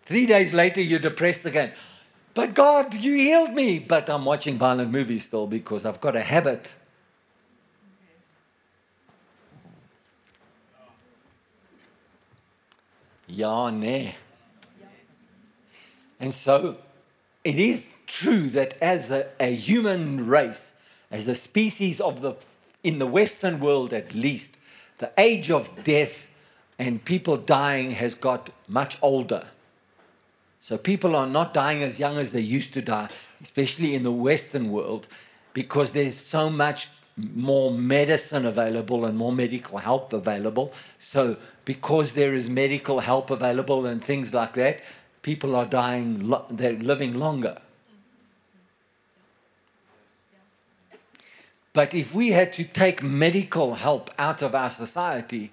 Three 0.04 0.26
days 0.26 0.54
later, 0.54 0.80
you're 0.80 0.98
depressed 0.98 1.44
again. 1.44 1.72
But 2.34 2.54
God, 2.54 2.94
you 2.94 3.14
healed 3.14 3.52
me. 3.52 3.78
But 3.78 4.08
I'm 4.08 4.24
watching 4.24 4.56
violent 4.56 4.90
movies 4.90 5.24
still 5.24 5.46
because 5.46 5.84
I've 5.84 6.00
got 6.00 6.16
a 6.16 6.22
habit. 6.22 6.74
Nee. 13.28 14.16
And 16.20 16.34
so 16.34 16.78
it 17.44 17.58
is 17.58 17.90
true 18.06 18.48
that 18.50 18.76
as 18.82 19.10
a, 19.10 19.28
a 19.38 19.54
human 19.54 20.26
race, 20.26 20.74
as 21.10 21.28
a 21.28 21.34
species 21.34 22.00
of 22.00 22.20
the 22.20 22.34
in 22.82 22.98
the 22.98 23.06
Western 23.06 23.60
world 23.60 23.92
at 23.92 24.14
least, 24.14 24.56
the 24.98 25.10
age 25.18 25.50
of 25.50 25.84
death 25.84 26.28
and 26.78 27.04
people 27.04 27.36
dying 27.36 27.92
has 27.92 28.14
got 28.14 28.50
much 28.68 28.98
older. 29.02 29.46
So 30.60 30.78
people 30.78 31.16
are 31.16 31.26
not 31.26 31.54
dying 31.54 31.82
as 31.82 31.98
young 31.98 32.18
as 32.18 32.32
they 32.32 32.40
used 32.40 32.72
to 32.74 32.82
die, 32.82 33.08
especially 33.42 33.94
in 33.94 34.02
the 34.02 34.12
Western 34.12 34.70
world, 34.70 35.08
because 35.54 35.92
there's 35.92 36.16
so 36.16 36.50
much 36.50 36.88
more 37.34 37.70
medicine 37.70 38.46
available 38.46 39.04
and 39.04 39.18
more 39.18 39.32
medical 39.32 39.78
help 39.78 40.12
available. 40.12 40.72
So, 40.98 41.36
because 41.64 42.12
there 42.12 42.34
is 42.34 42.48
medical 42.48 43.00
help 43.00 43.30
available 43.30 43.86
and 43.86 44.02
things 44.02 44.32
like 44.32 44.54
that, 44.54 44.80
people 45.22 45.56
are 45.56 45.66
dying, 45.66 46.32
they're 46.50 46.72
living 46.72 47.14
longer. 47.14 47.58
But 51.72 51.94
if 51.94 52.14
we 52.14 52.30
had 52.30 52.52
to 52.54 52.64
take 52.64 53.02
medical 53.02 53.74
help 53.74 54.10
out 54.18 54.42
of 54.42 54.54
our 54.54 54.70
society, 54.70 55.52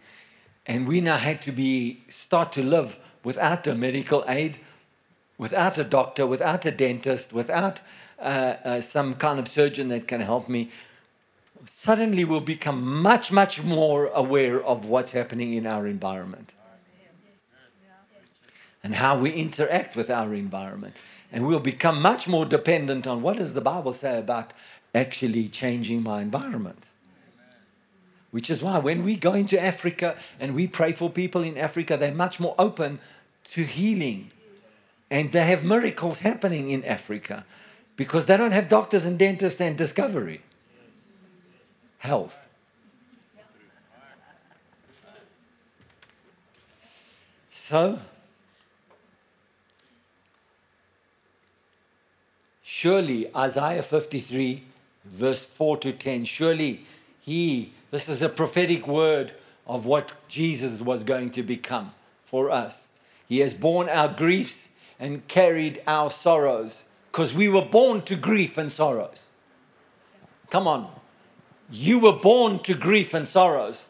and 0.65 0.87
we 0.87 1.01
now 1.01 1.17
had 1.17 1.41
to 1.43 1.51
be 1.51 2.01
start 2.09 2.51
to 2.53 2.63
live 2.63 2.97
without 3.23 3.67
a 3.67 3.75
medical 3.75 4.23
aid, 4.27 4.57
without 5.37 5.77
a 5.77 5.83
doctor, 5.83 6.25
without 6.25 6.65
a 6.65 6.71
dentist, 6.71 7.33
without 7.33 7.81
uh, 8.19 8.55
uh, 8.63 8.81
some 8.81 9.15
kind 9.15 9.39
of 9.39 9.47
surgeon 9.47 9.89
that 9.89 10.07
can 10.07 10.21
help 10.21 10.47
me. 10.47 10.71
Suddenly, 11.67 12.25
we'll 12.25 12.41
become 12.41 13.01
much, 13.01 13.31
much 13.31 13.63
more 13.63 14.07
aware 14.07 14.63
of 14.63 14.87
what's 14.87 15.11
happening 15.11 15.53
in 15.53 15.65
our 15.65 15.87
environment 15.87 16.53
and 18.85 18.93
how 18.93 19.17
we 19.17 19.31
interact 19.31 19.95
with 19.95 20.11
our 20.11 20.35
environment. 20.35 20.93
And 21.31 21.47
we'll 21.47 21.59
become 21.59 21.99
much 21.99 22.27
more 22.27 22.45
dependent 22.45 23.07
on 23.07 23.23
what 23.23 23.37
does 23.37 23.53
the 23.53 23.61
Bible 23.61 23.93
say 23.93 24.19
about 24.19 24.53
actually 24.93 25.49
changing 25.49 26.03
my 26.03 26.21
environment. 26.21 26.85
Which 28.29 28.47
is 28.47 28.61
why 28.61 28.77
when 28.77 29.03
we 29.03 29.15
go 29.15 29.33
into 29.33 29.59
Africa 29.59 30.15
and 30.39 30.53
we 30.53 30.67
pray 30.67 30.91
for 30.91 31.09
people 31.09 31.41
in 31.41 31.57
Africa, 31.57 31.97
they're 31.97 32.13
much 32.13 32.39
more 32.39 32.53
open 32.59 32.99
to 33.45 33.63
healing. 33.63 34.29
And 35.09 35.31
they 35.31 35.45
have 35.45 35.63
miracles 35.63 36.19
happening 36.19 36.69
in 36.69 36.85
Africa 36.85 37.43
because 37.95 38.27
they 38.27 38.37
don't 38.37 38.51
have 38.51 38.69
doctors 38.69 39.03
and 39.03 39.17
dentists 39.17 39.59
and 39.59 39.75
discovery. 39.75 40.41
Health. 41.99 42.47
So, 47.49 47.99
surely, 52.61 53.35
Isaiah 53.35 53.81
53, 53.81 54.63
verse 55.03 55.43
4 55.43 55.77
to 55.77 55.91
10, 55.91 56.25
surely 56.25 56.85
he 57.21 57.71
this 57.95 58.09
is 58.09 58.21
a 58.21 58.27
prophetic 58.27 58.87
word 58.87 59.33
of 59.65 59.85
what 59.85 60.11
Jesus 60.27 60.81
was 60.81 61.05
going 61.05 61.29
to 61.31 61.41
become 61.41 61.93
for 62.25 62.51
us. 62.51 62.89
He 63.25 63.39
has 63.39 63.53
borne 63.53 63.87
our 63.87 64.09
griefs 64.09 64.67
and 64.99 65.25
carried 65.27 65.81
our 65.87 66.11
sorrows 66.11 66.83
because 67.09 67.33
we 67.33 67.47
were 67.47 67.63
born 67.63 68.01
to 68.01 68.17
grief 68.17 68.57
and 68.57 68.69
sorrows. 68.69 69.27
Come 70.49 70.67
on. 70.67 70.91
You 71.69 71.99
were 71.99 72.13
born 72.13 72.59
to 72.59 72.73
grief 72.73 73.13
and 73.13 73.27
sorrows. 73.27 73.85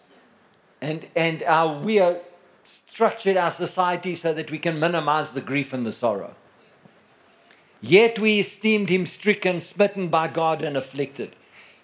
And, 0.82 1.08
and 1.16 1.44
our, 1.44 1.80
we 1.80 2.00
are 2.00 2.18
structured 2.64 3.38
our 3.38 3.52
society 3.52 4.16
so 4.16 4.34
that 4.34 4.52
we 4.52 4.58
can 4.58 4.80
minimize 4.80 5.32
the 5.32 5.42
grief 5.42 5.74
and 5.74 5.86
the 5.86 5.92
sorrow. 5.92 6.36
Yet 7.82 8.18
we 8.18 8.40
esteemed 8.40 8.90
him 8.90 9.06
stricken, 9.06 9.60
smitten 9.60 10.08
by 10.08 10.28
God, 10.28 10.64
and 10.64 10.76
afflicted. 10.76 11.36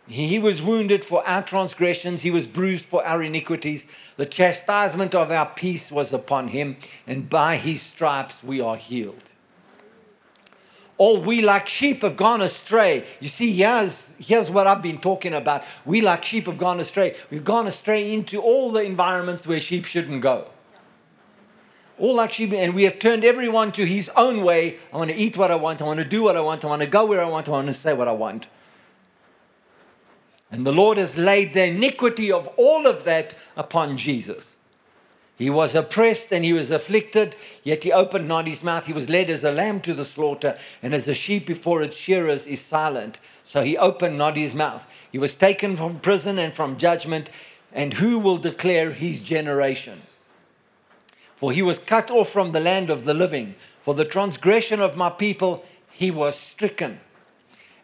He 0.08 0.40
was 0.40 0.62
wounded 0.62 1.06
for 1.06 1.26
our 1.28 1.44
transgressions, 1.44 2.22
he 2.22 2.32
was 2.32 2.48
bruised 2.48 2.86
for 2.86 3.06
our 3.06 3.22
iniquities. 3.22 3.88
The 4.18 4.26
chastisement 4.26 5.14
of 5.14 5.32
our 5.32 5.46
peace 5.46 5.92
was 5.92 6.12
upon 6.12 6.50
him, 6.50 6.78
and 7.06 7.30
by 7.30 7.58
his 7.58 7.82
stripes 7.82 8.44
we 8.44 8.60
are 8.60 8.76
healed. 8.76 9.32
All 11.02 11.20
we 11.20 11.42
like 11.42 11.68
sheep 11.68 12.04
have 12.04 12.16
gone 12.16 12.42
astray. 12.42 13.08
You 13.20 13.28
see, 13.28 13.52
here's, 13.54 14.14
here's 14.20 14.52
what 14.52 14.68
I've 14.68 14.84
been 14.84 15.00
talking 15.00 15.34
about. 15.34 15.64
We 15.84 16.00
like 16.00 16.24
sheep 16.24 16.46
have 16.46 16.60
gone 16.60 16.80
astray. 16.80 17.16
We've 17.32 17.44
gone 17.44 17.66
astray 17.66 18.14
into 18.14 18.40
all 18.40 18.72
the 18.72 18.84
environments 18.84 19.48
where 19.48 19.60
sheep 19.60 19.86
shouldn't 19.86 20.22
go. 20.22 20.52
All 21.98 22.14
like 22.14 22.34
sheep, 22.34 22.54
and 22.54 22.76
we 22.76 22.84
have 22.84 23.00
turned 23.00 23.26
everyone 23.26 23.72
to 23.72 23.86
his 23.88 24.12
own 24.16 24.44
way. 24.44 24.78
I 24.94 24.98
want 24.98 25.10
to 25.10 25.18
eat 25.18 25.38
what 25.38 25.50
I 25.50 25.56
want. 25.56 25.82
I 25.82 25.86
want 25.86 25.98
to 26.02 26.06
do 26.06 26.22
what 26.22 26.38
I 26.38 26.40
want. 26.40 26.64
I 26.64 26.68
want 26.68 26.84
to 26.84 26.88
go 26.88 27.04
where 27.08 27.24
I 27.24 27.28
want. 27.28 27.50
I 27.50 27.52
want 27.54 27.66
to 27.66 27.74
say 27.74 27.94
what 27.94 28.08
I 28.08 28.12
want. 28.12 28.48
And 30.52 30.68
the 30.68 30.72
Lord 30.72 31.00
has 31.00 31.18
laid 31.18 31.56
the 31.56 31.64
iniquity 31.64 32.32
of 32.32 32.48
all 32.58 32.86
of 32.86 33.06
that 33.06 33.34
upon 33.58 33.98
Jesus. 33.98 34.58
He 35.38 35.50
was 35.50 35.74
oppressed 35.74 36.32
and 36.32 36.46
he 36.46 36.54
was 36.54 36.70
afflicted, 36.70 37.36
yet 37.64 37.84
he 37.84 37.92
opened 37.92 38.28
not 38.28 38.48
his 38.48 38.64
mouth. 38.64 38.86
He 38.86 38.94
was 38.94 39.10
led 39.10 39.30
as 39.30 39.44
a 39.44 39.52
lamb 39.52 39.82
to 39.82 39.94
the 39.94 40.06
slaughter, 40.06 40.58
and 40.84 40.94
as 40.94 41.08
a 41.08 41.14
sheep 41.14 41.48
before 41.48 41.82
its 41.82 41.98
shearers 41.98 42.46
is 42.46 42.62
silent. 42.62 43.20
So 43.44 43.64
he 43.64 43.78
opened 43.78 44.18
not 44.18 44.38
his 44.38 44.54
mouth. 44.54 44.86
He 45.12 45.18
was 45.18 45.34
taken 45.34 45.76
from 45.76 46.00
prison 46.00 46.38
and 46.38 46.54
from 46.54 46.78
judgment, 46.78 47.30
and 47.74 47.96
who 47.96 48.20
will 48.20 48.38
declare 48.38 48.92
his 48.92 49.20
generation? 49.20 50.02
For 51.36 51.52
he 51.52 51.64
was 51.64 51.80
cut 51.80 52.12
off 52.12 52.30
from 52.30 52.52
the 52.52 52.60
land 52.60 52.92
of 52.92 53.06
the 53.06 53.16
living. 53.16 53.56
For 53.82 53.96
the 53.96 54.06
transgression 54.06 54.80
of 54.80 54.96
my 54.96 55.10
people 55.10 55.66
he 55.90 56.12
was 56.12 56.36
stricken. 56.36 57.00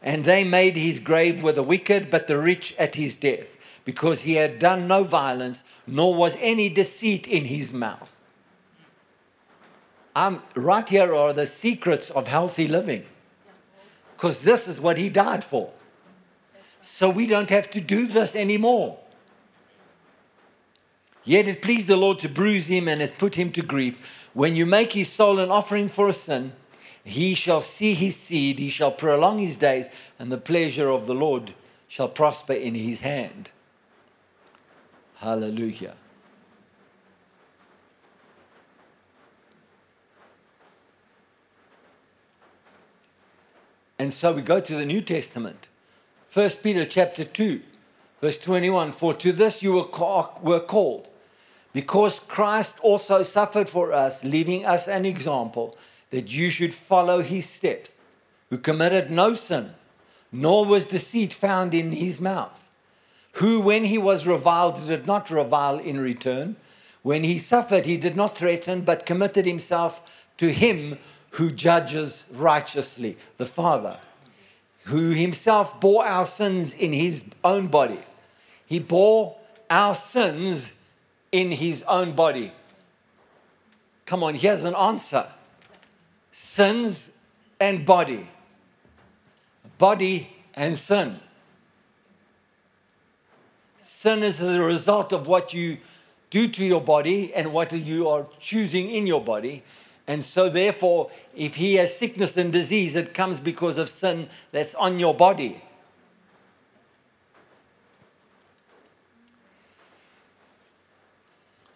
And 0.02 0.26
they 0.26 0.44
made 0.44 0.78
his 0.78 1.00
grave 1.00 1.42
with 1.42 1.56
the 1.56 1.64
wicked, 1.64 2.12
but 2.12 2.28
the 2.28 2.38
rich 2.38 2.76
at 2.78 2.96
his 2.96 3.16
death, 3.16 3.57
because 3.88 4.24
he 4.24 4.34
had 4.34 4.60
done 4.60 4.86
no 4.86 5.02
violence, 5.06 5.64
nor 5.88 6.14
was 6.14 6.38
any 6.42 6.68
deceit 6.68 7.26
in 7.26 7.46
his 7.46 7.72
mouth. 7.72 8.20
Um, 10.14 10.44
right 10.56 10.88
here 10.90 11.16
are 11.16 11.32
the 11.32 11.48
secrets 11.48 12.10
of 12.10 12.28
healthy 12.28 12.68
living, 12.68 13.06
because 14.14 14.42
this 14.42 14.68
is 14.68 14.82
what 14.82 14.98
he 14.98 15.08
died 15.08 15.42
for. 15.42 15.72
So 16.82 17.10
we 17.10 17.28
don't 17.28 17.50
have 17.50 17.70
to 17.70 17.80
do 17.80 18.08
this 18.08 18.36
anymore. 18.36 19.00
Yet 21.24 21.48
it 21.48 21.62
pleased 21.62 21.88
the 21.88 21.96
Lord 21.96 22.20
to 22.20 22.28
bruise 22.28 22.68
him 22.68 22.90
and 22.90 23.00
has 23.00 23.12
put 23.12 23.36
him 23.36 23.54
to 23.54 23.62
grief. 23.62 24.28
When 24.34 24.58
you 24.58 24.66
make 24.66 24.92
his 24.92 25.08
soul 25.08 25.40
an 25.40 25.50
offering 25.50 25.88
for 25.88 26.10
a 26.10 26.14
sin, 26.14 26.52
he 27.06 27.36
shall 27.36 27.62
see 27.62 27.94
his 27.94 28.18
seed, 28.18 28.60
he 28.60 28.70
shall 28.70 28.92
prolong 28.92 29.40
his 29.40 29.56
days, 29.56 29.88
and 30.20 30.30
the 30.30 30.38
pleasure 30.38 30.90
of 30.90 31.08
the 31.08 31.16
Lord 31.16 31.54
shall 31.88 32.10
prosper 32.10 32.52
in 32.52 32.76
his 32.76 33.00
hand. 33.00 33.50
Hallelujah. 35.20 35.96
And 44.00 44.14
so 44.14 44.32
we 44.32 44.44
go 44.44 44.60
to 44.60 44.76
the 44.76 44.86
New 44.86 45.02
Testament. 45.02 45.68
1 46.32 46.50
Peter 46.62 46.86
chapter 46.86 47.24
2, 47.24 47.62
verse 48.22 48.38
21. 48.38 48.92
For 48.92 49.14
to 49.16 49.32
this 49.32 49.64
you 49.64 49.74
were 49.74 49.86
called, 49.86 51.08
because 51.74 52.20
Christ 52.20 52.76
also 52.82 53.24
suffered 53.24 53.68
for 53.68 53.92
us, 53.92 54.24
leaving 54.24 54.66
us 54.66 54.88
an 54.88 55.06
example 55.06 55.76
that 56.12 56.32
you 56.32 56.52
should 56.52 56.76
follow 56.76 57.22
his 57.24 57.50
steps, 57.50 57.98
who 58.52 58.60
committed 58.60 59.10
no 59.10 59.34
sin, 59.34 59.74
nor 60.32 60.64
was 60.64 60.86
deceit 60.86 61.34
found 61.34 61.74
in 61.74 61.94
his 61.94 62.22
mouth, 62.22 62.67
who, 63.38 63.62
when 63.62 63.86
he 63.86 63.98
was 63.98 64.26
reviled, 64.26 64.88
did 64.88 65.06
not 65.06 65.30
revile 65.30 65.78
in 65.78 66.00
return. 66.00 66.56
When 67.04 67.24
he 67.24 67.38
suffered, 67.38 67.86
he 67.86 67.96
did 67.98 68.16
not 68.16 68.36
threaten, 68.36 68.82
but 68.82 69.06
committed 69.06 69.46
himself 69.46 70.26
to 70.38 70.52
him 70.52 70.98
who 71.32 71.52
judges 71.52 72.24
righteously, 72.32 73.16
the 73.38 73.46
Father, 73.46 74.00
who 74.86 75.12
himself 75.12 75.80
bore 75.80 76.04
our 76.04 76.26
sins 76.26 76.74
in 76.74 76.94
his 76.94 77.26
own 77.44 77.68
body. 77.68 78.00
He 78.66 78.80
bore 78.80 79.38
our 79.70 79.94
sins 79.94 80.74
in 81.32 81.52
his 81.52 81.84
own 81.84 82.14
body. 82.14 82.52
Come 84.08 84.24
on, 84.24 84.34
here's 84.34 84.64
an 84.64 84.76
answer 84.76 85.28
sins 86.32 87.12
and 87.60 87.86
body, 87.86 88.28
body 89.78 90.36
and 90.56 90.76
sin. 90.76 91.20
Sin 93.98 94.22
is 94.22 94.40
as 94.40 94.54
a 94.54 94.62
result 94.62 95.12
of 95.12 95.26
what 95.26 95.56
you 95.56 95.80
do 96.30 96.48
to 96.48 96.64
your 96.64 96.80
body 96.80 97.34
and 97.34 97.52
what 97.52 97.74
you 97.74 98.08
are 98.08 98.28
choosing 98.40 98.92
in 98.92 99.08
your 99.08 99.24
body. 99.24 99.64
And 100.06 100.24
so, 100.24 100.50
therefore, 100.50 101.10
if 101.36 101.56
he 101.56 101.74
has 101.78 101.98
sickness 101.98 102.38
and 102.38 102.54
disease, 102.54 102.96
it 102.96 103.16
comes 103.16 103.40
because 103.40 103.80
of 103.80 103.90
sin 103.90 104.30
that's 104.52 104.76
on 104.76 105.00
your 105.00 105.16
body. 105.16 105.64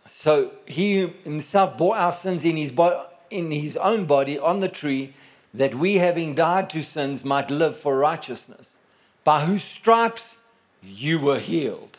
So 0.07 0.51
he 0.67 1.07
himself 1.23 1.75
bore 1.75 1.97
our 1.97 2.11
sins 2.11 2.45
in 2.45 2.55
his, 2.55 2.69
bo- 2.69 3.07
in 3.31 3.49
his 3.49 3.75
own 3.77 4.05
body 4.05 4.37
on 4.37 4.59
the 4.59 4.69
tree, 4.69 5.15
that 5.55 5.73
we, 5.73 5.95
having 5.95 6.35
died 6.35 6.69
to 6.69 6.83
sins, 6.83 7.25
might 7.25 7.49
live 7.49 7.75
for 7.75 7.97
righteousness, 7.97 8.75
by 9.23 9.45
whose 9.45 9.63
stripes 9.63 10.37
you 10.83 11.17
were 11.17 11.39
healed. 11.39 11.97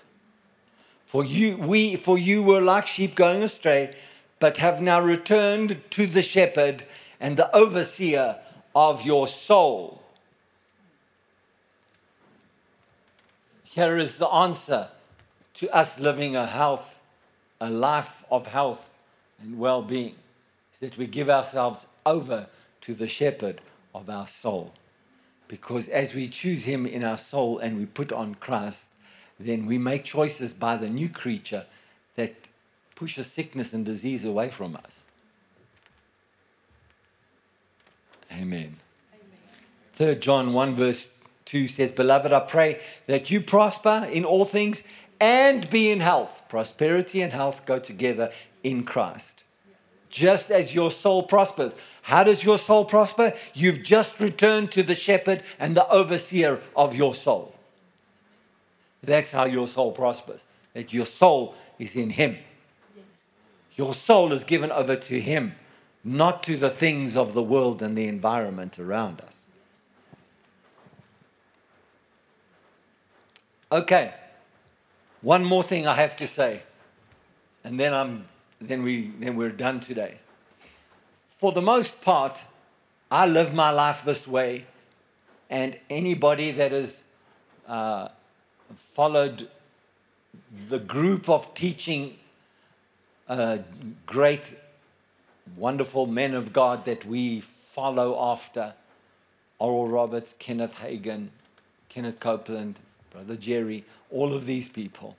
For 1.12 1.26
you, 1.26 1.58
we, 1.58 1.96
for 1.96 2.16
you 2.16 2.42
were 2.42 2.62
like 2.62 2.86
sheep 2.86 3.14
going 3.14 3.42
astray, 3.42 3.94
but 4.38 4.56
have 4.56 4.80
now 4.80 4.98
returned 4.98 5.82
to 5.90 6.06
the 6.06 6.22
shepherd 6.22 6.84
and 7.20 7.36
the 7.36 7.54
overseer 7.54 8.38
of 8.74 9.04
your 9.04 9.28
soul. 9.28 10.00
Here 13.62 13.98
is 13.98 14.16
the 14.16 14.28
answer 14.28 14.88
to 15.56 15.68
us 15.68 16.00
living 16.00 16.34
a 16.34 16.46
health 16.46 16.98
a 17.60 17.68
life 17.68 18.24
of 18.30 18.46
health 18.46 18.90
and 19.38 19.58
well 19.58 19.82
being 19.82 20.14
is 20.72 20.80
that 20.80 20.96
we 20.96 21.06
give 21.06 21.28
ourselves 21.28 21.84
over 22.06 22.46
to 22.80 22.94
the 22.94 23.06
shepherd 23.06 23.60
of 23.94 24.08
our 24.08 24.26
soul. 24.26 24.72
Because 25.46 25.90
as 25.90 26.14
we 26.14 26.26
choose 26.26 26.64
him 26.64 26.86
in 26.86 27.04
our 27.04 27.18
soul 27.18 27.58
and 27.58 27.76
we 27.76 27.84
put 27.84 28.12
on 28.12 28.34
Christ, 28.36 28.88
then 29.44 29.66
we 29.66 29.78
make 29.78 30.04
choices 30.04 30.52
by 30.52 30.76
the 30.76 30.88
new 30.88 31.08
creature 31.08 31.66
that 32.14 32.48
pushes 32.94 33.26
sickness 33.26 33.72
and 33.72 33.84
disease 33.84 34.24
away 34.24 34.50
from 34.50 34.76
us. 34.76 35.00
Amen. 38.32 38.76
Third 39.94 40.22
John 40.22 40.52
1 40.52 40.74
verse 40.74 41.08
2 41.44 41.68
says, 41.68 41.90
Beloved, 41.90 42.32
I 42.32 42.40
pray 42.40 42.80
that 43.06 43.30
you 43.30 43.40
prosper 43.40 44.08
in 44.10 44.24
all 44.24 44.44
things 44.44 44.82
and 45.20 45.68
be 45.70 45.90
in 45.90 46.00
health. 46.00 46.42
Prosperity 46.48 47.22
and 47.22 47.32
health 47.32 47.66
go 47.66 47.78
together 47.78 48.30
in 48.62 48.84
Christ. 48.84 49.44
Just 50.08 50.50
as 50.50 50.74
your 50.74 50.90
soul 50.90 51.22
prospers. 51.22 51.74
How 52.02 52.24
does 52.24 52.44
your 52.44 52.58
soul 52.58 52.84
prosper? 52.84 53.32
You've 53.54 53.82
just 53.82 54.20
returned 54.20 54.72
to 54.72 54.82
the 54.82 54.94
shepherd 54.94 55.42
and 55.58 55.76
the 55.76 55.88
overseer 55.88 56.60
of 56.76 56.94
your 56.94 57.14
soul. 57.14 57.54
That's 59.02 59.32
how 59.32 59.44
your 59.44 59.68
soul 59.68 59.92
prospers. 59.92 60.44
That 60.74 60.92
your 60.92 61.06
soul 61.06 61.54
is 61.78 61.96
in 61.96 62.10
Him. 62.10 62.38
Your 63.74 63.94
soul 63.94 64.32
is 64.32 64.44
given 64.44 64.70
over 64.70 64.96
to 64.96 65.20
Him, 65.20 65.54
not 66.04 66.42
to 66.44 66.56
the 66.56 66.70
things 66.70 67.16
of 67.16 67.34
the 67.34 67.42
world 67.42 67.82
and 67.82 67.96
the 67.96 68.06
environment 68.06 68.78
around 68.78 69.20
us. 69.20 69.44
Okay. 73.70 74.12
One 75.22 75.44
more 75.44 75.62
thing 75.62 75.86
I 75.86 75.94
have 75.94 76.16
to 76.16 76.26
say, 76.26 76.62
and 77.64 77.78
then, 77.78 77.94
I'm, 77.94 78.26
then, 78.60 78.82
we, 78.82 79.12
then 79.20 79.36
we're 79.36 79.50
done 79.50 79.78
today. 79.80 80.18
For 81.26 81.52
the 81.52 81.62
most 81.62 82.02
part, 82.02 82.42
I 83.10 83.26
live 83.26 83.54
my 83.54 83.70
life 83.70 84.04
this 84.04 84.26
way, 84.26 84.66
and 85.48 85.78
anybody 85.88 86.50
that 86.50 86.72
is 86.72 87.04
uh, 87.68 88.08
followed 88.76 89.48
the 90.68 90.78
group 90.78 91.28
of 91.28 91.54
teaching 91.54 92.16
uh, 93.28 93.58
great, 94.06 94.42
wonderful 95.56 96.06
men 96.06 96.34
of 96.34 96.52
God 96.52 96.84
that 96.84 97.04
we 97.04 97.40
follow 97.40 98.18
after 98.20 98.74
Oral 99.58 99.88
Roberts, 99.88 100.34
Kenneth 100.38 100.80
Hagin, 100.80 101.28
Kenneth 101.88 102.20
Copeland, 102.20 102.78
Brother 103.10 103.36
Jerry, 103.36 103.84
all 104.10 104.32
of 104.32 104.46
these 104.46 104.68
people. 104.68 105.16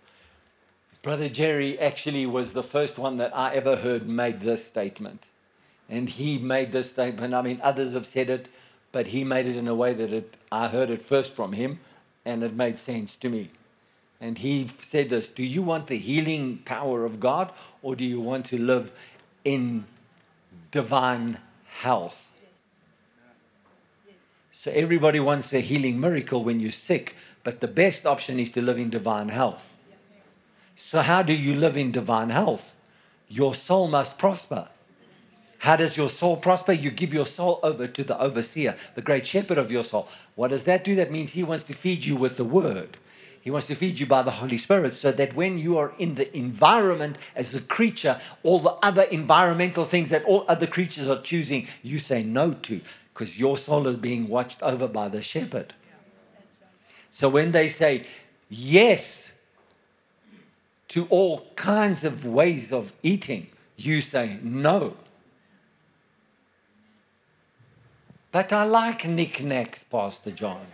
Brother 1.01 1.27
Jerry 1.27 1.77
actually 1.79 2.25
was 2.25 2.53
the 2.53 2.63
first 2.63 2.97
one 2.97 3.17
that 3.17 3.35
I 3.35 3.53
ever 3.55 3.77
heard 3.77 4.07
made 4.07 4.39
this 4.39 4.65
statement. 4.65 5.27
And 5.89 6.09
he 6.09 6.37
made 6.37 6.71
this 6.71 6.89
statement. 6.89 7.33
I 7.33 7.41
mean, 7.41 7.59
others 7.61 7.91
have 7.91 8.05
said 8.05 8.29
it, 8.29 8.49
but 8.91 9.07
he 9.07 9.23
made 9.23 9.47
it 9.47 9.55
in 9.55 9.67
a 9.67 9.75
way 9.75 9.93
that 9.93 10.13
it, 10.13 10.37
I 10.51 10.69
heard 10.69 10.89
it 10.89 11.01
first 11.01 11.35
from 11.35 11.53
him, 11.53 11.79
and 12.25 12.43
it 12.43 12.53
made 12.53 12.77
sense 12.79 13.15
to 13.17 13.29
me. 13.29 13.51
And 14.19 14.37
he 14.37 14.67
said 14.67 15.09
this 15.09 15.27
Do 15.27 15.43
you 15.43 15.61
want 15.61 15.87
the 15.87 15.97
healing 15.97 16.59
power 16.65 17.05
of 17.05 17.19
God, 17.19 17.51
or 17.81 17.95
do 17.95 18.05
you 18.05 18.19
want 18.19 18.45
to 18.47 18.57
live 18.57 18.91
in 19.43 19.85
divine 20.71 21.39
health? 21.81 22.29
So 24.51 24.71
everybody 24.71 25.19
wants 25.19 25.51
a 25.51 25.59
healing 25.59 25.99
miracle 25.99 26.41
when 26.41 26.61
you're 26.61 26.71
sick, 26.71 27.17
but 27.43 27.59
the 27.59 27.67
best 27.67 28.05
option 28.05 28.39
is 28.39 28.49
to 28.53 28.61
live 28.61 28.77
in 28.77 28.89
divine 28.89 29.27
health. 29.27 29.73
So, 30.75 31.01
how 31.01 31.21
do 31.21 31.33
you 31.33 31.53
live 31.53 31.75
in 31.75 31.91
divine 31.91 32.29
health? 32.29 32.73
Your 33.27 33.53
soul 33.53 33.87
must 33.87 34.17
prosper. 34.17 34.69
How 35.63 35.77
does 35.77 35.95
your 35.95 36.09
soul 36.09 36.35
prosper? 36.35 36.73
You 36.73 36.91
give 36.91 37.13
your 37.13 37.25
soul 37.25 37.61
over 37.63 37.87
to 37.87 38.03
the 38.03 38.19
overseer, 38.19 38.75
the 38.95 39.01
great 39.01 39.25
shepherd 39.25 39.57
of 39.57 39.71
your 39.71 39.85
soul. 39.85 40.09
What 40.35 40.49
does 40.49 40.65
that 40.65 40.83
do? 40.83 40.93
That 40.95 41.09
means 41.09 41.31
he 41.31 41.43
wants 41.43 41.63
to 41.63 41.73
feed 41.73 42.03
you 42.03 42.17
with 42.17 42.35
the 42.35 42.43
word. 42.43 42.97
He 43.39 43.49
wants 43.49 43.67
to 43.67 43.75
feed 43.75 43.97
you 43.97 44.05
by 44.05 44.23
the 44.23 44.31
Holy 44.31 44.57
Spirit 44.57 44.93
so 44.93 45.13
that 45.13 45.35
when 45.35 45.57
you 45.57 45.77
are 45.77 45.93
in 45.97 46.15
the 46.15 46.35
environment 46.35 47.15
as 47.33 47.55
a 47.55 47.61
creature, 47.61 48.19
all 48.43 48.59
the 48.59 48.73
other 48.83 49.03
environmental 49.03 49.85
things 49.85 50.09
that 50.09 50.25
all 50.25 50.43
other 50.49 50.67
creatures 50.67 51.07
are 51.07 51.21
choosing, 51.21 51.65
you 51.81 51.97
say 51.97 52.23
no 52.23 52.51
to 52.51 52.81
because 53.13 53.39
your 53.39 53.57
soul 53.57 53.87
is 53.87 53.95
being 53.95 54.27
watched 54.27 54.61
over 54.63 54.89
by 54.89 55.07
the 55.07 55.21
shepherd. 55.21 55.73
So 57.09 57.29
when 57.29 57.53
they 57.53 57.69
say 57.69 58.05
yes 58.49 59.31
to 60.89 61.05
all 61.05 61.47
kinds 61.55 62.03
of 62.03 62.25
ways 62.25 62.73
of 62.73 62.91
eating, 63.01 63.47
you 63.77 64.01
say 64.01 64.39
no. 64.43 64.97
But 68.33 68.51
I 68.51 68.63
like 68.63 69.07
Nik 69.07 69.37
Naks, 69.37 69.87
Pastor 69.87 70.31
John. 70.31 70.65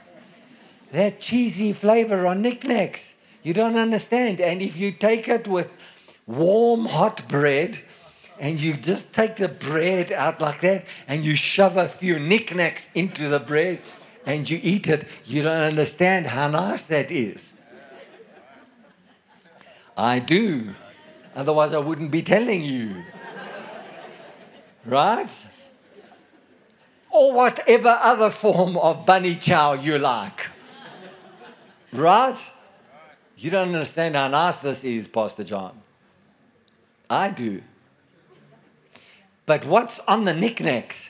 That 0.94 1.20
cheesy 1.20 1.74
flavor 1.74 2.26
on 2.26 2.42
Nik 2.42 2.62
Naks. 2.62 3.16
You 3.44 3.54
don't 3.54 3.76
understand. 3.76 4.40
And 4.40 4.62
if 4.62 4.78
you 4.78 4.94
take 4.94 5.28
it 5.28 5.46
with 5.46 5.70
warm, 6.26 6.86
hot 6.86 7.28
bread, 7.28 7.80
and 8.40 8.62
you 8.62 8.76
just 8.76 9.12
take 9.12 9.36
the 9.36 9.50
bread 9.50 10.14
out 10.14 10.40
like 10.40 10.62
that 10.62 10.86
and 11.06 11.26
you 11.26 11.36
shove 11.36 11.76
a 11.76 11.90
few 11.90 12.18
Nik 12.18 12.52
Naks 12.52 12.88
into 12.96 13.28
the 13.28 13.40
bread 13.40 13.82
and 14.26 14.50
you 14.50 14.58
eat 14.64 14.88
it, 14.88 15.06
you 15.26 15.44
don't 15.44 15.62
understand 15.62 16.28
how 16.28 16.48
nice 16.48 16.84
that 16.84 17.12
is. 17.12 17.52
I 19.98 20.20
do. 20.20 20.76
Otherwise, 21.36 21.74
I 21.74 21.80
wouldn't 21.80 22.10
be 22.10 22.22
telling 22.22 22.62
you. 22.62 23.04
Right? 24.86 25.30
Or 27.12 27.34
whatever 27.34 27.98
other 28.02 28.30
form 28.30 28.78
of 28.78 29.06
bunny 29.06 29.36
chow 29.36 29.74
you 29.74 29.98
like. 29.98 30.48
Right? 31.92 32.38
You 33.38 33.50
don't 33.50 33.70
understand 33.70 34.16
how 34.16 34.28
nice 34.28 34.58
this 34.58 34.84
is, 34.84 35.08
Pastor 35.08 35.44
John. 35.44 35.82
I 37.10 37.30
do. 37.30 37.62
But 39.46 39.66
what's 39.66 40.00
on 40.08 40.26
the 40.26 40.34
Nik 40.34 40.58
Naks? 40.58 41.10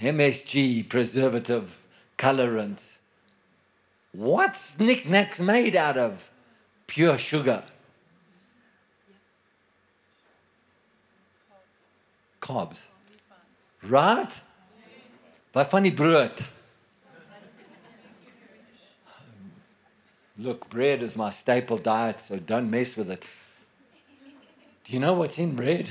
MSG, 0.00 0.88
preservative, 0.88 1.82
colorants. 2.16 2.98
What's 4.12 4.78
Nik 4.78 5.04
Naks 5.04 5.38
made 5.38 5.76
out 5.76 5.96
of? 5.96 6.30
Pure 6.86 7.18
sugar. 7.18 7.62
Carbs. 12.48 12.80
Right? 13.82 14.32
Wat 15.52 15.68
van 15.68 15.82
die 15.82 15.92
brood? 15.92 16.40
Look, 20.38 20.70
bread 20.70 21.02
is 21.02 21.16
my 21.16 21.30
staple 21.30 21.76
diet, 21.76 22.20
so 22.20 22.38
don't 22.38 22.70
mess 22.70 22.96
with 22.96 23.10
it. 23.10 23.26
Do 24.84 24.92
you 24.92 25.00
know 25.00 25.12
what's 25.12 25.38
in 25.38 25.54
bread? 25.54 25.90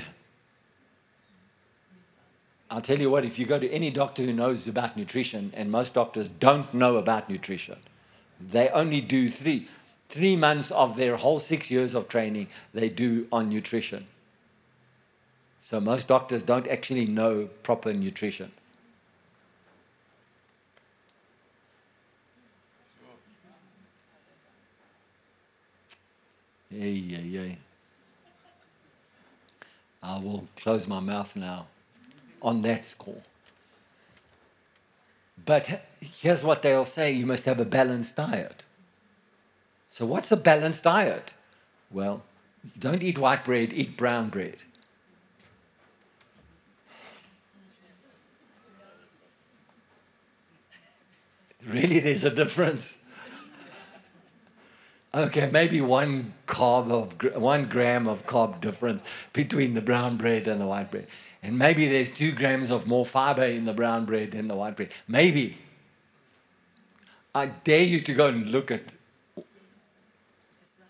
I'll 2.70 2.80
tell 2.80 2.98
you 2.98 3.08
what, 3.08 3.24
if 3.24 3.38
you 3.38 3.46
go 3.46 3.58
to 3.60 3.70
any 3.70 3.90
doctor 3.90 4.22
who 4.22 4.32
knows 4.32 4.66
about 4.66 4.96
nutrition, 4.96 5.52
and 5.54 5.70
most 5.70 5.94
doctors 5.94 6.28
don't 6.28 6.74
know 6.74 6.96
about 6.96 7.30
nutrition, 7.30 7.78
they 8.40 8.68
only 8.70 9.00
do 9.00 9.28
three, 9.28 9.68
three 10.08 10.34
months 10.34 10.72
of 10.72 10.96
their 10.96 11.16
whole 11.16 11.38
six 11.38 11.70
years 11.70 11.94
of 11.94 12.08
training, 12.08 12.48
they 12.74 12.88
do 12.88 13.28
on 13.30 13.48
nutrition. 13.48 14.06
So 15.68 15.80
most 15.80 16.08
doctors 16.08 16.42
don't 16.44 16.66
actually 16.66 17.04
know 17.04 17.50
proper 17.62 17.92
nutrition. 17.92 18.52
Yay, 26.70 26.88
yay, 26.88 27.20
yay. 27.20 27.58
I 30.02 30.18
will 30.18 30.48
close 30.56 30.88
my 30.88 31.00
mouth 31.00 31.36
now 31.36 31.66
on 32.40 32.62
that 32.62 32.86
score. 32.86 33.20
But 35.44 35.82
here's 36.00 36.42
what 36.42 36.62
they'll 36.62 36.86
say 36.86 37.12
you 37.12 37.26
must 37.26 37.44
have 37.44 37.60
a 37.60 37.66
balanced 37.66 38.16
diet. 38.16 38.64
So, 39.90 40.06
what's 40.06 40.32
a 40.32 40.36
balanced 40.38 40.84
diet? 40.84 41.34
Well, 41.90 42.22
don't 42.78 43.02
eat 43.02 43.18
white 43.18 43.44
bread, 43.44 43.74
eat 43.74 43.98
brown 43.98 44.30
bread. 44.30 44.62
Really, 51.68 52.00
there's 52.00 52.24
a 52.24 52.30
difference. 52.30 52.96
Okay, 55.14 55.50
maybe 55.50 55.80
one 55.80 56.32
carb 56.46 56.90
of 56.90 57.40
one 57.40 57.64
gram 57.66 58.06
of 58.06 58.26
carb 58.26 58.60
difference 58.60 59.02
between 59.32 59.74
the 59.74 59.80
brown 59.80 60.16
bread 60.16 60.48
and 60.48 60.60
the 60.60 60.66
white 60.66 60.90
bread, 60.90 61.06
and 61.42 61.58
maybe 61.58 61.88
there's 61.88 62.10
two 62.10 62.32
grams 62.32 62.70
of 62.70 62.86
more 62.86 63.04
fiber 63.04 63.44
in 63.44 63.64
the 63.64 63.72
brown 63.72 64.04
bread 64.04 64.32
than 64.32 64.48
the 64.48 64.54
white 64.54 64.76
bread. 64.76 64.90
Maybe. 65.06 65.58
I 67.34 67.46
dare 67.46 67.82
you 67.82 68.00
to 68.00 68.14
go 68.14 68.28
and 68.28 68.48
look 68.48 68.70
at 68.70 68.92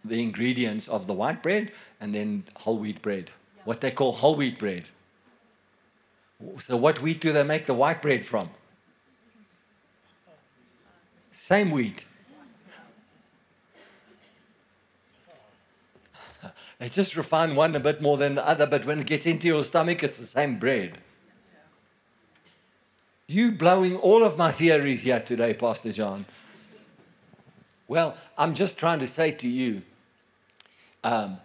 the 0.05 0.23
ingredients 0.23 0.89
of 0.89 1.07
the 1.07 1.13
white 1.13 1.43
bread 1.43 1.73
and 2.01 2.15
then 2.15 2.45
whole 2.57 2.79
wheat 2.79 3.03
bread, 3.03 3.33
what 3.65 3.81
they 3.81 3.91
call 3.91 4.13
whole 4.13 4.37
wheat 4.37 4.59
bread. 4.59 4.91
So, 6.59 6.77
what 6.77 7.03
wheat 7.03 7.21
do 7.21 7.33
they 7.33 7.43
make 7.43 7.67
the 7.67 7.75
white 7.75 8.01
bread 8.01 8.25
from? 8.25 8.51
Same 11.39 11.71
wheat. 11.71 12.05
They 16.79 16.89
just 16.89 17.17
refine 17.17 17.57
one 17.57 17.75
a 17.75 17.81
bit 17.81 18.01
more 18.01 18.17
than 18.17 18.37
the 18.37 18.47
other, 18.47 18.67
but 18.67 18.85
when 18.85 19.01
it 19.01 19.07
gets 19.07 19.27
into 19.27 19.49
your 19.49 19.65
stomach, 19.65 20.03
it's 20.05 20.17
the 20.17 20.27
same 20.27 20.59
bread. 20.59 20.99
You 23.27 23.51
blowing 23.53 23.97
all 23.97 24.23
of 24.23 24.37
my 24.39 24.53
theories 24.53 25.03
here 25.03 25.21
today, 25.21 25.55
Pastor 25.55 25.91
John. 25.91 26.27
Well, 27.89 28.17
I'm 28.37 28.55
just 28.55 28.79
trying 28.79 29.01
to 29.01 29.07
say 29.07 29.33
to 29.33 29.49
you, 29.49 29.83
um, 31.03 31.39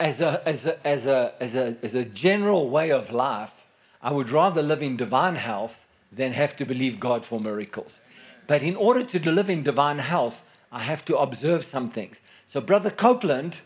as, 0.00 0.20
a, 0.20 0.46
as, 0.48 0.64
a, 0.66 0.86
as, 0.86 1.06
a, 1.06 1.34
as, 1.40 1.54
a, 1.54 1.76
as 1.82 1.94
a 1.94 2.04
general 2.04 2.70
way 2.70 2.90
of 2.90 3.10
life, 3.10 3.64
I 4.00 4.12
would 4.12 4.30
rather 4.30 4.62
live 4.62 4.82
in 4.82 4.96
divine 4.96 5.36
health 5.36 5.86
than 6.10 6.32
have 6.32 6.56
to 6.56 6.64
believe 6.64 7.00
God 7.00 7.26
for 7.26 7.40
miracles. 7.40 8.00
But 8.46 8.62
in 8.62 8.76
order 8.76 9.02
to 9.04 9.30
live 9.30 9.48
in 9.48 9.62
divine 9.62 9.98
health, 9.98 10.44
I 10.70 10.80
have 10.80 11.04
to 11.06 11.16
observe 11.16 11.64
some 11.64 11.88
things. 11.90 12.20
So, 12.46 12.60
Brother 12.60 12.90
Copeland 12.90 13.60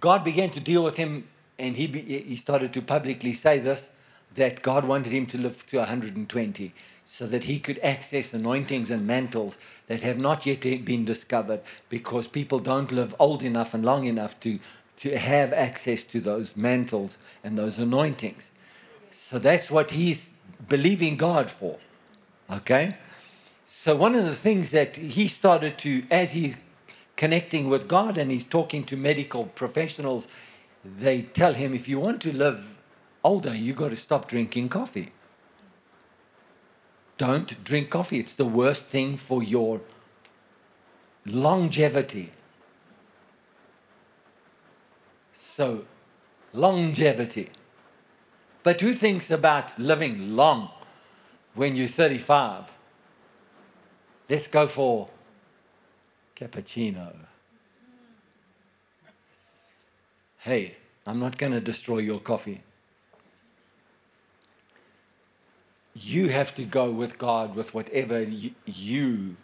God 0.00 0.22
began 0.22 0.50
to 0.50 0.60
deal 0.60 0.84
with 0.84 0.96
him, 0.96 1.28
and 1.58 1.76
he, 1.76 1.86
he 1.86 2.36
started 2.36 2.72
to 2.74 2.82
publicly 2.82 3.32
say 3.32 3.58
this 3.58 3.90
that 4.34 4.62
God 4.62 4.84
wanted 4.84 5.12
him 5.12 5.26
to 5.26 5.38
live 5.38 5.66
to 5.66 5.78
120 5.78 6.74
so 7.04 7.26
that 7.26 7.44
he 7.44 7.58
could 7.58 7.80
access 7.82 8.34
anointings 8.34 8.90
and 8.90 9.06
mantles 9.06 9.56
that 9.88 10.02
have 10.02 10.18
not 10.18 10.44
yet 10.46 10.60
been 10.84 11.04
discovered 11.04 11.60
because 11.88 12.28
people 12.28 12.58
don't 12.60 12.92
live 12.92 13.16
old 13.18 13.42
enough 13.42 13.72
and 13.72 13.84
long 13.84 14.04
enough 14.04 14.38
to, 14.40 14.60
to 14.98 15.18
have 15.18 15.52
access 15.52 16.04
to 16.04 16.20
those 16.20 16.56
mantles 16.56 17.16
and 17.42 17.56
those 17.56 17.78
anointings. 17.78 18.52
So 19.10 19.38
that's 19.38 19.70
what 19.70 19.92
he's 19.92 20.30
believing 20.68 21.16
God 21.16 21.50
for. 21.50 21.78
Okay? 22.48 22.96
So, 23.70 23.94
one 23.94 24.14
of 24.14 24.24
the 24.24 24.34
things 24.34 24.70
that 24.70 24.96
he 24.96 25.28
started 25.28 25.76
to, 25.80 26.04
as 26.10 26.32
he's 26.32 26.56
connecting 27.16 27.68
with 27.68 27.86
God 27.86 28.16
and 28.16 28.30
he's 28.30 28.46
talking 28.46 28.82
to 28.84 28.96
medical 28.96 29.44
professionals, 29.44 30.26
they 30.82 31.20
tell 31.20 31.52
him 31.52 31.74
if 31.74 31.86
you 31.86 32.00
want 32.00 32.22
to 32.22 32.32
live 32.32 32.78
older, 33.22 33.54
you 33.54 33.74
got 33.74 33.90
to 33.90 33.96
stop 33.96 34.26
drinking 34.26 34.70
coffee. 34.70 35.12
Don't 37.18 37.62
drink 37.62 37.90
coffee. 37.90 38.18
It's 38.18 38.34
the 38.34 38.46
worst 38.46 38.86
thing 38.86 39.18
for 39.18 39.42
your 39.42 39.82
longevity. 41.26 42.32
So, 45.34 45.84
longevity. 46.54 47.50
But 48.62 48.80
who 48.80 48.94
thinks 48.94 49.30
about 49.30 49.78
living 49.78 50.34
long 50.34 50.70
when 51.54 51.76
you're 51.76 51.86
35? 51.86 52.77
Let's 54.28 54.46
go 54.46 54.66
for 54.66 55.08
cappuccino. 56.36 57.14
Hey, 60.40 60.76
I'm 61.06 61.18
not 61.18 61.38
going 61.38 61.52
to 61.52 61.60
destroy 61.60 61.98
your 61.98 62.20
coffee. 62.20 62.60
You 65.94 66.28
have 66.28 66.54
to 66.56 66.64
go 66.64 66.90
with 66.90 67.18
God 67.18 67.56
with 67.56 67.72
whatever 67.72 68.22
you, 68.66 69.36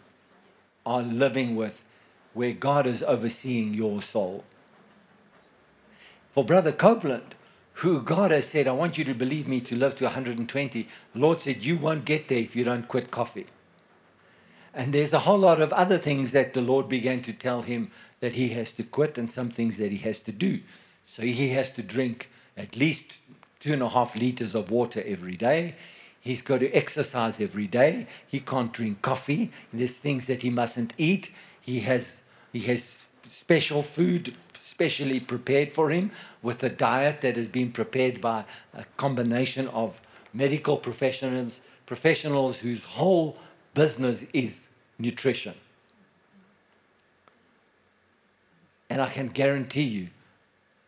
are 0.85 1.01
living 1.01 1.55
with, 1.55 1.83
where 2.33 2.53
God 2.53 2.85
is 2.85 3.01
overseeing 3.01 3.73
your 3.73 4.03
soul. 4.03 4.43
For 6.31 6.45
Brother 6.45 6.71
Copeland, 6.71 7.33
who 7.79 8.01
God 8.01 8.29
has 8.29 8.47
said, 8.47 8.67
I 8.67 8.71
want 8.71 8.97
you 8.99 9.03
to 9.05 9.13
believe 9.15 9.47
me 9.47 9.59
to 9.61 9.75
live 9.75 9.95
to 9.97 10.05
120, 10.05 10.87
the 11.13 11.19
Lord 11.19 11.41
said, 11.41 11.65
You 11.65 11.77
won't 11.77 12.05
get 12.05 12.27
there 12.27 12.37
if 12.37 12.55
you 12.55 12.63
don't 12.63 12.87
quit 12.87 13.09
coffee. 13.09 13.47
And 14.75 14.93
there's 14.93 15.13
a 15.13 15.19
whole 15.19 15.39
lot 15.39 15.61
of 15.61 15.71
other 15.71 15.97
things 15.97 16.33
that 16.33 16.53
the 16.53 16.61
Lord 16.61 16.89
began 16.89 17.21
to 17.21 17.31
tell 17.31 17.61
him 17.61 17.91
that 18.19 18.33
he 18.33 18.49
has 18.49 18.73
to 18.73 18.83
quit 18.83 19.17
and 19.17 19.31
some 19.31 19.49
things 19.49 19.77
that 19.77 19.89
he 19.89 19.99
has 19.99 20.19
to 20.19 20.33
do. 20.33 20.59
So 21.05 21.21
he 21.21 21.49
has 21.49 21.71
to 21.71 21.81
drink 21.81 22.29
at 22.57 22.75
least 22.75 23.13
two 23.61 23.71
and 23.71 23.81
a 23.81 23.87
half 23.87 24.17
liters 24.17 24.53
of 24.53 24.69
water 24.69 25.01
every 25.05 25.37
day. 25.37 25.75
He's 26.19 26.41
got 26.41 26.59
to 26.59 26.71
exercise 26.71 27.39
every 27.39 27.67
day. 27.67 28.07
He 28.27 28.41
can't 28.41 28.73
drink 28.73 29.01
coffee. 29.01 29.51
There's 29.71 29.95
things 29.95 30.25
that 30.25 30.41
he 30.41 30.49
mustn't 30.49 30.93
eat. 30.97 31.31
He 31.61 31.79
has, 31.81 32.21
he 32.51 32.59
has 32.61 33.05
special 33.23 33.81
food 33.81 34.35
specially 34.53 35.21
prepared 35.21 35.71
for 35.71 35.89
him 35.89 36.11
with 36.41 36.61
a 36.63 36.69
diet 36.69 37.21
that 37.21 37.37
has 37.37 37.47
been 37.47 37.71
prepared 37.71 38.19
by 38.19 38.43
a 38.73 38.83
combination 38.97 39.69
of 39.69 40.01
medical 40.33 40.75
professionals, 40.77 41.61
professionals 41.85 42.59
whose 42.59 42.83
whole 42.83 43.37
business 43.73 44.25
is 44.33 44.64
nutrition. 44.97 45.55
And 48.89 49.01
I 49.01 49.09
can 49.09 49.27
guarantee 49.29 49.83
you, 49.83 50.09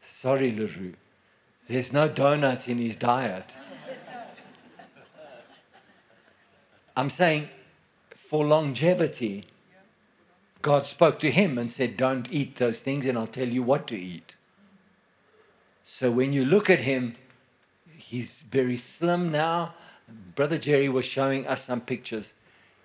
sorry, 0.01 0.51
LaRue, 0.51 0.93
there's 1.67 1.91
no 1.91 2.07
donuts 2.07 2.67
in 2.67 2.77
his 2.77 2.95
diet. 2.95 3.55
I'm 6.95 7.09
saying 7.09 7.49
for 8.15 8.45
longevity, 8.45 9.45
God 10.61 10.85
spoke 10.85 11.19
to 11.19 11.31
him 11.31 11.57
and 11.57 11.69
said, 11.69 11.97
Don't 11.97 12.27
eat 12.31 12.57
those 12.57 12.79
things, 12.79 13.05
and 13.05 13.17
I'll 13.17 13.27
tell 13.27 13.47
you 13.47 13.61
what 13.61 13.87
to 13.87 13.97
eat. 13.97 14.35
So 15.83 16.11
when 16.11 16.33
you 16.33 16.43
look 16.43 16.69
at 16.69 16.79
him, 16.79 17.15
he's 17.95 18.41
very 18.41 18.77
slim 18.77 19.31
now. 19.31 19.75
Brother 20.35 20.57
Jerry 20.57 20.89
was 20.89 21.05
showing 21.05 21.45
us 21.47 21.63
some 21.63 21.81
pictures 21.81 22.33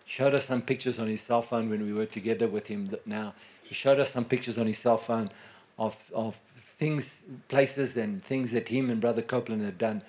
showed 0.05 0.35
us 0.35 0.47
some 0.47 0.63
pictures 0.63 0.99
on 0.99 1.09
his 1.09 1.21
cell 1.21 1.43
phone 1.43 1.71
when 1.71 1.85
we 1.85 1.93
were 1.93 2.07
together 2.07 2.49
with 2.49 2.67
him 2.67 2.95
now. 3.07 3.35
He 3.63 3.75
showed 3.75 4.01
us 4.01 4.13
some 4.13 4.25
pictures 4.25 4.59
on 4.59 4.67
his 4.67 4.79
cell 4.79 4.99
phone 4.99 5.31
of, 5.79 6.11
of 6.15 6.37
things, 6.37 7.25
places, 7.49 7.97
and 7.97 8.23
things 8.23 8.53
that 8.53 8.69
him 8.69 8.91
and 8.91 9.01
Brother 9.01 9.23
Copeland 9.23 9.63
had 9.63 9.79
done 9.79 10.03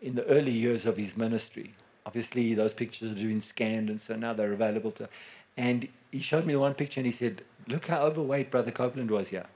in 0.00 0.14
the 0.14 0.24
early 0.26 0.52
years 0.52 0.86
of 0.86 0.96
his 0.96 1.16
ministry. 1.16 1.74
Obviously, 2.04 2.54
those 2.54 2.72
pictures 2.72 3.08
have 3.08 3.18
been 3.18 3.40
scanned, 3.40 3.88
and 3.88 4.00
so 4.00 4.16
now 4.16 4.32
they're 4.32 4.52
available 4.52 4.90
to. 4.92 5.08
And 5.56 5.88
he 6.12 6.18
showed 6.18 6.46
me 6.46 6.54
one 6.54 6.74
picture, 6.74 7.00
and 7.00 7.06
he 7.06 7.12
said, 7.12 7.42
"Look 7.66 7.86
how 7.86 8.02
overweight 8.02 8.50
Brother 8.50 8.70
Copeland 8.70 9.10
was 9.10 9.30
here." 9.30 9.46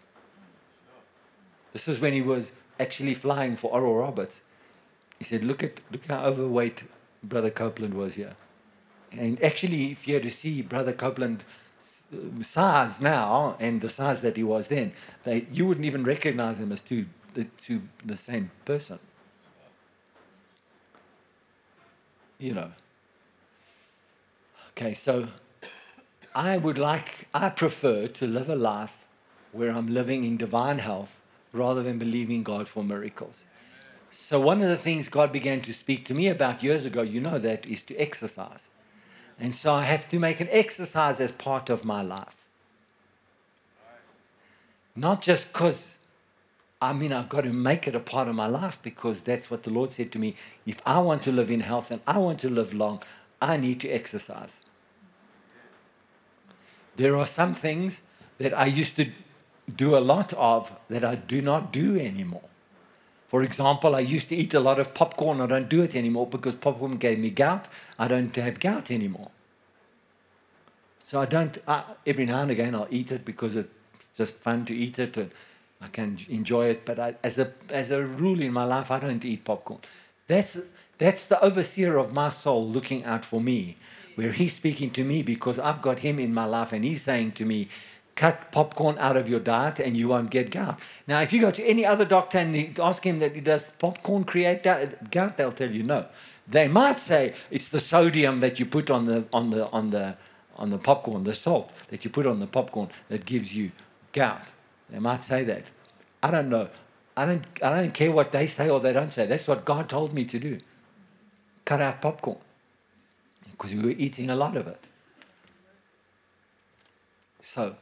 This 1.73 1.87
was 1.87 2.01
when 2.01 2.13
he 2.13 2.23
was 2.23 2.53
actually 2.79 3.15
flying 3.15 3.55
for 3.57 3.71
Oral 3.71 3.97
Roberts. 3.97 4.43
He 5.19 5.25
said, 5.25 5.45
"Look 5.45 5.63
at 5.63 5.81
look 5.93 6.07
how 6.07 6.25
overweight 6.25 6.85
Brother 7.23 7.51
Copeland 7.51 7.95
was 7.95 8.15
here." 8.15 8.35
And 9.13 9.43
actually, 9.43 9.91
if 9.93 10.07
you 10.07 10.15
had 10.15 10.23
to 10.23 10.31
see 10.31 10.63
Brother 10.63 10.93
Copeland 10.93 11.45
s- 11.79 12.05
um, 12.13 12.43
size 12.43 13.01
now 13.01 13.57
and 13.59 13.81
the 13.81 13.89
size 13.89 14.21
that 14.23 14.37
he 14.37 14.43
was 14.45 14.69
then, 14.69 14.93
they, 15.25 15.47
you 15.53 15.67
wouldn't 15.67 15.87
even 15.87 16.05
recognize 16.05 16.59
him 16.59 16.73
as 16.73 16.81
two 16.81 17.07
the, 17.35 17.45
two, 17.45 17.83
the 18.05 18.17
same 18.17 18.51
person. 18.65 18.99
You 22.39 22.55
know. 22.55 22.73
Okay, 24.71 24.95
so 24.95 25.29
I 26.35 26.57
would 26.57 26.79
like, 26.79 27.29
I 27.35 27.51
prefer 27.51 28.07
to 28.09 28.27
live 28.27 28.49
a 28.49 28.57
life 28.57 29.05
where 29.53 29.73
I'm 29.73 29.89
living 29.93 30.25
in 30.25 30.39
divine 30.39 30.79
health 30.79 31.21
rather 31.53 31.83
than 31.83 31.99
believing 31.99 32.43
God 32.43 32.69
for 32.69 32.83
miracles. 32.83 33.43
So, 34.11 34.41
one 34.41 34.63
of 34.63 34.69
the 34.69 34.77
things 34.79 35.09
God 35.09 35.33
began 35.33 35.61
to 35.63 35.75
speak 35.75 36.05
to 36.07 36.15
me 36.15 36.29
about 36.29 36.63
years 36.63 36.87
ago, 36.87 37.03
you 37.03 37.21
know 37.21 37.39
that, 37.39 37.67
is 37.67 37.83
to 37.85 37.97
exercise. 37.97 38.70
And 39.41 39.55
so 39.55 39.73
I 39.73 39.85
have 39.85 40.07
to 40.11 40.19
make 40.19 40.41
an 40.41 40.49
exercise 40.51 41.19
as 41.19 41.33
part 41.33 41.71
of 41.71 41.83
my 41.85 42.03
life. 42.03 42.45
Not 44.95 45.23
just 45.23 45.51
because, 45.51 45.97
I 46.83 46.93
mean, 46.93 47.11
I've 47.11 47.31
got 47.31 47.43
to 47.43 47.53
make 47.53 47.89
it 47.89 47.97
a 47.97 48.01
part 48.01 48.29
of 48.29 48.35
my 48.35 48.47
life 48.47 48.79
because 48.83 49.23
that's 49.23 49.51
what 49.51 49.63
the 49.63 49.71
Lord 49.71 49.93
said 49.93 50.13
to 50.13 50.19
me. 50.19 50.37
If 50.67 50.83
I 50.85 50.99
want 50.99 51.23
to 51.23 51.33
live 51.33 51.51
in 51.51 51.61
health 51.61 51.91
and 51.91 52.03
I 52.07 52.19
want 52.19 52.39
to 52.41 52.51
live 52.51 52.75
long, 52.75 53.03
I 53.41 53.57
need 53.57 53.81
to 53.81 53.89
exercise. 53.89 54.61
There 56.97 57.17
are 57.17 57.27
some 57.27 57.55
things 57.55 58.03
that 58.37 58.57
I 58.57 58.67
used 58.67 58.97
to 58.97 59.11
do 59.75 59.97
a 59.97 60.01
lot 60.01 60.35
of 60.35 60.79
that 60.91 61.03
I 61.03 61.15
do 61.15 61.41
not 61.41 61.73
do 61.73 61.99
anymore. 61.99 62.43
For 63.31 63.45
example, 63.45 63.95
I 63.95 64.01
used 64.01 64.29
to 64.31 64.35
eat 64.35 64.55
a 64.55 64.59
lot 64.59 64.81
of 64.81 64.93
popcorn. 64.93 65.41
I 65.41 65.47
don't 65.47 65.69
do 65.69 65.83
it 65.83 65.95
anymore 65.95 66.27
because 66.27 66.57
popcorn 66.57 66.97
gave 66.97 67.21
me 67.21 67.31
gout. 67.31 67.69
I 67.97 68.09
don't 68.09 68.35
have 68.35 68.59
gout 68.59 68.91
anymore. 68.91 69.31
So 70.99 71.21
I 71.21 71.27
don't, 71.27 71.57
I, 71.69 71.85
every 72.05 72.27
now 72.27 72.43
and 72.43 72.51
again, 72.51 72.75
I'll 72.75 72.89
eat 72.91 73.13
it 73.13 73.25
because 73.25 73.55
it's 73.55 73.69
just 74.17 74.35
fun 74.35 74.65
to 74.65 74.75
eat 74.75 74.99
it 74.99 75.17
and 75.17 75.31
I 75.81 75.87
can 75.87 76.19
enjoy 76.29 76.71
it. 76.71 76.85
But 76.85 76.99
I, 76.99 77.15
as, 77.23 77.39
a, 77.39 77.53
as 77.69 77.93
a 77.93 78.05
rule 78.05 78.43
in 78.43 78.53
my 78.53 78.65
life, 78.65 78.91
I 78.91 78.99
don't 78.99 79.25
eat 79.25 79.45
popcorn. 79.45 79.79
That's, 80.27 80.59
that's 80.99 81.25
the 81.25 81.41
overseer 81.41 81.99
of 81.99 82.13
my 82.13 82.31
soul 82.31 82.67
looking 82.67 83.05
out 83.05 83.25
for 83.25 83.41
me, 83.41 83.77
where 84.17 84.33
he's 84.33 84.55
speaking 84.55 84.91
to 84.91 85.05
me 85.05 85.23
because 85.23 85.57
I've 85.57 85.83
got 85.83 86.01
him 86.01 86.19
in 86.19 86.35
my 86.35 86.47
life 86.47 86.73
and 86.73 86.85
he's 86.85 87.03
saying 87.03 87.31
to 87.33 87.45
me, 87.45 87.69
cut 88.21 88.53
popcorn 88.53 88.99
out 88.99 89.17
of 89.17 89.31
your 89.31 89.41
diet 89.41 89.81
and 89.81 89.97
you 89.97 90.07
won't 90.07 90.29
get 90.29 90.51
gout. 90.51 90.79
Now, 91.07 91.23
if 91.23 91.33
you 91.33 91.41
go 91.41 91.51
to 91.51 91.65
any 91.65 91.87
other 91.87 92.05
doctor 92.05 92.37
and 92.37 92.79
ask 92.79 93.03
him 93.03 93.19
that 93.21 93.43
does 93.43 93.71
popcorn 93.79 94.25
create 94.25 94.63
gout, 94.63 95.39
they'll 95.39 95.53
tell 95.53 95.71
you 95.71 95.83
no. 95.83 96.05
They 96.47 96.69
might 96.69 97.01
say 97.01 97.33
it's 97.51 97.69
the 97.69 97.81
sodium 97.81 98.41
that 98.41 98.61
you 98.61 98.67
put 98.67 98.91
on 98.91 99.07
the 99.07 99.25
on 99.33 99.49
the 99.49 99.71
on 99.71 99.89
the 99.89 100.19
on 100.57 100.69
the 100.69 100.77
popcorn, 100.77 101.25
the 101.25 101.33
salt 101.33 101.73
that 101.89 102.05
you 102.05 102.11
put 102.11 102.27
on 102.27 102.41
the 102.41 102.47
popcorn 102.47 102.91
that 103.09 103.25
gives 103.25 103.57
you 103.57 103.73
gout. 104.13 104.49
They 104.91 104.99
might 104.99 105.23
say 105.23 105.43
that. 105.45 105.71
I 106.23 106.31
don't 106.31 106.51
know. 106.51 106.69
I 107.17 107.25
don't 107.25 107.47
I 107.63 107.71
don't 107.81 107.95
care 107.95 108.13
what 108.13 108.33
they 108.33 108.47
say 108.47 108.69
or 108.69 108.81
they 108.81 108.93
don't 108.93 109.15
say. 109.15 109.25
That's 109.25 109.49
what 109.49 109.65
God 109.65 109.89
told 109.89 110.13
me 110.13 110.27
to 110.27 110.39
do. 110.39 110.61
Cut 111.65 111.81
out 111.81 112.03
popcorn. 112.03 112.43
Because 113.51 113.73
we 113.73 113.81
were 113.81 113.99
eating 114.07 114.29
a 114.29 114.37
lot 114.37 114.59
of 114.59 114.67
it. 114.67 114.89
So 117.41 117.77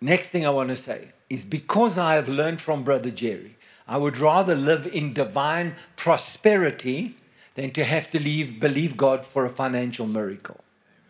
Next 0.00 0.30
thing 0.30 0.46
I 0.46 0.50
want 0.50 0.70
to 0.70 0.76
say 0.76 1.08
is 1.28 1.44
because 1.44 1.98
I 1.98 2.14
have 2.14 2.28
learned 2.28 2.60
from 2.60 2.84
Brother 2.84 3.10
Jerry, 3.10 3.56
I 3.86 3.98
would 3.98 4.18
rather 4.18 4.54
live 4.54 4.86
in 4.86 5.12
divine 5.12 5.74
prosperity 5.96 7.16
than 7.54 7.70
to 7.72 7.84
have 7.84 8.08
to 8.10 8.20
leave, 8.20 8.60
believe 8.60 8.96
God 8.96 9.24
for 9.26 9.44
a 9.44 9.50
financial 9.50 10.06
miracle. 10.06 10.60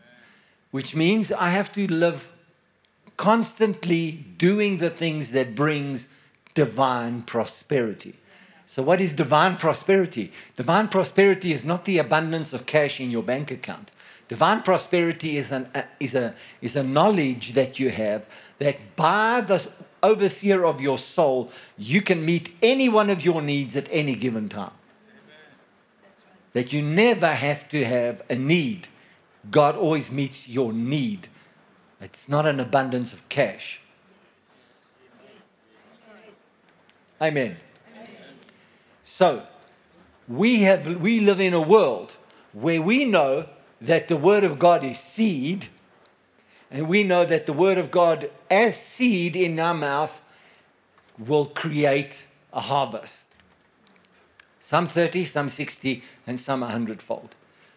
Amen. 0.02 0.18
Which 0.70 0.94
means 0.96 1.30
I 1.30 1.50
have 1.50 1.70
to 1.72 1.86
live 1.86 2.30
constantly 3.16 4.12
doing 4.38 4.78
the 4.78 4.90
things 4.90 5.32
that 5.32 5.54
brings 5.54 6.08
divine 6.54 7.22
prosperity. 7.22 8.14
So 8.66 8.82
what 8.82 9.00
is 9.00 9.12
divine 9.12 9.56
prosperity? 9.56 10.32
Divine 10.56 10.88
prosperity 10.88 11.52
is 11.52 11.64
not 11.64 11.84
the 11.84 11.98
abundance 11.98 12.52
of 12.52 12.66
cash 12.66 13.00
in 13.00 13.10
your 13.10 13.22
bank 13.22 13.50
account. 13.50 13.92
Divine 14.30 14.62
prosperity 14.62 15.38
is, 15.38 15.50
an, 15.50 15.68
is, 15.98 16.14
a, 16.14 16.36
is 16.62 16.76
a 16.76 16.84
knowledge 16.84 17.54
that 17.54 17.80
you 17.80 17.90
have 17.90 18.28
that 18.60 18.94
by 18.94 19.40
the 19.40 19.68
overseer 20.04 20.64
of 20.64 20.80
your 20.80 20.98
soul, 20.98 21.50
you 21.76 22.00
can 22.00 22.24
meet 22.24 22.54
any 22.62 22.88
one 22.88 23.10
of 23.10 23.24
your 23.24 23.42
needs 23.42 23.74
at 23.74 23.88
any 23.90 24.14
given 24.14 24.48
time. 24.48 24.70
That 26.52 26.72
you 26.72 26.80
never 26.80 27.32
have 27.32 27.68
to 27.70 27.84
have 27.84 28.22
a 28.30 28.36
need. 28.36 28.86
God 29.50 29.74
always 29.74 30.12
meets 30.12 30.48
your 30.48 30.72
need. 30.72 31.26
It's 32.00 32.28
not 32.28 32.46
an 32.46 32.60
abundance 32.60 33.12
of 33.12 33.28
cash. 33.28 33.80
Amen. 37.20 37.56
So, 39.02 39.42
we, 40.28 40.62
have, 40.62 40.86
we 40.86 41.18
live 41.18 41.40
in 41.40 41.52
a 41.52 41.60
world 41.60 42.14
where 42.52 42.80
we 42.80 43.04
know 43.04 43.48
that 43.80 44.08
the 44.08 44.16
Word 44.16 44.44
of 44.44 44.58
God 44.58 44.84
is 44.84 44.98
seed, 44.98 45.68
and 46.70 46.88
we 46.88 47.02
know 47.02 47.24
that 47.24 47.46
the 47.46 47.52
Word 47.52 47.78
of 47.78 47.90
God, 47.90 48.30
as 48.50 48.80
seed 48.80 49.34
in 49.34 49.58
our 49.58 49.74
mouth, 49.74 50.22
will 51.18 51.46
create 51.46 52.26
a 52.52 52.60
harvest. 52.60 53.26
Some 54.58 54.86
30, 54.86 55.24
some 55.24 55.48
60, 55.48 56.02
and 56.26 56.38
some 56.38 56.60
100 56.60 57.02
fold. 57.02 57.34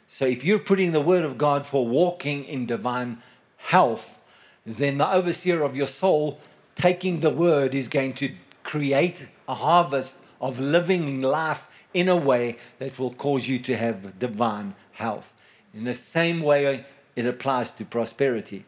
So 0.08 0.26
if 0.26 0.43
you're 0.43 0.60
putting 0.60 0.91
the 0.91 1.01
Word 1.01 1.26
of 1.26 1.38
God 1.38 1.66
for 1.66 1.88
walking 1.88 2.43
in 2.45 2.66
divine 2.66 3.22
health, 3.58 4.20
then 4.66 4.97
the 4.97 5.12
overseer 5.12 5.64
of 5.64 5.76
your 5.76 5.88
soul 5.88 6.39
taking 6.76 7.22
the 7.22 7.30
Word 7.30 7.74
is 7.74 7.88
going 7.88 8.14
to 8.14 8.34
create 8.64 9.28
a 9.47 9.56
harvest 9.56 10.18
of 10.39 10.60
living 10.60 11.22
life 11.22 11.68
in 11.93 12.10
a 12.10 12.16
way 12.16 12.58
that 12.80 12.99
will 12.99 13.14
cause 13.14 13.47
you 13.47 13.60
to 13.60 13.76
have 13.76 14.20
divine 14.20 14.76
health. 14.91 15.33
In 15.74 15.86
the 15.86 15.95
same 15.95 16.41
way, 16.41 16.86
it 17.15 17.26
applies 17.26 17.71
to 17.71 17.86
prosperity. 17.86 18.65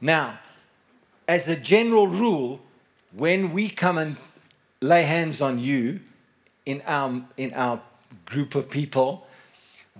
Now, 0.00 0.38
as 1.26 1.48
a 1.48 1.56
general 1.56 2.08
rule, 2.08 2.60
when 3.12 3.52
we 3.52 3.70
come 3.70 3.98
and 3.98 4.16
lay 4.80 5.04
hands 5.04 5.40
on 5.40 5.58
you 5.58 6.00
in 6.66 6.82
our, 6.86 7.22
in 7.36 7.52
our 7.54 7.80
group 8.26 8.54
of 8.54 8.68
people, 8.68 9.26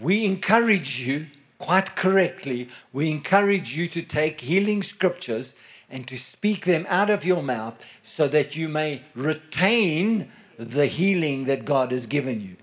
we 0.01 0.25
encourage 0.25 1.01
you, 1.01 1.27
quite 1.59 1.95
correctly, 1.95 2.69
we 2.93 3.11
encourage 3.11 3.77
you 3.77 3.89
to 3.89 4.03
take 4.03 4.41
healing 4.41 4.83
scriptures 4.83 5.55
and 5.89 6.07
to 6.09 6.17
speak 6.17 6.65
them 6.65 6.87
out 6.89 7.11
of 7.11 7.25
your 7.25 7.43
mouth 7.43 7.75
so 8.03 8.27
that 8.27 8.57
you 8.57 8.69
may 8.69 9.03
retain 9.15 10.31
the 10.59 10.87
healing 10.87 11.45
that 11.45 11.65
God 11.65 11.93
has 11.93 12.07
given 12.07 12.41
you. 12.41 12.57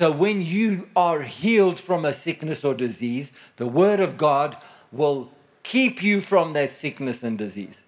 So 0.00 0.10
when 0.10 0.40
you 0.40 0.88
are 0.96 1.20
healed 1.20 1.78
from 1.78 2.06
a 2.06 2.14
sickness 2.14 2.64
or 2.64 2.72
disease, 2.72 3.32
the 3.58 3.66
Word 3.66 4.00
of 4.00 4.16
God 4.16 4.56
will 4.90 5.30
keep 5.62 6.02
you 6.02 6.22
from 6.22 6.54
that 6.54 6.70
sickness 6.70 7.22
and 7.22 7.36
disease. 7.36 7.82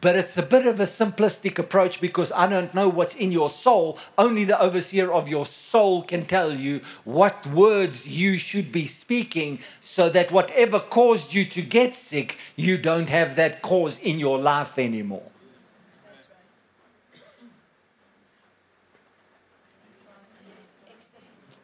But 0.00 0.16
it's 0.16 0.36
a 0.36 0.42
bit 0.42 0.66
of 0.66 0.80
a 0.80 0.82
simplistic 0.82 1.60
approach 1.60 2.00
because 2.00 2.32
I 2.32 2.48
don't 2.48 2.74
know 2.74 2.88
what's 2.88 3.14
in 3.14 3.30
your 3.30 3.48
soul. 3.48 4.00
Only 4.18 4.42
the 4.42 4.60
overseer 4.60 5.12
of 5.12 5.28
your 5.28 5.46
soul 5.46 6.02
can 6.02 6.26
tell 6.26 6.52
you 6.52 6.80
what 7.04 7.46
words 7.46 8.08
you 8.08 8.36
should 8.36 8.72
be 8.72 8.86
speaking 8.86 9.60
so 9.80 10.08
that 10.08 10.32
whatever 10.32 10.80
caused 10.80 11.34
you 11.34 11.44
to 11.44 11.62
get 11.62 11.94
sick, 11.94 12.36
you 12.56 12.76
don't 12.78 13.10
have 13.10 13.36
that 13.36 13.62
cause 13.62 14.00
in 14.00 14.18
your 14.18 14.40
life 14.40 14.76
anymore. 14.76 15.30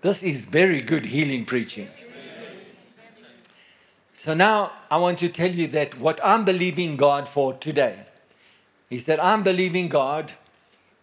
This 0.02 0.24
is 0.24 0.46
very 0.46 0.80
good 0.80 1.06
healing 1.06 1.44
preaching. 1.44 1.88
So 4.12 4.34
now 4.34 4.72
I 4.90 4.96
want 4.96 5.20
to 5.20 5.28
tell 5.28 5.50
you 5.50 5.68
that 5.68 5.96
what 5.96 6.20
I'm 6.24 6.44
believing 6.44 6.96
God 6.96 7.28
for 7.28 7.54
today 7.54 8.00
is 8.90 9.04
that 9.04 9.22
I'm 9.22 9.44
believing 9.44 9.88
God 9.88 10.32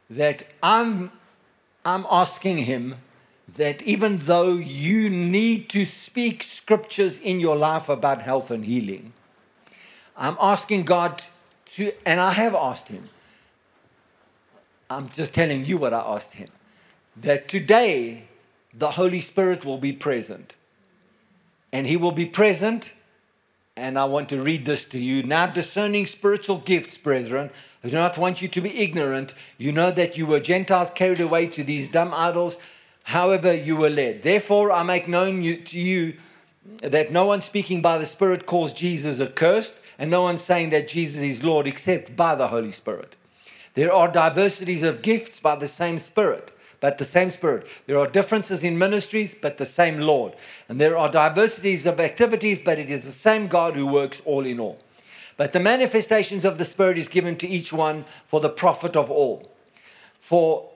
that 0.10 0.44
I'm, 0.62 1.12
I'm 1.86 2.06
asking 2.12 2.58
Him 2.60 2.96
that 3.56 3.82
even 3.84 4.20
though 4.20 4.54
you 4.54 5.10
need 5.10 5.70
to 5.70 5.86
speak 5.86 6.44
scriptures 6.44 7.20
in 7.20 7.40
your 7.40 7.56
life 7.56 7.88
about 7.88 8.22
health 8.22 8.52
and 8.52 8.66
healing, 8.66 9.14
I'm 10.18 10.38
asking 10.42 10.84
God 10.84 11.24
to, 11.68 11.94
and 12.06 12.20
I 12.20 12.34
have 12.34 12.54
asked 12.54 12.90
Him, 12.90 13.10
I'm 14.90 15.10
just 15.10 15.34
telling 15.34 15.64
you 15.64 15.78
what 15.78 15.94
I 15.94 16.00
asked 16.02 16.34
Him, 16.34 16.50
that 17.16 17.48
today 17.48 18.29
the 18.74 18.92
Holy 18.92 19.20
Spirit 19.20 19.66
will 19.66 19.78
be 19.78 19.94
present. 19.94 20.56
And 21.72 21.88
He 21.88 21.98
will 21.98 22.12
be 22.12 22.26
present. 22.26 22.94
And 23.76 23.98
I 23.98 24.06
want 24.06 24.28
to 24.30 24.42
read 24.42 24.66
this 24.66 24.84
to 24.86 25.00
you. 25.00 25.24
Now, 25.24 25.46
discerning 25.46 26.06
spiritual 26.06 26.58
gifts, 26.58 26.98
brethren, 26.98 27.50
I 27.84 27.90
do 27.90 27.96
not 27.96 28.18
want 28.18 28.42
you 28.42 28.50
to 28.50 28.62
be 28.62 28.78
ignorant. 28.78 29.34
You 29.58 29.72
know 29.72 29.90
that 29.92 30.18
you 30.18 30.26
were 30.26 30.42
Gentiles 30.42 30.90
carried 30.90 31.22
away 31.22 31.48
to 31.48 31.64
these 31.64 31.88
dumb 31.88 32.14
idols, 32.14 32.58
however, 33.04 33.54
you 33.54 33.78
were 33.78 33.90
led. 33.90 34.24
Therefore, 34.24 34.72
I 34.72 34.84
make 34.84 35.08
known 35.08 35.42
to 35.42 35.80
you 35.80 36.18
that 36.82 37.12
no 37.12 37.26
one 37.26 37.42
speaking 37.42 37.82
by 37.82 37.98
the 37.98 38.06
Spirit 38.06 38.46
calls 38.46 38.74
Jesus 38.74 39.22
accursed, 39.22 39.76
and 39.98 40.12
no 40.12 40.24
one 40.24 40.38
saying 40.38 40.72
that 40.72 40.88
Jesus 40.88 41.24
is 41.24 41.44
Lord 41.44 41.66
except 41.66 42.16
by 42.16 42.36
the 42.36 42.50
Holy 42.50 42.72
Spirit. 42.72 43.16
There 43.76 43.94
are 43.94 44.12
diversities 44.12 44.84
of 44.84 45.02
gifts 45.02 45.40
by 45.40 45.56
the 45.56 45.68
same 45.68 46.00
Spirit, 46.00 46.52
but 46.80 46.98
the 46.98 47.06
same 47.06 47.30
Spirit. 47.30 47.68
There 47.88 48.00
are 48.00 48.08
differences 48.08 48.64
in 48.64 48.78
ministries, 48.78 49.36
but 49.40 49.58
the 49.58 49.66
same 49.66 50.00
Lord. 50.00 50.36
And 50.68 50.80
there 50.80 50.98
are 50.98 51.10
diversities 51.10 51.86
of 51.86 52.00
activities, 52.00 52.60
but 52.64 52.80
it 52.80 52.90
is 52.90 53.04
the 53.04 53.12
same 53.12 53.48
God 53.48 53.76
who 53.76 53.88
works 53.88 54.22
all 54.26 54.46
in 54.46 54.60
all. 54.60 54.80
But 55.38 55.54
the 55.54 55.60
manifestations 55.60 56.44
of 56.44 56.58
the 56.58 56.66
Spirit 56.66 56.98
is 56.98 57.08
given 57.08 57.38
to 57.38 57.48
each 57.48 57.72
one 57.72 58.06
for 58.26 58.40
the 58.40 58.50
profit 58.50 58.96
of 58.96 59.10
all. 59.10 59.52
For 60.16 60.70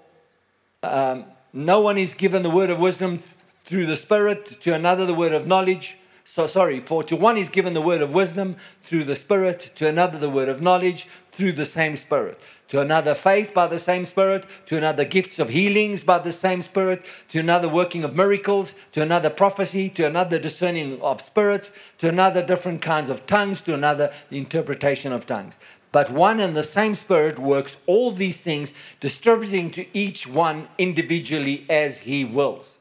um, 0.82 1.26
no 1.51 1.80
one 1.80 1.97
is 1.97 2.14
given 2.14 2.43
the 2.43 2.49
word 2.49 2.70
of 2.70 2.80
wisdom 2.80 3.24
through 3.66 3.86
the 3.86 3.95
Spirit, 3.95 4.45
to 4.62 4.74
another 4.74 5.06
the 5.06 5.14
word 5.14 5.34
of 5.34 5.47
knowledge. 5.47 5.97
So, 6.26 6.47
sorry, 6.47 6.80
for 6.80 7.04
to 7.04 7.16
one 7.16 7.38
is 7.38 7.49
given 7.49 7.74
the 7.74 7.82
word 7.82 8.01
of 8.01 8.14
wisdom 8.14 8.56
through 8.82 9.04
the 9.04 9.16
Spirit, 9.16 9.72
to 9.76 9.88
another 9.88 10.18
the 10.18 10.30
word 10.30 10.49
of 10.49 10.62
knowledge 10.62 11.08
through 11.32 11.54
the 11.54 11.66
same 11.66 11.95
Spirit, 11.95 12.39
to 12.74 12.82
another 12.82 13.13
faith 13.13 13.53
by 13.53 13.67
the 13.67 13.78
same 13.78 14.03
Spirit, 14.03 14.47
to 14.65 14.76
another 14.76 15.05
gifts 15.05 15.38
of 15.38 15.49
healings 15.49 16.03
by 16.03 16.17
the 16.17 16.32
same 16.32 16.59
Spirit, 16.59 17.05
to 17.30 17.39
another 17.39 17.69
working 17.69 18.03
of 18.03 18.15
miracles, 18.15 18.74
to 18.91 18.99
another 18.99 19.30
prophecy, 19.30 19.89
to 19.89 20.07
another 20.07 20.39
discerning 20.39 20.99
of 20.99 21.21
spirits, 21.21 21.71
to 21.99 22.09
another 22.09 22.43
different 22.43 22.82
kinds 22.82 23.11
of 23.11 23.28
tongues, 23.28 23.61
to 23.61 23.76
another 23.76 24.11
interpretation 24.32 25.13
of 25.13 25.28
tongues. 25.28 25.59
But 25.91 26.09
one 26.09 26.39
and 26.39 26.55
the 26.55 26.63
same 26.63 26.95
Spirit 26.95 27.38
works 27.38 27.78
all 27.86 28.09
these 28.09 28.41
things, 28.41 28.74
distributing 28.99 29.69
to 29.69 29.86
each 29.95 30.26
one 30.26 30.67
individually 30.80 31.67
as 31.69 31.99
He 31.99 32.26
wills. 32.26 32.80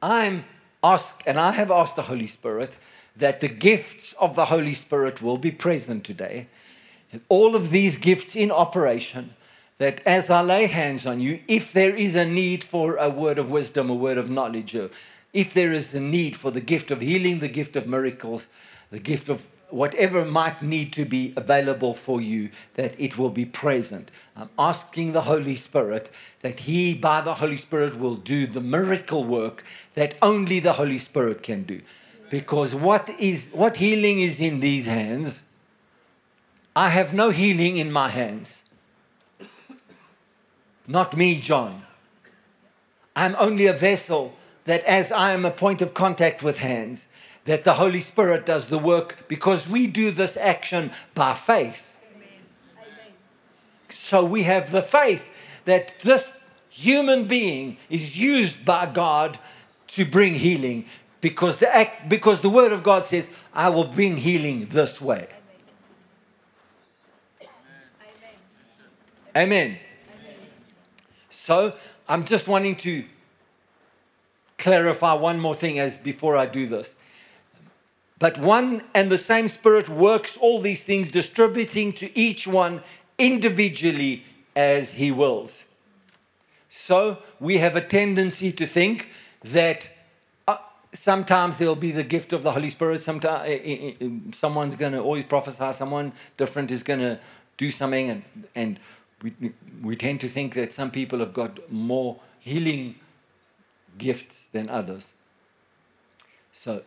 I'm 0.00 0.46
asked, 0.82 1.22
and 1.26 1.38
I 1.38 1.50
have 1.50 1.70
asked 1.70 1.96
the 1.96 2.08
Holy 2.08 2.28
Spirit, 2.28 2.78
that 3.14 3.42
the 3.42 3.48
gifts 3.48 4.14
of 4.14 4.36
the 4.36 4.46
Holy 4.46 4.72
Spirit 4.72 5.20
will 5.20 5.36
be 5.36 5.50
present 5.50 6.02
today. 6.02 6.46
All 7.28 7.54
of 7.54 7.70
these 7.70 7.96
gifts 7.96 8.34
in 8.36 8.50
operation, 8.50 9.34
that 9.78 10.00
as 10.06 10.30
I 10.30 10.42
lay 10.42 10.66
hands 10.66 11.06
on 11.06 11.20
you, 11.20 11.40
if 11.48 11.72
there 11.72 11.94
is 11.94 12.14
a 12.14 12.24
need 12.24 12.62
for 12.62 12.96
a 12.96 13.10
word 13.10 13.38
of 13.38 13.50
wisdom, 13.50 13.90
a 13.90 13.94
word 13.94 14.18
of 14.18 14.30
knowledge, 14.30 14.76
uh, 14.76 14.88
if 15.32 15.52
there 15.52 15.72
is 15.72 15.94
a 15.94 16.00
need 16.00 16.36
for 16.36 16.50
the 16.50 16.60
gift 16.60 16.90
of 16.90 17.00
healing, 17.00 17.40
the 17.40 17.48
gift 17.48 17.74
of 17.76 17.86
miracles, 17.86 18.48
the 18.90 18.98
gift 18.98 19.28
of 19.28 19.48
whatever 19.70 20.24
might 20.24 20.62
need 20.62 20.92
to 20.92 21.04
be 21.04 21.32
available 21.36 21.94
for 21.94 22.20
you, 22.20 22.50
that 22.74 22.94
it 22.98 23.16
will 23.16 23.30
be 23.30 23.44
present. 23.44 24.10
I'm 24.36 24.50
asking 24.58 25.12
the 25.12 25.22
Holy 25.22 25.56
Spirit 25.56 26.10
that 26.42 26.60
He, 26.60 26.94
by 26.94 27.22
the 27.22 27.34
Holy 27.34 27.56
Spirit, 27.56 27.98
will 27.98 28.16
do 28.16 28.46
the 28.46 28.60
miracle 28.60 29.24
work 29.24 29.64
that 29.94 30.14
only 30.20 30.60
the 30.60 30.74
Holy 30.74 30.98
Spirit 30.98 31.42
can 31.42 31.62
do. 31.62 31.80
Because 32.30 32.74
what 32.74 33.08
is 33.18 33.50
what 33.52 33.78
healing 33.78 34.20
is 34.20 34.40
in 34.40 34.60
these 34.60 34.86
hands, 34.86 35.42
I 36.74 36.88
have 36.88 37.12
no 37.12 37.30
healing 37.30 37.76
in 37.76 37.92
my 37.92 38.08
hands. 38.08 38.62
Not 40.86 41.16
me, 41.16 41.38
John. 41.38 41.82
I'm 43.14 43.36
only 43.38 43.66
a 43.66 43.72
vessel 43.72 44.34
that, 44.64 44.82
as 44.84 45.12
I 45.12 45.32
am 45.32 45.44
a 45.44 45.50
point 45.50 45.82
of 45.82 45.92
contact 45.92 46.42
with 46.42 46.58
hands, 46.58 47.06
that 47.44 47.64
the 47.64 47.74
Holy 47.74 48.00
Spirit 48.00 48.46
does 48.46 48.68
the 48.68 48.78
work 48.78 49.18
because 49.28 49.68
we 49.68 49.86
do 49.86 50.10
this 50.10 50.36
action 50.36 50.92
by 51.14 51.34
faith. 51.34 51.98
Amen. 52.14 52.28
So 53.90 54.24
we 54.24 54.44
have 54.44 54.70
the 54.70 54.82
faith 54.82 55.28
that 55.64 55.98
this 56.00 56.30
human 56.70 57.26
being 57.26 57.76
is 57.90 58.18
used 58.18 58.64
by 58.64 58.86
God 58.86 59.38
to 59.88 60.04
bring 60.04 60.34
healing 60.34 60.86
because 61.20 61.58
the 61.58 61.74
act, 61.74 62.08
because 62.08 62.40
the 62.40 62.50
word 62.50 62.72
of 62.72 62.82
God 62.82 63.04
says 63.04 63.30
I 63.52 63.68
will 63.68 63.84
bring 63.84 64.16
healing 64.16 64.68
this 64.70 65.00
way. 65.00 65.28
Amen. 69.36 69.78
Amen. 69.78 69.78
So 71.30 71.74
I'm 72.08 72.24
just 72.24 72.48
wanting 72.48 72.76
to 72.76 73.04
clarify 74.58 75.14
one 75.14 75.40
more 75.40 75.54
thing 75.54 75.78
as 75.78 75.98
before 75.98 76.36
I 76.36 76.46
do 76.46 76.66
this. 76.66 76.94
But 78.18 78.38
one 78.38 78.84
and 78.94 79.10
the 79.10 79.18
same 79.18 79.48
Spirit 79.48 79.88
works 79.88 80.36
all 80.36 80.60
these 80.60 80.84
things, 80.84 81.10
distributing 81.10 81.92
to 81.94 82.16
each 82.16 82.46
one 82.46 82.82
individually 83.18 84.24
as 84.54 84.92
He 84.92 85.10
wills. 85.10 85.64
So 86.68 87.18
we 87.40 87.58
have 87.58 87.74
a 87.74 87.80
tendency 87.80 88.52
to 88.52 88.66
think 88.66 89.08
that 89.42 89.90
uh, 90.46 90.58
sometimes 90.92 91.58
there'll 91.58 91.74
be 91.74 91.90
the 91.90 92.04
gift 92.04 92.32
of 92.32 92.42
the 92.42 92.52
Holy 92.52 92.70
Spirit. 92.70 93.02
Sometimes 93.02 93.48
uh, 93.48 94.04
uh, 94.04 94.08
someone's 94.32 94.76
going 94.76 94.92
to 94.92 95.00
always 95.00 95.24
prophesy. 95.24 95.72
Someone 95.72 96.12
different 96.36 96.70
is 96.70 96.82
going 96.82 97.00
to 97.00 97.18
do 97.56 97.70
something, 97.70 98.08
and 98.08 98.22
and 98.54 98.78
we 99.22 99.52
we 99.82 99.96
tend 99.96 100.20
to 100.20 100.28
think 100.28 100.54
that 100.54 100.72
some 100.72 100.90
people 100.90 101.18
have 101.20 101.32
got 101.32 101.70
more 101.70 102.20
healing 102.38 102.96
gifts 103.98 104.48
than 104.52 104.68
others. 104.68 105.12
So 106.52 106.82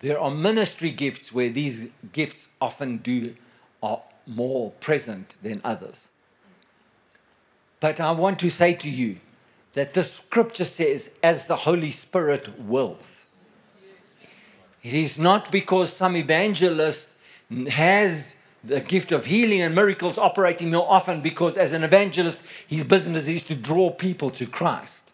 there 0.00 0.20
are 0.20 0.30
ministry 0.30 0.90
gifts 0.90 1.32
where 1.32 1.48
these 1.48 1.88
gifts 2.12 2.48
often 2.60 2.98
do 2.98 3.34
are 3.82 4.02
more 4.26 4.72
present 4.72 5.36
than 5.42 5.60
others. 5.64 6.08
But 7.80 8.00
I 8.00 8.10
want 8.12 8.38
to 8.40 8.50
say 8.50 8.74
to 8.74 8.90
you 8.90 9.18
that 9.74 9.94
the 9.94 10.02
scripture 10.02 10.64
says, 10.64 11.10
as 11.22 11.46
the 11.46 11.56
Holy 11.56 11.90
Spirit 11.90 12.58
wills. 12.60 13.26
It 14.82 14.94
is 14.94 15.18
not 15.18 15.50
because 15.52 15.92
some 15.92 16.16
evangelist 16.16 17.08
has 17.68 18.34
the 18.64 18.80
gift 18.80 19.12
of 19.12 19.26
healing 19.26 19.60
and 19.60 19.74
miracles 19.74 20.18
operating 20.18 20.70
more 20.70 20.86
often, 20.90 21.20
because 21.20 21.56
as 21.56 21.72
an 21.72 21.84
evangelist, 21.84 22.42
his 22.66 22.84
business 22.84 23.28
is 23.28 23.42
to 23.44 23.54
draw 23.54 23.90
people 23.90 24.30
to 24.30 24.46
Christ. 24.46 25.12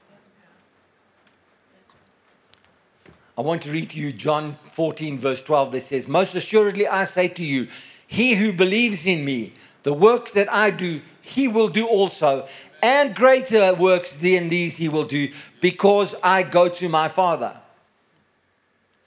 I 3.37 3.41
want 3.43 3.63
to 3.63 3.73
read 3.73 3.91
to 3.91 3.99
you 3.99 4.13
John 4.13 4.59
14, 4.65 5.19
verse 5.19 5.43
12, 5.43 5.73
that 5.73 5.83
says, 5.83 6.07
Most 6.07 6.35
assuredly 6.35 6.87
I 6.87 7.05
say 7.05 7.29
to 7.29 7.45
you, 7.45 7.69
he 8.07 8.35
who 8.35 8.53
believes 8.53 9.07
in 9.07 9.25
me, 9.25 9.55
the 9.83 9.93
works 9.93 10.31
that 10.33 10.51
I 10.53 10.71
do, 10.71 11.03
he 11.21 11.49
will 11.49 11.69
do 11.69 11.87
also, 11.87 12.47
and 12.81 13.15
greater 13.15 13.75
works 13.75 14.13
than 14.13 14.51
these 14.51 14.77
he 14.77 14.89
will 14.89 15.05
do, 15.05 15.33
because 15.61 16.15
I 16.23 16.45
go 16.45 16.69
to 16.69 16.89
my 16.89 17.09
Father. 17.09 17.57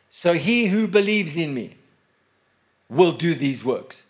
So 0.09 0.33
he 0.33 0.67
who 0.67 0.88
believes 0.88 1.38
in 1.38 1.53
me 1.53 1.77
will 2.89 3.11
do 3.14 3.34
these 3.34 3.64
works. 3.64 4.03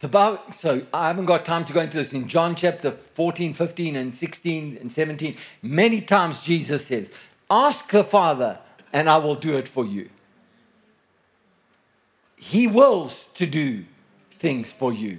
The 0.00 0.08
Bible, 0.08 0.40
so 0.52 0.86
I 0.92 1.08
haven't 1.08 1.24
got 1.24 1.44
time 1.44 1.64
to 1.64 1.72
go 1.72 1.80
into 1.80 1.96
this. 1.96 2.12
In 2.12 2.28
John 2.28 2.54
chapter 2.54 2.90
14, 2.90 3.54
15, 3.54 3.96
and 3.96 4.14
16 4.14 4.78
and 4.78 4.92
17, 4.92 5.36
many 5.62 6.00
times 6.02 6.42
Jesus 6.42 6.86
says, 6.86 7.10
Ask 7.50 7.90
the 7.90 8.04
Father, 8.04 8.58
and 8.92 9.08
I 9.08 9.16
will 9.16 9.34
do 9.34 9.56
it 9.56 9.68
for 9.68 9.86
you. 9.86 10.10
He 12.36 12.66
wills 12.66 13.28
to 13.34 13.46
do 13.46 13.86
things 14.38 14.72
for 14.72 14.92
you. 14.92 15.18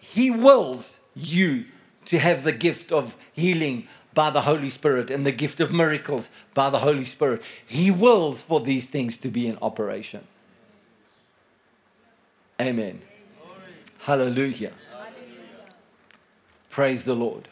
He 0.00 0.30
wills 0.30 0.98
you 1.14 1.66
to 2.06 2.18
have 2.18 2.42
the 2.42 2.52
gift 2.52 2.90
of 2.90 3.16
healing 3.32 3.86
by 4.12 4.30
the 4.30 4.42
Holy 4.42 4.70
Spirit 4.70 5.10
and 5.10 5.24
the 5.24 5.32
gift 5.32 5.60
of 5.60 5.72
miracles 5.72 6.30
by 6.54 6.70
the 6.70 6.80
Holy 6.80 7.04
Spirit. 7.04 7.42
He 7.64 7.90
wills 7.90 8.42
for 8.42 8.60
these 8.60 8.88
things 8.88 9.16
to 9.18 9.28
be 9.28 9.46
in 9.46 9.58
operation. 9.62 10.26
Amen. 12.60 13.02
Hallelujah. 14.06 14.70
Praise 16.70 17.02
the 17.02 17.16
Lord. 17.16 17.48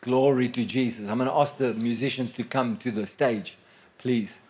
Glory 0.00 0.48
to 0.48 0.64
Jesus. 0.64 1.08
I'm 1.08 1.18
going 1.18 1.30
to 1.30 1.36
ask 1.36 1.58
the 1.58 1.72
musicians 1.74 2.32
to 2.32 2.42
come 2.42 2.76
to 2.78 2.90
the 2.90 3.06
stage, 3.06 3.56
please. 3.98 4.40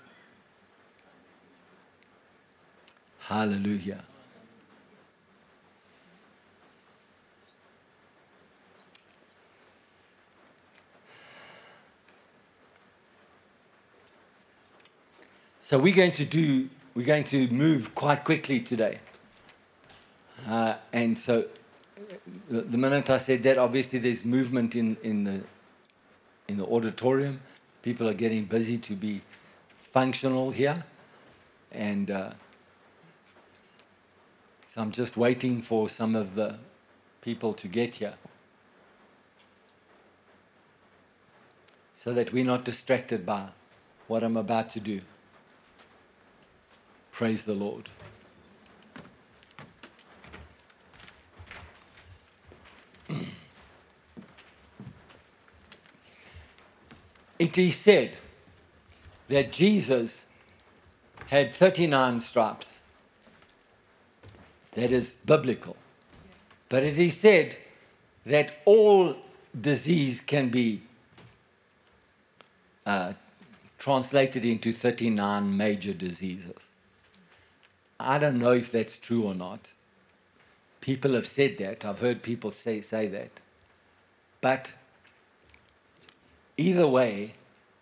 Hallelujah. 3.19 4.03
So 15.59 15.79
we're 15.79 15.95
going 15.95 16.13
to 16.13 16.25
do 16.25 16.71
we're 16.95 17.05
going 17.05 17.25
to 17.25 17.47
move 17.49 17.95
quite 17.95 18.25
quickly 18.25 18.61
today. 18.61 19.01
Uh, 20.47 20.75
and 20.93 21.19
so 21.19 21.47
the, 22.49 22.63
the 22.63 22.79
minute 22.79 23.11
I 23.11 23.19
said 23.19 23.43
that, 23.45 23.59
obviously 23.59 23.99
there's 23.99 24.25
movement 24.25 24.77
in, 24.77 24.97
in, 25.03 25.25
the, 25.25 25.41
in 26.49 26.57
the 26.57 26.67
auditorium. 26.67 27.41
People 27.83 28.09
are 28.09 28.15
getting 28.15 28.45
busy 28.45 28.79
to 28.79 28.95
be 28.95 29.23
functional 29.77 30.51
here. 30.51 30.85
And 31.73 32.11
uh, 32.11 32.31
so 34.63 34.81
I'm 34.81 34.91
just 34.91 35.17
waiting 35.17 35.63
for 35.63 35.89
some 35.89 36.15
of 36.15 36.35
the 36.35 36.59
people 37.23 37.55
to 37.55 37.69
get 37.69 37.97
here. 37.97 38.15
so 42.03 42.15
that 42.15 42.33
we're 42.33 42.45
not 42.45 42.65
distracted 42.65 43.27
by 43.27 43.49
what 44.09 44.23
I'm 44.23 44.39
about 44.39 44.71
to 44.71 44.81
do. 44.81 45.03
Praise 47.13 47.45
the 47.45 47.53
Lord. 47.53 47.91
It 57.41 57.57
is 57.57 57.75
said 57.75 58.19
that 59.29 59.51
Jesus 59.51 60.27
had 61.29 61.55
39 61.55 62.21
stripes. 62.21 62.81
That 64.73 64.93
is 64.93 65.15
biblical. 65.25 65.75
But 66.69 66.83
it 66.83 66.99
is 66.99 67.17
said 67.17 67.57
that 68.27 68.59
all 68.67 69.17
disease 69.59 70.21
can 70.21 70.51
be 70.51 70.83
uh, 72.85 73.15
translated 73.79 74.45
into 74.45 74.71
39 74.71 75.57
major 75.57 75.95
diseases. 75.95 76.69
I 77.99 78.19
don't 78.19 78.39
know 78.39 78.53
if 78.53 78.71
that's 78.71 78.99
true 78.99 79.23
or 79.23 79.35
not. 79.35 79.73
People 80.83 81.15
have 81.15 81.27
said 81.27 81.57
that. 81.57 81.87
I've 81.87 82.01
heard 82.01 82.23
people 82.23 82.51
say, 82.51 82.83
say 82.83 83.07
that. 83.09 83.41
But 84.43 84.73
either 86.61 86.87
way, 86.87 87.35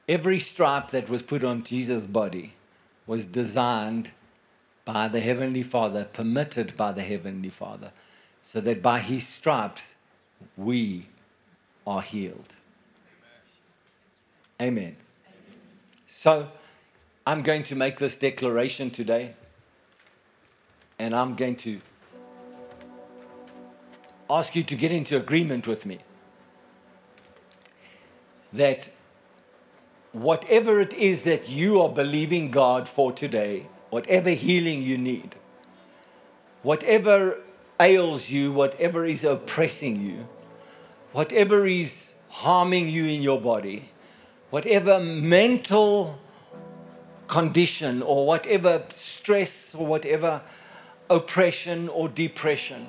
every 0.09 0.39
stripe 0.39 0.91
that 0.91 1.09
was 1.09 1.23
put 1.23 1.45
on 1.45 1.65
Jesus' 1.65 2.07
body 2.07 2.55
was 3.07 3.25
designed 3.25 4.13
by 4.85 5.09
the 5.09 5.21
Heavenly 5.21 5.63
Father, 5.63 6.05
permitted 6.05 6.77
by 6.77 6.93
the 6.93 7.03
Heavenly 7.03 7.51
Father, 7.51 7.93
so 8.43 8.61
that 8.61 8.81
by 8.83 9.01
His 9.01 9.27
stripes 9.27 9.95
we 10.57 11.07
are 11.87 12.03
healed. 12.03 12.55
Amen. 14.61 14.97
So 16.07 16.49
I'm 17.27 17.43
going 17.43 17.63
to 17.65 17.77
make 17.77 17.99
this 17.99 18.17
declaration 18.17 18.91
today, 18.91 19.35
and 20.99 21.15
I'm 21.15 21.35
going 21.35 21.57
to 21.57 21.81
ask 24.31 24.57
you 24.57 24.63
to 24.63 24.75
get 24.75 24.93
into 24.93 25.17
agreement 25.17 25.67
with 25.67 25.87
me 25.87 25.99
that 28.53 28.89
whatever 30.13 30.81
it 30.81 30.95
is 30.95 31.23
that 31.25 31.49
you 31.49 31.81
are 31.81 31.89
believing 31.89 32.51
God 32.51 32.89
for 32.89 33.13
today, 33.13 33.67
whatever 33.91 34.31
healing 34.31 34.83
you 34.83 34.99
need, 34.99 35.37
whatever 36.63 37.39
ails 37.81 38.31
you, 38.31 38.53
whatever 38.53 39.05
is 39.05 39.25
oppressing 39.25 40.01
you, 40.01 40.29
whatever 41.13 41.67
is 41.67 42.13
harming 42.29 42.89
you 42.89 43.05
in 43.05 43.23
your 43.23 43.41
body, 43.41 43.91
whatever 44.51 45.01
mental 45.01 46.19
condition 47.27 48.03
or 48.03 48.27
whatever 48.27 48.83
stress 48.91 49.75
or 49.75 49.87
whatever 49.87 50.41
oppression 51.11 51.89
or 51.89 52.09
depression, 52.09 52.89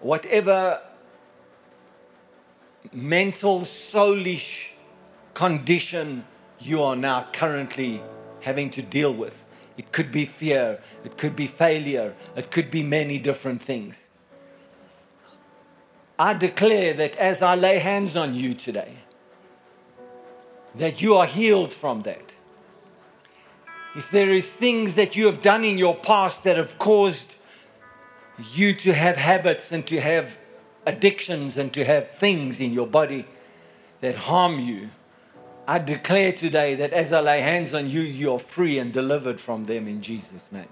whatever 0.00 0.80
mental, 2.92 3.60
soulish 3.60 4.70
condition 5.34 6.24
you 6.58 6.82
are 6.82 6.96
now 6.96 7.26
currently 7.32 8.02
having 8.40 8.70
to 8.70 8.82
deal 8.82 9.12
with. 9.12 9.44
It 9.76 9.92
could 9.92 10.10
be 10.10 10.24
fear, 10.24 10.80
it 11.04 11.18
could 11.18 11.36
be 11.36 11.46
failure, 11.46 12.14
it 12.34 12.50
could 12.50 12.70
be 12.70 12.82
many 12.82 13.18
different 13.18 13.62
things. 13.62 14.08
I 16.18 16.32
declare 16.32 16.94
that 16.94 17.14
as 17.16 17.42
I 17.42 17.54
lay 17.56 17.78
hands 17.78 18.16
on 18.16 18.34
you 18.34 18.54
today, 18.54 18.94
that 20.74 21.02
you 21.02 21.14
are 21.14 21.26
healed 21.26 21.74
from 21.74 22.02
that. 22.02 22.34
If 23.94 24.10
there 24.10 24.30
is 24.30 24.52
things 24.52 24.94
that 24.94 25.16
you 25.16 25.26
have 25.26 25.42
done 25.42 25.64
in 25.64 25.78
your 25.78 25.94
past 25.94 26.44
that 26.44 26.56
have 26.56 26.78
caused 26.78 27.36
you 28.52 28.74
to 28.74 28.92
have 28.92 29.16
habits 29.16 29.72
and 29.72 29.86
to 29.86 30.00
have 30.00 30.38
addictions 30.86 31.58
and 31.58 31.72
to 31.74 31.84
have 31.84 32.10
things 32.10 32.60
in 32.60 32.72
your 32.72 32.86
body 32.86 33.26
that 34.00 34.14
harm 34.14 34.60
you, 34.60 34.88
I 35.68 35.80
declare 35.80 36.32
today 36.32 36.76
that 36.76 36.92
as 36.92 37.12
I 37.12 37.20
lay 37.20 37.40
hands 37.40 37.74
on 37.74 37.90
you, 37.90 38.00
you're 38.00 38.38
free 38.38 38.78
and 38.78 38.92
delivered 38.92 39.40
from 39.40 39.64
them 39.64 39.88
in 39.88 40.00
Jesus' 40.00 40.52
name. 40.52 40.68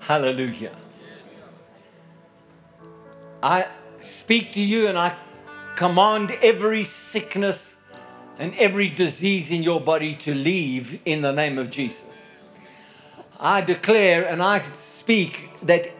Hallelujah. 0.00 0.74
I 3.42 3.68
speak 3.98 4.52
to 4.52 4.60
you 4.60 4.88
and 4.88 4.98
I 4.98 5.16
command 5.76 6.32
every 6.42 6.84
sickness 6.84 7.76
and 8.38 8.54
every 8.56 8.88
disease 8.88 9.50
in 9.50 9.62
your 9.62 9.80
body 9.80 10.14
to 10.14 10.34
leave 10.34 11.00
in 11.04 11.22
the 11.22 11.32
name 11.32 11.58
of 11.58 11.70
Jesus. 11.70 12.30
I 13.38 13.60
declare 13.60 14.26
and 14.26 14.42
I 14.42 14.62
speak 14.62 15.50
that 15.62 15.90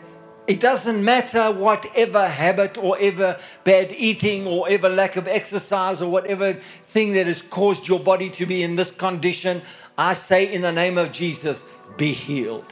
it 0.52 0.60
doesn't 0.60 1.02
matter 1.02 1.50
whatever 1.50 2.28
habit 2.28 2.76
or 2.76 2.98
ever 3.00 3.38
bad 3.64 3.90
eating 3.96 4.46
or 4.46 4.68
ever 4.68 4.90
lack 4.90 5.16
of 5.16 5.26
exercise 5.26 6.02
or 6.02 6.10
whatever 6.10 6.60
thing 6.82 7.14
that 7.14 7.26
has 7.26 7.40
caused 7.40 7.88
your 7.88 7.98
body 7.98 8.28
to 8.28 8.44
be 8.44 8.62
in 8.62 8.76
this 8.76 8.90
condition. 8.90 9.62
I 9.96 10.12
say 10.12 10.52
in 10.52 10.60
the 10.60 10.70
name 10.70 10.98
of 10.98 11.10
Jesus, 11.10 11.64
be 11.96 12.12
healed. 12.12 12.70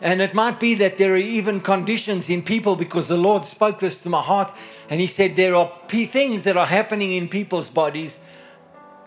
And 0.00 0.20
it 0.20 0.34
might 0.34 0.58
be 0.58 0.74
that 0.74 0.98
there 0.98 1.12
are 1.12 1.28
even 1.38 1.60
conditions 1.60 2.28
in 2.28 2.42
people 2.42 2.74
because 2.74 3.06
the 3.06 3.16
Lord 3.16 3.44
spoke 3.44 3.78
this 3.78 3.96
to 3.98 4.08
my 4.08 4.20
heart 4.20 4.52
and 4.90 5.00
He 5.00 5.06
said 5.06 5.36
there 5.36 5.54
are 5.54 5.70
p- 5.86 6.06
things 6.06 6.42
that 6.42 6.56
are 6.56 6.66
happening 6.66 7.12
in 7.12 7.28
people's 7.28 7.70
bodies 7.70 8.18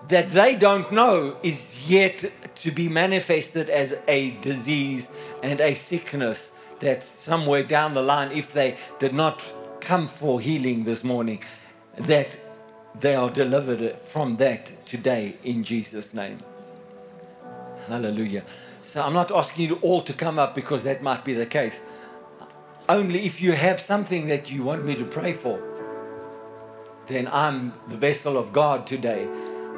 that 0.07 0.29
they 0.29 0.55
don't 0.55 0.89
know 0.89 1.35
is 1.43 1.91
yet 1.91 2.31
to 2.55 2.71
be 2.71 2.87
manifested 2.87 3.69
as 3.69 3.97
a 4.07 4.31
disease 4.39 5.11
and 5.43 5.59
a 5.59 5.73
sickness 5.73 6.53
that 6.79 7.03
somewhere 7.03 7.63
down 7.63 7.93
the 7.93 8.01
line, 8.01 8.31
if 8.31 8.53
they 8.53 8.77
did 8.99 9.13
not 9.13 9.43
come 9.81 10.07
for 10.07 10.39
healing 10.39 10.83
this 10.83 11.03
morning, 11.03 11.41
that 11.97 12.37
they 12.99 13.15
are 13.15 13.29
delivered 13.29 13.97
from 13.97 14.37
that 14.37 14.85
today 14.85 15.35
in 15.43 15.63
Jesus' 15.63 16.13
name. 16.13 16.39
Hallelujah. 17.87 18.43
So 18.81 19.01
I'm 19.01 19.13
not 19.13 19.31
asking 19.31 19.69
you 19.69 19.75
all 19.81 20.01
to 20.01 20.13
come 20.13 20.39
up 20.39 20.55
because 20.55 20.83
that 20.83 21.01
might 21.01 21.23
be 21.23 21.33
the 21.33 21.45
case. 21.45 21.79
Only 22.87 23.25
if 23.25 23.41
you 23.41 23.53
have 23.53 23.79
something 23.79 24.27
that 24.27 24.51
you 24.51 24.63
want 24.63 24.85
me 24.85 24.95
to 24.95 25.05
pray 25.05 25.33
for, 25.33 25.61
then 27.07 27.27
I'm 27.31 27.73
the 27.87 27.97
vessel 27.97 28.37
of 28.37 28.53
God 28.53 28.87
today. 28.87 29.27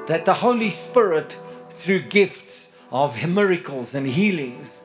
That 0.08 0.26
the 0.26 0.36
Holy 0.36 0.70
Spirit, 0.70 1.38
through 1.70 2.02
gifts 2.04 2.70
of 2.92 3.28
miracles 3.28 3.94
and 3.94 4.08
healings, 4.08 4.82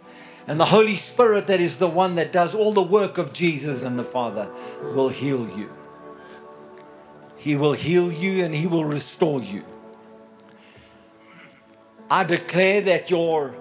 and 0.46 0.60
the 0.60 0.66
Holy 0.66 0.96
Spirit, 0.96 1.48
that 1.48 1.60
is 1.60 1.78
the 1.78 1.88
one 1.88 2.14
that 2.14 2.32
does 2.32 2.54
all 2.54 2.72
the 2.72 2.82
work 2.82 3.18
of 3.18 3.32
Jesus 3.32 3.82
and 3.82 3.98
the 3.98 4.04
Father, 4.04 4.48
will 4.94 5.08
heal 5.08 5.48
you. 5.56 5.70
He 7.36 7.56
will 7.56 7.72
heal 7.72 8.12
you 8.12 8.44
and 8.44 8.54
He 8.54 8.66
will 8.66 8.84
restore 8.84 9.42
you. 9.42 9.64
I 12.08 12.22
declare 12.22 12.80
that 12.82 13.10
your 13.10 13.54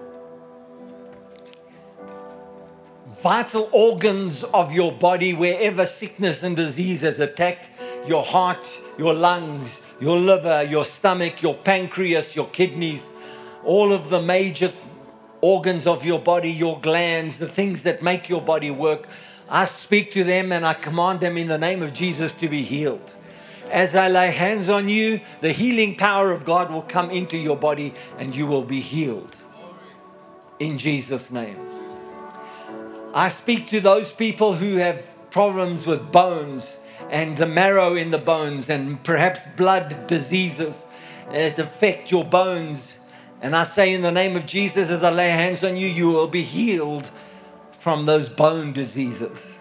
vital 3.06 3.68
organs 3.72 4.44
of 4.44 4.72
your 4.72 4.92
body, 4.92 5.34
wherever 5.34 5.84
sickness 5.84 6.44
and 6.44 6.54
disease 6.54 7.00
has 7.00 7.18
attacked 7.18 7.70
your 8.06 8.22
heart, 8.22 8.64
your 8.98 9.14
lungs, 9.14 9.80
your 10.00 10.18
liver, 10.18 10.62
your 10.62 10.84
stomach, 10.84 11.42
your 11.42 11.54
pancreas, 11.54 12.36
your 12.36 12.46
kidneys, 12.48 13.08
all 13.64 13.92
of 13.92 14.10
the 14.10 14.22
major 14.22 14.72
organs 15.46 15.86
of 15.86 16.04
your 16.04 16.18
body, 16.18 16.50
your 16.50 16.80
glands, 16.80 17.38
the 17.38 17.46
things 17.46 17.84
that 17.84 18.02
make 18.02 18.28
your 18.28 18.42
body 18.42 18.70
work. 18.70 19.06
I 19.48 19.64
speak 19.64 20.10
to 20.12 20.24
them 20.24 20.50
and 20.50 20.66
I 20.66 20.74
command 20.74 21.20
them 21.20 21.36
in 21.38 21.46
the 21.46 21.56
name 21.56 21.84
of 21.84 21.92
Jesus 21.92 22.32
to 22.34 22.48
be 22.48 22.62
healed. 22.62 23.14
As 23.70 23.94
I 23.94 24.08
lay 24.08 24.32
hands 24.32 24.68
on 24.68 24.88
you, 24.88 25.20
the 25.40 25.52
healing 25.52 25.94
power 25.96 26.32
of 26.32 26.44
God 26.44 26.72
will 26.72 26.82
come 26.82 27.10
into 27.12 27.36
your 27.36 27.56
body 27.56 27.94
and 28.18 28.34
you 28.34 28.46
will 28.48 28.64
be 28.64 28.80
healed. 28.80 29.36
In 30.58 30.78
Jesus' 30.78 31.30
name. 31.30 31.58
I 33.14 33.28
speak 33.28 33.68
to 33.68 33.80
those 33.80 34.10
people 34.10 34.54
who 34.54 34.76
have 34.76 35.14
problems 35.30 35.86
with 35.86 36.10
bones 36.10 36.78
and 37.08 37.36
the 37.36 37.46
marrow 37.46 37.94
in 37.94 38.10
the 38.10 38.18
bones 38.18 38.68
and 38.68 39.02
perhaps 39.04 39.46
blood 39.56 40.08
diseases 40.08 40.86
that 41.30 41.56
affect 41.60 42.10
your 42.10 42.24
bones 42.24 42.95
and 43.46 43.54
I 43.54 43.62
say, 43.62 43.94
in 43.94 44.00
the 44.00 44.10
name 44.10 44.34
of 44.34 44.44
Jesus, 44.44 44.90
as 44.90 45.04
I 45.04 45.10
lay 45.10 45.30
hands 45.30 45.62
on 45.62 45.76
you, 45.76 45.86
you 45.86 46.08
will 46.08 46.26
be 46.26 46.42
healed 46.42 47.08
from 47.70 48.04
those 48.04 48.28
bone 48.28 48.72
diseases. 48.72 49.60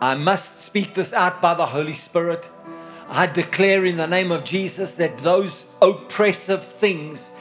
I 0.00 0.14
must 0.14 0.60
speak 0.60 0.94
this 0.94 1.12
out 1.12 1.42
by 1.42 1.54
the 1.54 1.66
Holy 1.66 1.92
Spirit. 1.92 2.48
I 3.08 3.26
declare 3.26 3.84
in 3.84 3.96
the 3.96 4.06
name 4.06 4.30
of 4.30 4.44
Jesus 4.44 4.94
that 4.94 5.18
those 5.18 5.64
oppressive 5.82 6.64
things 6.64 7.32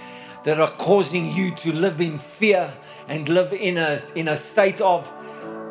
that 0.44 0.60
are 0.60 0.72
causing 0.72 1.32
you 1.32 1.54
to 1.58 1.72
live 1.72 2.02
in 2.02 2.18
fear 2.18 2.74
and 3.08 3.30
live 3.30 3.54
in 3.54 3.78
a, 3.78 4.02
in 4.16 4.28
a 4.28 4.36
state 4.36 4.82
of 4.82 5.08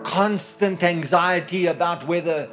constant 0.05 0.85
anxiety 0.85 1.67
about 1.67 2.07
whether 2.07 2.49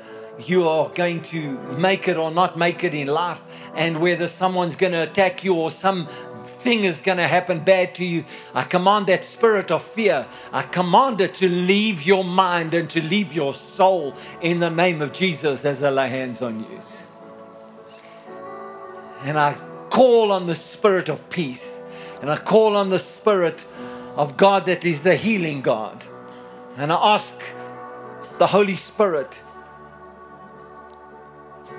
you 0.47 0.67
are 0.67 0.89
going 0.89 1.21
to 1.23 1.57
make 1.77 2.07
it 2.07 2.17
or 2.17 2.31
not 2.31 2.57
make 2.57 2.83
it 2.83 2.93
in 2.93 3.07
life, 3.07 3.43
and 3.75 3.99
whether 3.99 4.27
someone's 4.27 4.75
going 4.75 4.93
to 4.93 5.03
attack 5.03 5.43
you 5.43 5.53
or 5.55 5.71
some 5.71 6.07
thing 6.45 6.83
is 6.83 6.99
going 6.99 7.17
to 7.17 7.27
happen 7.27 7.59
bad 7.59 7.95
to 7.95 8.05
you. 8.05 8.25
I 8.53 8.63
command 8.63 9.07
that 9.07 9.23
spirit 9.23 9.71
of 9.71 9.81
fear. 9.81 10.27
I 10.51 10.63
command 10.63 11.21
it 11.21 11.33
to 11.35 11.47
leave 11.47 12.03
your 12.03 12.23
mind 12.23 12.73
and 12.73 12.89
to 12.89 13.01
leave 13.01 13.33
your 13.33 13.53
soul 13.53 14.13
in 14.41 14.59
the 14.59 14.69
name 14.69 15.01
of 15.01 15.13
Jesus 15.13 15.63
as 15.65 15.83
I 15.83 15.89
lay 15.89 16.09
hands 16.09 16.41
on 16.41 16.59
you. 16.59 16.81
And 19.23 19.37
I 19.39 19.53
call 19.89 20.31
on 20.31 20.47
the 20.47 20.55
spirit 20.55 21.09
of 21.09 21.29
peace. 21.29 21.81
And 22.21 22.29
I 22.29 22.37
call 22.37 22.75
on 22.75 22.89
the 22.89 22.99
spirit 22.99 23.65
of 24.15 24.35
God 24.35 24.65
that 24.65 24.85
is 24.85 25.01
the 25.01 25.15
healing 25.15 25.61
God. 25.61 26.03
And 26.77 26.91
I 26.91 27.15
ask 27.15 27.35
the 28.37 28.47
Holy 28.47 28.75
Spirit 28.75 29.39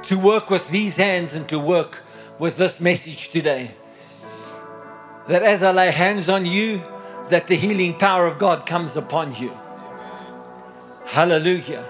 to 0.04 0.18
work 0.18 0.50
with 0.50 0.68
these 0.70 0.96
hands 0.96 1.34
and 1.34 1.48
to 1.48 1.58
work 1.58 2.02
with 2.38 2.56
this 2.56 2.80
message 2.80 3.28
today. 3.28 3.72
That 5.28 5.42
as 5.42 5.62
I 5.62 5.72
lay 5.72 5.90
hands 5.90 6.28
on 6.28 6.46
you, 6.46 6.82
that 7.28 7.46
the 7.46 7.56
healing 7.56 7.96
power 7.96 8.26
of 8.26 8.38
God 8.38 8.66
comes 8.66 8.96
upon 8.96 9.34
you. 9.34 9.52
Hallelujah. 11.06 11.84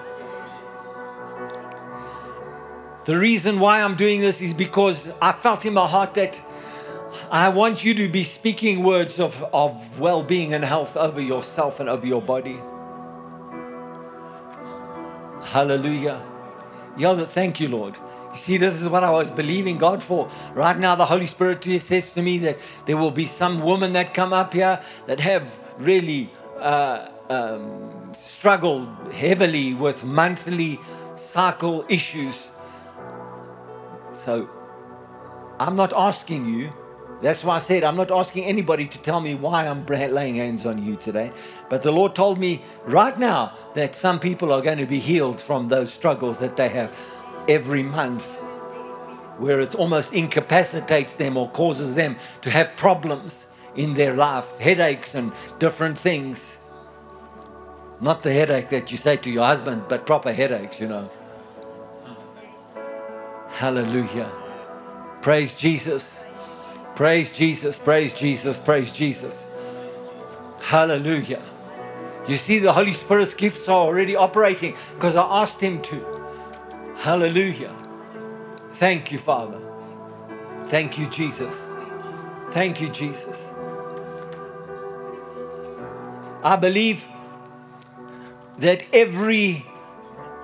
The 3.05 3.17
reason 3.17 3.59
why 3.59 3.81
I'm 3.81 3.95
doing 3.95 4.21
this 4.21 4.41
is 4.41 4.53
because 4.53 5.09
I 5.21 5.31
felt 5.31 5.65
in 5.65 5.73
my 5.73 5.87
heart 5.87 6.13
that 6.15 6.41
I 7.31 7.49
want 7.49 7.83
you 7.83 7.93
to 7.95 8.07
be 8.07 8.23
speaking 8.23 8.83
words 8.83 9.19
of, 9.19 9.43
of 9.53 9.99
well 9.99 10.21
being 10.23 10.53
and 10.53 10.63
health 10.63 10.95
over 10.95 11.19
yourself 11.19 11.79
and 11.79 11.89
over 11.89 12.05
your 12.05 12.21
body. 12.21 12.59
Hallelujah. 15.43 16.30
Yeah, 16.97 17.25
thank 17.25 17.59
you, 17.59 17.67
Lord. 17.67 17.97
You 18.31 18.37
see, 18.37 18.57
this 18.57 18.81
is 18.81 18.87
what 18.87 19.03
I 19.03 19.09
was 19.09 19.31
believing 19.31 19.77
God 19.77 20.03
for. 20.03 20.29
Right 20.53 20.77
now, 20.77 20.95
the 20.95 21.05
Holy 21.05 21.25
Spirit 21.25 21.63
says 21.81 22.11
to 22.13 22.21
me 22.21 22.37
that 22.39 22.59
there 22.85 22.97
will 22.97 23.11
be 23.11 23.25
some 23.25 23.61
women 23.61 23.93
that 23.93 24.13
come 24.13 24.33
up 24.33 24.53
here 24.53 24.81
that 25.07 25.19
have 25.19 25.57
really 25.77 26.29
uh, 26.59 27.09
um, 27.29 28.13
struggled 28.13 28.89
heavily 29.13 29.73
with 29.73 30.03
monthly 30.05 30.79
cycle 31.15 31.85
issues. 31.89 32.49
So, 34.25 34.49
I'm 35.59 35.75
not 35.75 35.93
asking 35.93 36.53
you. 36.53 36.73
That's 37.21 37.43
why 37.43 37.57
I 37.57 37.59
said 37.59 37.83
I'm 37.83 37.95
not 37.95 38.11
asking 38.11 38.45
anybody 38.45 38.87
to 38.87 38.97
tell 38.97 39.21
me 39.21 39.35
why 39.35 39.67
I'm 39.67 39.85
laying 39.85 40.35
hands 40.35 40.65
on 40.65 40.83
you 40.83 40.95
today. 40.95 41.31
But 41.69 41.83
the 41.83 41.91
Lord 41.91 42.15
told 42.15 42.39
me 42.39 42.63
right 42.85 43.17
now 43.17 43.55
that 43.75 43.95
some 43.95 44.19
people 44.19 44.51
are 44.51 44.61
going 44.61 44.79
to 44.79 44.87
be 44.87 44.99
healed 44.99 45.39
from 45.39 45.67
those 45.67 45.93
struggles 45.93 46.39
that 46.39 46.55
they 46.55 46.69
have 46.69 46.97
every 47.47 47.83
month 47.83 48.27
where 49.37 49.59
it 49.59 49.75
almost 49.75 50.13
incapacitates 50.13 51.15
them 51.15 51.37
or 51.37 51.49
causes 51.49 51.95
them 51.95 52.15
to 52.41 52.49
have 52.49 52.75
problems 52.75 53.47
in 53.75 53.93
their 53.93 54.15
life, 54.15 54.57
headaches 54.59 55.15
and 55.15 55.31
different 55.59 55.97
things. 55.97 56.57
Not 57.99 58.23
the 58.23 58.31
headache 58.31 58.69
that 58.69 58.91
you 58.91 58.97
say 58.97 59.17
to 59.17 59.29
your 59.29 59.45
husband, 59.45 59.83
but 59.87 60.05
proper 60.05 60.31
headaches, 60.31 60.79
you 60.79 60.87
know. 60.87 61.09
Hallelujah. 63.49 64.31
Praise 65.21 65.55
Jesus. 65.55 66.23
Praise 67.01 67.31
Jesus. 67.31 67.79
Praise 67.79 68.13
Jesus. 68.13 68.59
Praise 68.59 68.91
Jesus. 68.91 69.47
Hallelujah. 70.59 71.41
You 72.27 72.37
see, 72.37 72.59
the 72.59 72.73
Holy 72.73 72.93
Spirit's 72.93 73.33
gifts 73.33 73.67
are 73.67 73.87
already 73.87 74.15
operating 74.15 74.75
because 74.93 75.15
I 75.15 75.23
asked 75.41 75.59
Him 75.59 75.81
to. 75.81 75.99
Hallelujah. 76.97 77.73
Thank 78.73 79.11
you, 79.11 79.17
Father. 79.17 79.59
Thank 80.67 80.99
you, 80.99 81.07
Jesus. 81.07 81.59
Thank 82.51 82.79
you, 82.79 82.89
Jesus. 82.89 83.49
I 86.43 86.55
believe 86.55 87.07
that 88.59 88.83
every 88.93 89.65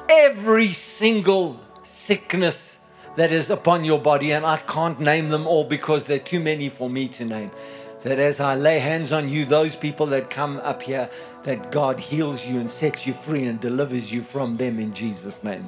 every 0.10 0.74
single 0.74 1.60
sickness 1.84 2.77
that 3.18 3.32
is 3.32 3.50
upon 3.50 3.84
your 3.84 4.00
body 4.00 4.32
and 4.32 4.46
I 4.46 4.58
can't 4.58 5.00
name 5.00 5.30
them 5.30 5.46
all 5.46 5.66
because 5.66 6.06
they're 6.06 6.18
too 6.20 6.40
many 6.40 6.70
for 6.70 6.90
me 6.90 7.10
to 7.10 7.26
name 7.26 7.52
that 8.04 8.20
as 8.20 8.40
I 8.40 8.56
lay 8.56 8.80
hands 8.80 9.12
on 9.12 9.28
you 9.28 9.44
those 9.44 9.76
people 9.76 10.06
that 10.08 10.30
come 10.30 10.62
up 10.64 10.82
here 10.84 11.10
that 11.44 11.72
God 11.72 12.00
heals 12.00 12.46
you 12.46 12.60
and 12.60 12.72
sets 12.72 13.06
you 13.06 13.14
free 13.14 13.44
and 13.44 13.60
delivers 13.60 14.12
you 14.12 14.22
from 14.22 14.56
them 14.56 14.80
in 14.80 14.94
Jesus 14.94 15.44
name 15.44 15.68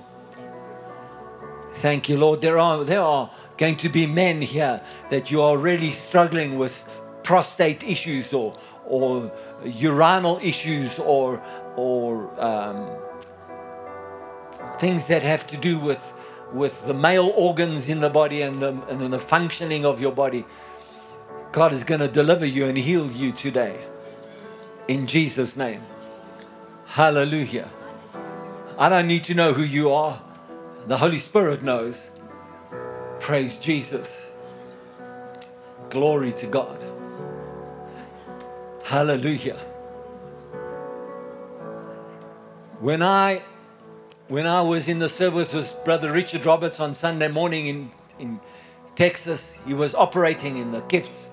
Thank 1.79 2.09
you, 2.09 2.17
Lord. 2.17 2.41
There 2.41 2.57
are, 2.57 2.83
there 2.83 3.01
are 3.01 3.31
going 3.57 3.77
to 3.77 3.87
be 3.87 4.05
men 4.05 4.41
here 4.41 4.81
that 5.09 5.31
you 5.31 5.41
are 5.41 5.57
really 5.57 5.91
struggling 5.91 6.57
with 6.57 6.83
prostate 7.23 7.83
issues 7.83 8.33
or, 8.33 8.57
or 8.85 9.31
urinal 9.63 10.39
issues 10.43 10.99
or, 10.99 11.41
or 11.77 12.29
um, 12.37 12.89
things 14.77 15.05
that 15.05 15.23
have 15.23 15.47
to 15.47 15.55
do 15.55 15.79
with, 15.79 16.13
with 16.53 16.85
the 16.85 16.93
male 16.93 17.31
organs 17.35 17.89
in 17.89 17.99
the 17.99 18.09
body 18.09 18.41
and 18.41 18.61
the, 18.61 18.69
and 18.87 19.13
the 19.13 19.19
functioning 19.19 19.85
of 19.85 20.01
your 20.01 20.11
body. 20.11 20.45
God 21.51 21.73
is 21.73 21.83
going 21.83 22.01
to 22.01 22.07
deliver 22.07 22.45
you 22.45 22.65
and 22.65 22.77
heal 22.77 23.11
you 23.11 23.31
today. 23.31 23.79
In 24.87 25.07
Jesus' 25.07 25.55
name. 25.55 25.81
Hallelujah. 26.85 27.69
I 28.77 28.89
don't 28.89 29.07
need 29.07 29.23
to 29.25 29.33
know 29.33 29.53
who 29.53 29.63
you 29.63 29.91
are. 29.91 30.21
The 30.87 30.97
Holy 30.97 31.19
Spirit 31.19 31.63
knows. 31.63 32.11
Praise 33.19 33.57
Jesus. 33.57 34.25
Glory 35.89 36.31
to 36.33 36.47
God. 36.47 36.83
Hallelujah. 38.83 39.57
When 42.79 43.03
I 43.03 43.43
when 44.29 44.45
I 44.45 44.61
was 44.61 44.87
in 44.87 44.99
the 44.99 45.09
service 45.09 45.53
with 45.53 45.75
Brother 45.83 46.11
Richard 46.11 46.45
Roberts 46.45 46.79
on 46.79 46.93
Sunday 46.93 47.27
morning 47.27 47.65
in, 47.65 47.91
in 48.19 48.39
Texas, 48.95 49.57
he 49.65 49.73
was 49.73 49.95
operating 49.95 50.55
in 50.55 50.71
the 50.71 50.81
gifts 50.81 51.29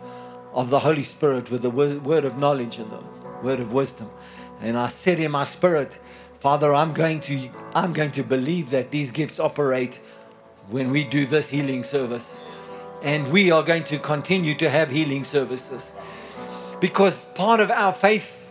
of 0.55 0.71
the 0.71 0.81
Holy 0.81 1.03
Spirit 1.03 1.51
with 1.51 1.61
the 1.61 1.69
word 1.71 2.25
of 2.25 2.39
knowledge 2.39 2.79
and 2.79 2.91
the 2.91 3.03
word 3.43 3.61
of 3.61 3.75
wisdom. 3.75 4.09
And 4.63 4.79
I 4.79 4.89
said 4.89 5.21
in 5.21 5.31
my 5.31 5.45
spirit, 5.45 5.99
Father, 6.41 6.75
I'm 6.75 6.95
going 6.95 7.21
to 7.23 7.51
I'm 7.75 7.93
going 7.93 8.13
to 8.13 8.23
believe 8.23 8.71
that 8.71 8.91
these 8.91 9.11
gifts 9.11 9.39
operate 9.39 10.01
when 10.71 10.91
we 10.91 11.05
do 11.05 11.27
this 11.27 11.51
healing 11.51 11.85
service. 11.85 12.41
And 13.03 13.31
we 13.31 13.51
are 13.51 13.63
going 13.63 13.85
to 13.85 13.99
continue 13.99 14.55
to 14.55 14.71
have 14.71 14.89
healing 14.91 15.23
services. 15.23 15.93
Because 16.81 17.25
part 17.35 17.61
of 17.61 17.71
our 17.71 17.93
faith 17.93 18.46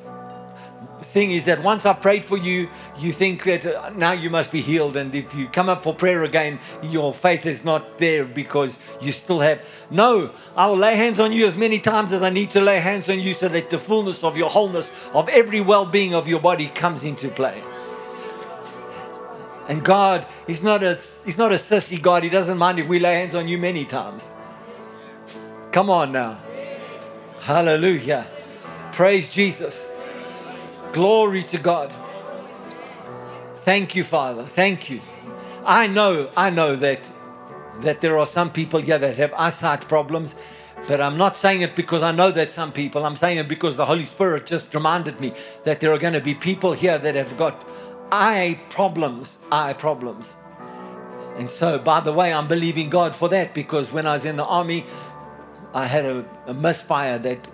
thing 1.05 1.31
is 1.31 1.45
that 1.45 1.61
once 1.63 1.85
I've 1.85 2.01
prayed 2.01 2.25
for 2.25 2.37
you, 2.37 2.69
you 2.97 3.11
think 3.11 3.43
that 3.43 3.65
uh, 3.65 3.89
now 3.95 4.11
you 4.11 4.29
must 4.29 4.51
be 4.51 4.61
healed. 4.61 4.97
And 4.97 5.13
if 5.15 5.33
you 5.33 5.47
come 5.47 5.69
up 5.69 5.81
for 5.81 5.93
prayer 5.93 6.23
again, 6.23 6.59
your 6.83 7.13
faith 7.13 7.45
is 7.45 7.63
not 7.63 7.97
there 7.97 8.25
because 8.25 8.79
you 9.01 9.11
still 9.11 9.39
have. 9.39 9.61
No, 9.89 10.31
I 10.55 10.67
will 10.67 10.77
lay 10.77 10.95
hands 10.95 11.19
on 11.19 11.31
you 11.31 11.45
as 11.45 11.55
many 11.55 11.79
times 11.79 12.11
as 12.11 12.21
I 12.21 12.29
need 12.29 12.49
to 12.51 12.61
lay 12.61 12.79
hands 12.79 13.09
on 13.09 13.19
you 13.19 13.33
so 13.33 13.47
that 13.47 13.69
the 13.69 13.79
fullness 13.79 14.23
of 14.23 14.37
your 14.37 14.49
wholeness, 14.49 14.91
of 15.13 15.29
every 15.29 15.61
well 15.61 15.85
being 15.85 16.13
of 16.13 16.27
your 16.27 16.39
body 16.39 16.67
comes 16.67 17.03
into 17.03 17.29
play. 17.29 17.61
And 19.67 19.83
God, 19.83 20.27
He's 20.45 20.61
not 20.61 20.83
a 20.83 20.99
He's 21.25 21.37
not 21.37 21.51
a 21.51 21.55
sissy 21.55 22.01
God. 22.01 22.23
He 22.23 22.29
doesn't 22.29 22.57
mind 22.57 22.79
if 22.79 22.87
we 22.87 22.99
lay 22.99 23.15
hands 23.15 23.35
on 23.35 23.47
you 23.47 23.57
many 23.57 23.85
times. 23.85 24.29
Come 25.71 25.89
on 25.89 26.11
now. 26.11 26.39
Hallelujah. 27.41 28.27
Praise 28.91 29.27
Jesus. 29.29 29.89
Glory 30.95 31.43
to 31.43 31.57
God. 31.57 31.93
Thank 33.65 33.97
you, 33.97 34.03
Father. 34.05 34.43
Thank 34.43 34.89
you. 34.89 35.01
I 35.65 35.87
know, 35.87 36.29
I 36.37 36.49
know 36.49 36.77
that 36.77 37.11
that 37.81 37.99
there 37.99 38.17
are 38.17 38.25
some 38.25 38.49
people 38.49 38.79
here 38.79 38.97
that 38.97 39.17
have 39.17 39.33
eyesight 39.33 39.89
problems, 39.89 40.35
but 40.87 41.01
I'm 41.01 41.17
not 41.17 41.35
saying 41.35 41.63
it 41.63 41.75
because 41.75 42.01
I 42.01 42.13
know 42.13 42.31
that 42.31 42.49
some 42.49 42.71
people. 42.71 43.05
I'm 43.05 43.17
saying 43.17 43.39
it 43.39 43.49
because 43.49 43.75
the 43.75 43.85
Holy 43.85 44.05
Spirit 44.05 44.45
just 44.45 44.73
reminded 44.73 45.19
me 45.19 45.33
that 45.65 45.81
there 45.81 45.91
are 45.91 45.97
going 45.97 46.13
to 46.13 46.21
be 46.21 46.33
people 46.33 46.71
here 46.71 46.97
that 46.97 47.13
have 47.15 47.35
got 47.37 47.67
eye 48.09 48.57
problems, 48.69 49.37
eye 49.51 49.73
problems. 49.73 50.33
And 51.35 51.49
so, 51.49 51.77
by 51.77 51.99
the 51.99 52.13
way, 52.13 52.31
I'm 52.31 52.47
believing 52.47 52.89
God 52.89 53.17
for 53.17 53.27
that 53.27 53.53
because 53.53 53.91
when 53.91 54.07
I 54.07 54.13
was 54.13 54.23
in 54.23 54.37
the 54.37 54.45
army, 54.45 54.85
I 55.73 55.87
had 55.87 56.05
a, 56.05 56.25
a 56.47 56.53
misfire 56.53 57.19
that 57.19 57.49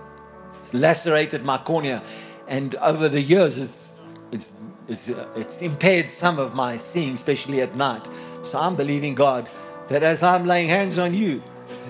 lacerated 0.74 1.44
my 1.44 1.58
cornea. 1.58 2.04
And 2.52 2.76
over 2.76 3.08
the 3.08 3.22
years, 3.22 3.58
it's, 3.58 3.94
it's, 4.34 4.52
it's, 4.90 5.08
uh, 5.08 5.26
it's 5.38 5.62
impaired 5.62 6.10
some 6.10 6.38
of 6.38 6.54
my 6.54 6.76
seeing, 6.76 7.14
especially 7.14 7.62
at 7.62 7.78
night. 7.78 8.10
So 8.44 8.60
I'm 8.60 8.76
believing 8.76 9.16
God 9.16 9.50
that 9.88 10.04
as 10.04 10.22
I'm 10.22 10.46
laying 10.46 10.68
hands 10.68 11.00
on 11.00 11.14
you, 11.14 11.42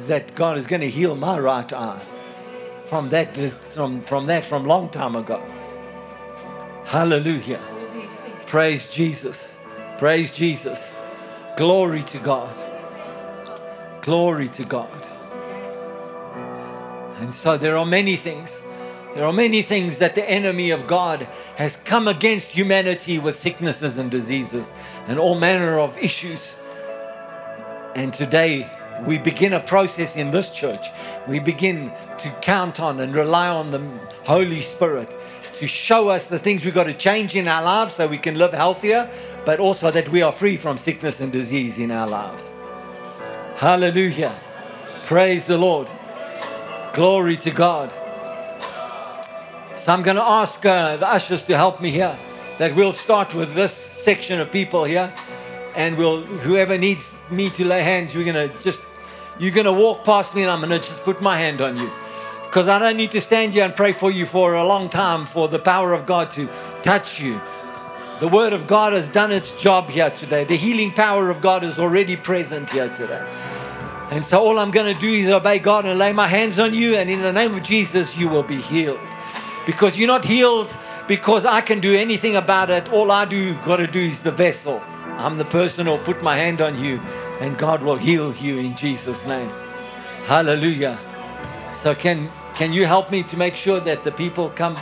that 0.05 0.35
God 0.35 0.59
is 0.59 0.67
going 0.67 0.81
to 0.81 0.89
heal 0.89 1.15
my 1.15 1.39
right 1.39 1.73
eye 1.73 1.99
from 2.89 3.09
that, 3.09 3.35
from, 3.35 4.01
from 4.01 4.27
that 4.27 4.45
from 4.45 4.67
long 4.67 4.89
time 4.89 5.15
ago. 5.15 5.41
Hallelujah. 6.85 7.59
Praise 8.45 8.87
Jesus. 8.91 9.57
Praise 9.97 10.31
Jesus. 10.31 10.93
Glory 11.57 12.03
to 12.03 12.19
God. 12.19 12.53
Glory 14.03 14.47
to 14.49 14.63
God. 14.63 15.07
And 17.17 17.33
so 17.33 17.57
there 17.57 17.77
are 17.77 17.85
many 17.85 18.15
things. 18.15 18.61
There 19.13 19.25
are 19.25 19.33
many 19.33 19.61
things 19.61 19.97
that 19.97 20.15
the 20.15 20.29
enemy 20.29 20.71
of 20.71 20.87
God 20.87 21.27
has 21.57 21.75
come 21.75 22.07
against 22.07 22.51
humanity 22.51 23.19
with 23.19 23.37
sicknesses 23.37 23.97
and 23.97 24.09
diseases 24.09 24.71
and 25.07 25.19
all 25.19 25.35
manner 25.35 25.79
of 25.79 25.97
issues. 25.97 26.55
And 27.93 28.13
today 28.13 28.71
we 29.05 29.17
begin 29.17 29.51
a 29.51 29.59
process 29.59 30.15
in 30.15 30.31
this 30.31 30.49
church. 30.49 30.87
We 31.27 31.39
begin 31.39 31.91
to 32.19 32.29
count 32.41 32.79
on 32.79 33.01
and 33.01 33.13
rely 33.13 33.49
on 33.49 33.71
the 33.71 33.79
Holy 34.23 34.61
Spirit 34.61 35.13
to 35.57 35.67
show 35.67 36.07
us 36.07 36.27
the 36.27 36.39
things 36.39 36.63
we've 36.63 36.73
got 36.73 36.85
to 36.85 36.93
change 36.93 37.35
in 37.35 37.49
our 37.49 37.61
lives 37.61 37.93
so 37.93 38.07
we 38.07 38.17
can 38.17 38.37
live 38.37 38.53
healthier, 38.53 39.11
but 39.45 39.59
also 39.59 39.91
that 39.91 40.07
we 40.09 40.21
are 40.21 40.31
free 40.31 40.55
from 40.55 40.77
sickness 40.77 41.19
and 41.19 41.33
disease 41.33 41.77
in 41.77 41.91
our 41.91 42.07
lives. 42.07 42.49
Hallelujah. 43.57 44.33
Praise 45.03 45.45
the 45.45 45.57
Lord. 45.57 45.89
Glory 46.93 47.35
to 47.37 47.51
God. 47.51 47.93
So 49.81 49.91
I'm 49.91 50.03
going 50.03 50.17
to 50.17 50.23
ask 50.23 50.63
uh, 50.63 50.97
the 50.97 51.11
ushers 51.11 51.43
to 51.45 51.57
help 51.57 51.81
me 51.81 51.89
here. 51.89 52.15
That 52.59 52.75
we'll 52.75 52.93
start 52.93 53.33
with 53.33 53.55
this 53.55 53.73
section 53.73 54.39
of 54.39 54.51
people 54.51 54.83
here, 54.83 55.11
and 55.75 55.97
we'll 55.97 56.21
whoever 56.21 56.77
needs 56.77 57.19
me 57.31 57.49
to 57.49 57.65
lay 57.65 57.81
hands, 57.81 58.13
we're 58.13 58.31
going 58.31 58.47
to 58.47 58.55
just 58.61 58.83
you're 59.39 59.49
going 59.49 59.65
to 59.65 59.73
walk 59.73 60.03
past 60.03 60.35
me, 60.35 60.43
and 60.43 60.51
I'm 60.51 60.59
going 60.59 60.69
to 60.69 60.77
just 60.77 61.01
put 61.01 61.19
my 61.19 61.35
hand 61.35 61.61
on 61.61 61.77
you, 61.77 61.89
because 62.43 62.67
I 62.67 62.77
don't 62.77 62.95
need 62.95 63.09
to 63.09 63.21
stand 63.21 63.55
here 63.55 63.65
and 63.65 63.75
pray 63.75 63.91
for 63.91 64.11
you 64.11 64.27
for 64.27 64.53
a 64.53 64.63
long 64.63 64.87
time 64.87 65.25
for 65.25 65.47
the 65.47 65.57
power 65.57 65.93
of 65.93 66.05
God 66.05 66.29
to 66.33 66.47
touch 66.83 67.19
you. 67.19 67.41
The 68.19 68.27
Word 68.27 68.53
of 68.53 68.67
God 68.67 68.93
has 68.93 69.09
done 69.09 69.31
its 69.31 69.51
job 69.53 69.89
here 69.89 70.11
today. 70.11 70.43
The 70.43 70.57
healing 70.57 70.91
power 70.91 71.31
of 71.31 71.41
God 71.41 71.63
is 71.63 71.79
already 71.79 72.15
present 72.15 72.69
here 72.69 72.89
today. 72.89 73.27
And 74.11 74.23
so 74.23 74.45
all 74.45 74.59
I'm 74.59 74.69
going 74.69 74.93
to 74.93 75.01
do 75.01 75.11
is 75.11 75.27
obey 75.31 75.57
God 75.57 75.85
and 75.85 75.97
lay 75.97 76.13
my 76.13 76.27
hands 76.27 76.59
on 76.59 76.75
you, 76.75 76.97
and 76.97 77.09
in 77.09 77.23
the 77.23 77.33
name 77.33 77.55
of 77.55 77.63
Jesus, 77.63 78.15
you 78.15 78.29
will 78.29 78.43
be 78.43 78.61
healed. 78.61 78.99
Because 79.65 79.97
you're 79.97 80.07
not 80.07 80.25
healed 80.25 80.75
because 81.07 81.45
I 81.45 81.61
can 81.61 81.79
do 81.79 81.93
anything 81.93 82.35
about 82.35 82.69
it. 82.69 82.91
All 82.91 83.11
I 83.11 83.25
do 83.25 83.53
got 83.65 83.77
to 83.77 83.87
do 83.87 83.99
is 83.99 84.19
the 84.19 84.31
vessel. 84.31 84.81
I'm 85.17 85.37
the 85.37 85.45
person 85.45 85.85
who'll 85.85 85.97
put 85.99 86.23
my 86.23 86.35
hand 86.37 86.61
on 86.61 86.83
you, 86.83 86.99
and 87.39 87.57
God 87.57 87.83
will 87.83 87.97
heal 87.97 88.33
you 88.35 88.57
in 88.57 88.75
Jesus' 88.75 89.25
name. 89.25 89.49
Hallelujah. 90.25 90.97
So 91.73 91.93
can 91.93 92.31
can 92.55 92.73
you 92.73 92.85
help 92.85 93.11
me 93.11 93.23
to 93.23 93.37
make 93.37 93.55
sure 93.55 93.79
that 93.79 94.03
the 94.03 94.11
people 94.11 94.49
come 94.49 94.75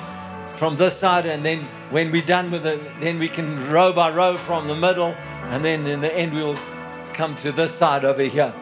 from 0.55 0.75
this 0.75 0.97
side 0.97 1.25
and 1.25 1.45
then 1.45 1.67
when 1.89 2.11
we're 2.11 2.21
done 2.21 2.51
with 2.51 2.65
it, 2.65 2.79
then 2.99 3.17
we 3.17 3.27
can 3.27 3.69
row 3.71 3.91
by 3.91 4.11
row 4.11 4.37
from 4.37 4.67
the 4.67 4.75
middle, 4.75 5.15
and 5.45 5.65
then 5.65 5.87
in 5.87 6.01
the 6.01 6.13
end 6.13 6.33
we'll 6.33 6.57
come 7.13 7.35
to 7.37 7.51
this 7.51 7.73
side 7.73 8.05
over 8.05 8.23
here. 8.23 8.53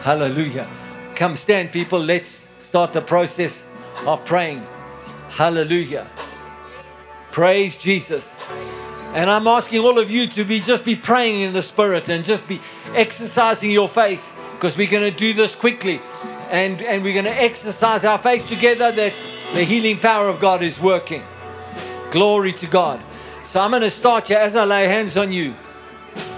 Hallelujah. 0.00 0.66
Come 1.14 1.36
stand, 1.36 1.70
people. 1.70 2.00
Let's 2.00 2.46
start 2.58 2.92
the 2.92 3.02
process 3.02 3.64
of 4.06 4.24
praying. 4.24 4.66
Hallelujah. 5.32 6.06
Praise 7.30 7.78
Jesus. 7.78 8.36
And 9.14 9.30
I'm 9.30 9.46
asking 9.46 9.80
all 9.80 9.98
of 9.98 10.10
you 10.10 10.26
to 10.28 10.44
be 10.44 10.60
just 10.60 10.84
be 10.84 10.94
praying 10.94 11.40
in 11.40 11.52
the 11.54 11.62
spirit 11.62 12.08
and 12.10 12.24
just 12.24 12.46
be 12.46 12.60
exercising 12.94 13.70
your 13.70 13.88
faith 13.88 14.32
because 14.52 14.76
we're 14.76 14.90
going 14.90 15.10
to 15.10 15.16
do 15.16 15.32
this 15.32 15.54
quickly 15.54 16.00
and, 16.50 16.82
and 16.82 17.02
we're 17.02 17.14
going 17.14 17.24
to 17.24 17.42
exercise 17.42 18.04
our 18.04 18.18
faith 18.18 18.46
together 18.46 18.92
that 18.92 19.14
the 19.54 19.64
healing 19.64 19.98
power 19.98 20.28
of 20.28 20.38
God 20.38 20.62
is 20.62 20.78
working. 20.78 21.22
Glory 22.10 22.52
to 22.52 22.66
God. 22.66 23.00
So 23.42 23.60
I'm 23.60 23.70
going 23.70 23.82
to 23.82 23.90
start 23.90 24.28
you 24.28 24.36
as 24.36 24.54
I 24.54 24.64
lay 24.64 24.86
hands 24.86 25.16
on 25.16 25.32
you. 25.32 25.54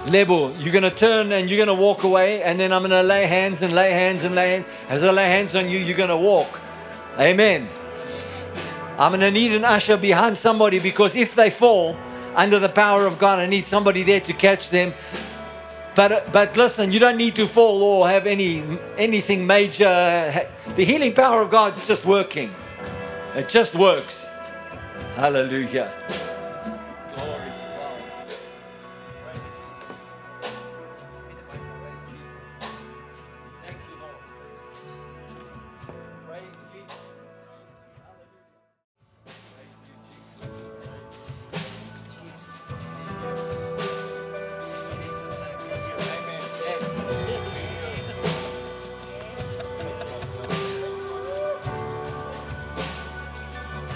Lebo, 0.09 0.55
you're 0.59 0.73
going 0.73 0.83
to 0.83 0.91
turn 0.91 1.33
and 1.33 1.51
you're 1.51 1.57
going 1.57 1.75
to 1.77 1.83
walk 1.83 2.05
away, 2.05 2.43
and 2.43 2.61
then 2.61 2.73
I'm 2.73 2.83
going 2.83 2.91
to 2.91 3.03
lay 3.03 3.27
hands 3.27 3.63
and 3.63 3.73
lay 3.73 3.91
hands 3.91 4.23
and 4.23 4.35
lay 4.35 4.51
hands. 4.51 4.67
As 4.89 5.03
I 5.03 5.11
lay 5.11 5.27
hands 5.27 5.57
on 5.57 5.69
you, 5.69 5.79
you're 5.79 5.97
going 5.97 6.11
to 6.11 6.17
walk. 6.17 6.61
Amen. 7.19 7.69
I'm 8.99 9.11
going 9.11 9.21
to 9.21 9.31
need 9.31 9.53
an 9.53 9.65
usher 9.65 9.97
behind 9.97 10.39
somebody 10.39 10.79
because 10.79 11.17
if 11.17 11.35
they 11.35 11.51
fall 11.51 11.97
under 12.35 12.59
the 12.59 12.69
power 12.69 13.07
of 13.07 13.19
God, 13.19 13.39
I 13.39 13.47
need 13.47 13.67
somebody 13.67 14.03
there 14.03 14.21
to 14.21 14.33
catch 14.33 14.71
them. 14.71 14.95
But, 15.95 16.13
uh, 16.13 16.21
but 16.33 16.57
listen, 16.57 16.93
you 16.93 16.99
don't 16.99 17.17
need 17.17 17.37
to 17.37 17.47
fall 17.47 17.83
or 17.83 18.09
have 18.09 18.27
any 18.27 18.79
anything 18.99 19.47
major. 19.47 20.49
The 20.77 20.85
healing 20.85 21.15
power 21.15 21.43
of 21.43 21.51
God 21.51 21.77
is 21.77 21.87
just 21.87 22.05
working. 22.05 22.53
It 23.35 23.49
just 23.49 23.75
works. 23.75 24.27
Hallelujah. 25.15 25.93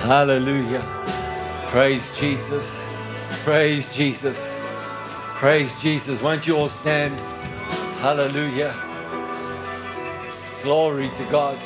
Hallelujah. 0.09 0.81
Praise 1.67 2.09
Jesus. 2.19 2.83
Praise 3.45 3.95
Jesus. 3.95 4.59
Praise 5.35 5.79
Jesus. 5.83 6.23
Won't 6.23 6.47
you 6.47 6.57
all 6.57 6.71
stand? 6.71 7.15
Hallelujah. 8.01 8.75
Glory 10.63 11.11
to 11.11 11.25
God. 11.25 11.59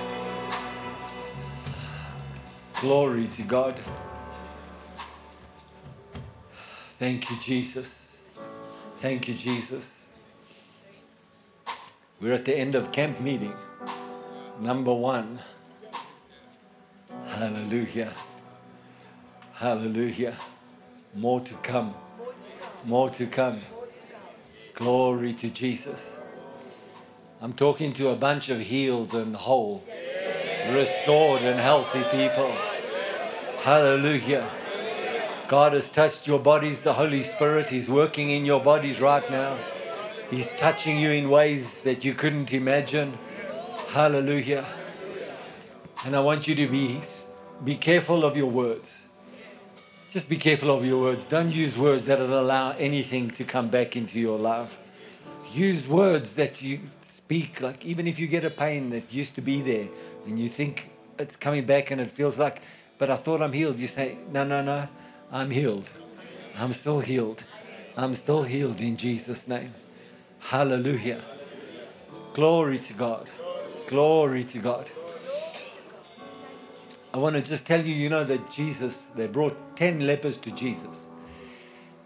Glory 2.80 3.28
to 3.28 3.42
God. 3.42 3.76
Thank 6.98 7.30
you, 7.30 7.36
Jesus. 7.38 8.16
Thank 9.00 9.28
you, 9.28 9.34
Jesus. 9.34 10.02
We're 12.20 12.34
at 12.34 12.44
the 12.44 12.56
end 12.56 12.74
of 12.74 12.90
camp 12.90 13.20
meeting. 13.20 13.54
Number 14.58 14.92
one. 14.92 15.38
Hallelujah. 17.28 18.12
Hallelujah. 19.54 20.36
More 21.14 21.40
to 21.40 21.54
come. 21.54 21.94
More 22.84 23.10
to 23.10 23.26
come. 23.26 23.60
Glory 24.74 25.34
to 25.34 25.50
Jesus. 25.50 26.10
I'm 27.40 27.52
talking 27.52 27.92
to 27.94 28.08
a 28.08 28.16
bunch 28.16 28.48
of 28.48 28.60
healed 28.60 29.14
and 29.14 29.36
whole, 29.36 29.84
restored 30.70 31.42
and 31.42 31.60
healthy 31.60 32.02
people. 32.04 32.52
Hallelujah. 33.62 34.48
God 35.48 35.74
has 35.74 35.90
touched 35.90 36.26
your 36.26 36.38
bodies. 36.38 36.80
The 36.80 36.94
Holy 36.94 37.22
Spirit 37.22 37.72
is 37.72 37.88
working 37.88 38.30
in 38.30 38.46
your 38.46 38.60
bodies 38.60 39.00
right 39.00 39.28
now. 39.30 39.58
He's 40.30 40.50
touching 40.52 40.98
you 40.98 41.10
in 41.10 41.28
ways 41.28 41.80
that 41.80 42.04
you 42.04 42.14
couldn't 42.14 42.54
imagine. 42.54 43.18
Hallelujah. 43.88 44.64
And 46.06 46.16
I 46.16 46.20
want 46.20 46.48
you 46.48 46.54
to 46.54 46.66
be, 46.66 47.02
be 47.62 47.76
careful 47.76 48.24
of 48.24 48.36
your 48.36 48.50
words. 48.50 49.01
Just 50.12 50.28
be 50.28 50.36
careful 50.36 50.70
of 50.70 50.84
your 50.84 51.00
words. 51.00 51.24
Don't 51.24 51.50
use 51.50 51.78
words 51.78 52.04
that 52.04 52.18
will 52.18 52.38
allow 52.38 52.72
anything 52.72 53.30
to 53.30 53.44
come 53.44 53.68
back 53.68 53.96
into 53.96 54.20
your 54.20 54.38
life. 54.38 54.78
Use 55.54 55.88
words 55.88 56.34
that 56.34 56.60
you 56.60 56.80
speak, 57.00 57.62
like 57.62 57.82
even 57.82 58.06
if 58.06 58.18
you 58.18 58.26
get 58.26 58.44
a 58.44 58.50
pain 58.50 58.90
that 58.90 59.10
used 59.10 59.34
to 59.36 59.40
be 59.40 59.62
there 59.62 59.88
and 60.26 60.38
you 60.38 60.48
think 60.48 60.90
it's 61.18 61.34
coming 61.34 61.64
back 61.64 61.90
and 61.90 61.98
it 61.98 62.10
feels 62.10 62.36
like, 62.36 62.60
but 62.98 63.08
I 63.08 63.16
thought 63.16 63.40
I'm 63.40 63.54
healed. 63.54 63.78
You 63.78 63.86
say, 63.86 64.18
no, 64.30 64.44
no, 64.44 64.62
no, 64.62 64.86
I'm 65.30 65.50
healed. 65.50 65.88
I'm 66.58 66.74
still 66.74 67.00
healed. 67.00 67.44
I'm 67.96 68.12
still 68.12 68.42
healed 68.42 68.82
in 68.82 68.98
Jesus' 68.98 69.48
name. 69.48 69.72
Hallelujah. 70.40 71.22
Glory 72.34 72.78
to 72.80 72.92
God. 72.92 73.30
Glory 73.86 74.44
to 74.44 74.58
God. 74.58 74.90
I 77.14 77.18
want 77.18 77.36
to 77.36 77.42
just 77.42 77.66
tell 77.66 77.84
you, 77.84 77.94
you 77.94 78.08
know, 78.08 78.24
that 78.24 78.50
Jesus, 78.50 79.06
they 79.14 79.26
brought 79.26 79.76
10 79.76 80.06
lepers 80.06 80.38
to 80.38 80.50
Jesus. 80.50 81.06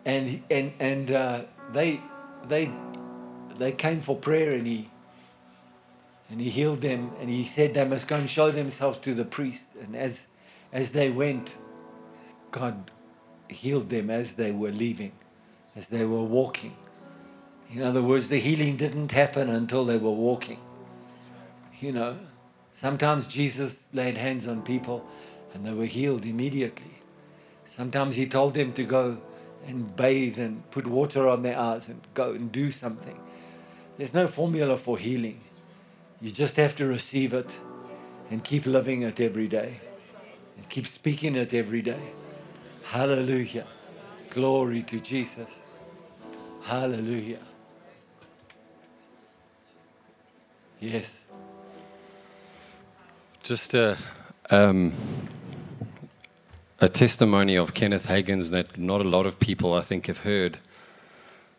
And, 0.04 0.42
and, 0.50 0.72
and 0.80 1.10
uh, 1.10 1.42
they, 1.72 2.00
they, 2.48 2.70
they 3.56 3.72
came 3.72 4.00
for 4.00 4.16
prayer 4.16 4.52
and 4.52 4.66
he, 4.66 4.90
and 6.28 6.40
he 6.40 6.50
healed 6.50 6.80
them 6.80 7.12
and 7.20 7.30
he 7.30 7.44
said 7.44 7.74
they 7.74 7.84
must 7.84 8.08
go 8.08 8.16
and 8.16 8.28
show 8.28 8.50
themselves 8.50 8.98
to 8.98 9.14
the 9.14 9.24
priest. 9.24 9.68
And 9.80 9.94
as, 9.94 10.26
as 10.72 10.90
they 10.90 11.10
went, 11.10 11.54
God 12.50 12.90
healed 13.48 13.90
them 13.90 14.10
as 14.10 14.34
they 14.34 14.50
were 14.50 14.72
leaving, 14.72 15.12
as 15.76 15.88
they 15.88 16.04
were 16.04 16.24
walking. 16.24 16.76
In 17.72 17.82
other 17.82 18.02
words, 18.02 18.28
the 18.28 18.38
healing 18.38 18.76
didn't 18.76 19.12
happen 19.12 19.48
until 19.48 19.84
they 19.84 19.96
were 19.96 20.10
walking. 20.10 20.58
You 21.80 21.92
know, 21.92 22.18
sometimes 22.77 23.27
Jesus 23.27 23.86
laid 23.94 24.19
hands 24.19 24.47
on 24.47 24.61
people 24.61 25.03
and 25.55 25.65
they 25.65 25.73
were 25.73 25.86
healed 25.86 26.27
immediately. 26.27 26.98
Sometimes 27.65 28.16
he 28.16 28.27
told 28.27 28.53
them 28.53 28.74
to 28.74 28.85
go 28.85 29.16
and 29.66 29.97
bathe 29.97 30.39
and 30.39 30.70
put 30.70 30.86
water 30.86 31.27
on 31.27 31.43
their 31.43 31.59
eyes 31.59 31.89
and 31.89 32.03
go 32.12 32.32
and 32.32 32.53
do 32.53 32.70
something. 32.70 33.19
There's 33.97 34.12
no 34.12 34.27
formula 34.27 34.77
for 34.77 34.98
healing. 34.98 35.40
You 36.20 36.31
just 36.31 36.57
have 36.57 36.77
to 36.77 36.86
receive 36.86 37.32
it 37.32 37.51
and 38.31 38.44
keep 38.44 38.66
living 38.66 39.01
it 39.03 39.20
every 39.20 39.48
day 39.48 39.81
and 40.59 40.69
keep 40.69 40.86
speaking 40.86 41.35
it 41.35 41.55
every 41.55 41.81
day. 41.81 42.12
Hallelujah. 42.85 43.66
Glory 44.28 44.82
to 44.82 45.01
Jesus. 45.01 45.51
Hallelujah. 46.65 47.40
Yes. 50.78 51.16
Just 53.47 53.74
a, 53.74 53.97
um, 54.51 54.93
a 56.81 56.89
testimony 56.89 57.55
of 57.55 57.74
Kenneth 57.74 58.06
Hagin's 58.06 58.51
that 58.51 58.77
not 58.77 59.01
a 59.01 59.05
lot 59.05 59.24
of 59.24 59.39
people, 59.39 59.73
I 59.73 59.82
think, 59.82 60.09
have 60.09 60.18
heard. 60.24 60.59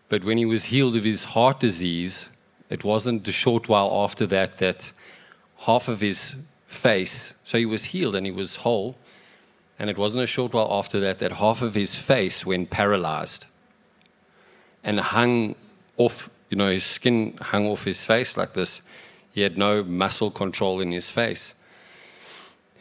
But 0.10 0.26
when 0.26 0.38
he 0.38 0.44
was 0.44 0.66
healed 0.66 0.98
of 0.98 1.06
his 1.06 1.24
heart 1.24 1.62
disease, 1.62 2.26
it 2.70 2.84
wasn't 2.84 3.26
a 3.30 3.32
short 3.32 3.70
while 3.70 3.90
after 4.04 4.28
that 4.28 4.58
that 4.58 4.92
half 5.60 5.88
of 5.88 6.02
his 6.02 6.36
face, 6.66 7.34
so 7.46 7.58
he 7.58 7.66
was 7.66 7.86
healed 7.86 8.16
and 8.16 8.26
he 8.26 8.34
was 8.34 8.58
whole, 8.58 8.98
and 9.80 9.90
it 9.90 9.98
wasn't 9.98 10.26
a 10.26 10.28
short 10.28 10.52
while 10.52 10.68
after 10.70 11.00
that 11.00 11.20
that 11.20 11.32
half 11.32 11.62
of 11.62 11.74
his 11.74 11.96
face 11.96 12.46
went 12.46 12.70
paralyzed 12.70 13.46
and 14.84 15.00
hung 15.00 15.56
off, 15.96 16.30
you 16.50 16.58
know, 16.58 16.70
his 16.70 16.84
skin 16.84 17.38
hung 17.40 17.66
off 17.66 17.86
his 17.86 18.04
face 18.04 18.36
like 18.36 18.56
this. 18.56 18.82
He 19.32 19.40
had 19.40 19.58
no 19.58 19.86
muscle 19.86 20.32
control 20.32 20.82
in 20.82 20.92
his 20.92 21.10
face. 21.10 21.54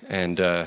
And, 0.08 0.40
uh, 0.40 0.66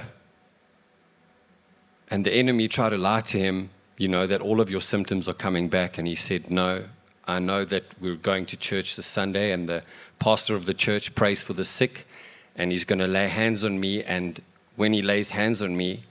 and 2.09 2.25
the 2.25 2.33
enemy 2.33 2.67
tried 2.67 2.89
to 2.89 2.97
lie 2.97 3.21
to 3.21 3.39
him, 3.39 3.69
you 3.97 4.07
know, 4.07 4.27
that 4.27 4.41
all 4.41 4.59
of 4.61 4.69
your 4.69 4.81
symptoms 4.81 5.27
are 5.27 5.33
coming 5.33 5.69
back. 5.69 5.97
And 5.97 6.07
he 6.07 6.15
said, 6.15 6.49
No, 6.49 6.85
I 7.27 7.39
know 7.39 7.63
that 7.65 7.83
we're 8.01 8.15
going 8.15 8.45
to 8.47 8.57
church 8.57 8.95
this 8.95 9.05
Sunday, 9.05 9.51
and 9.51 9.69
the 9.69 9.83
pastor 10.17 10.55
of 10.55 10.65
the 10.65 10.73
church 10.73 11.15
prays 11.15 11.41
for 11.41 11.53
the 11.53 11.65
sick, 11.65 12.07
and 12.55 12.71
he's 12.71 12.85
going 12.85 12.99
to 12.99 13.07
lay 13.07 13.27
hands 13.27 13.63
on 13.63 13.79
me. 13.79 14.03
And 14.03 14.41
when 14.75 14.93
he 14.93 15.01
lays 15.01 15.31
hands 15.31 15.61
on 15.61 15.77
me, 15.77 16.03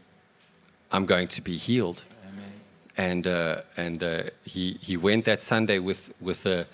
I'm 0.91 1.07
going 1.07 1.29
to 1.29 1.43
be 1.43 1.57
healed. 1.57 2.05
Amen. 2.27 2.53
And, 2.97 3.27
uh, 3.27 3.63
and 3.77 4.03
uh, 4.03 4.23
he, 4.45 4.79
he 4.81 4.97
went 4.97 5.25
that 5.27 5.43
Sunday 5.43 5.79
with, 5.79 6.13
with 6.21 6.47
a, 6.47 6.67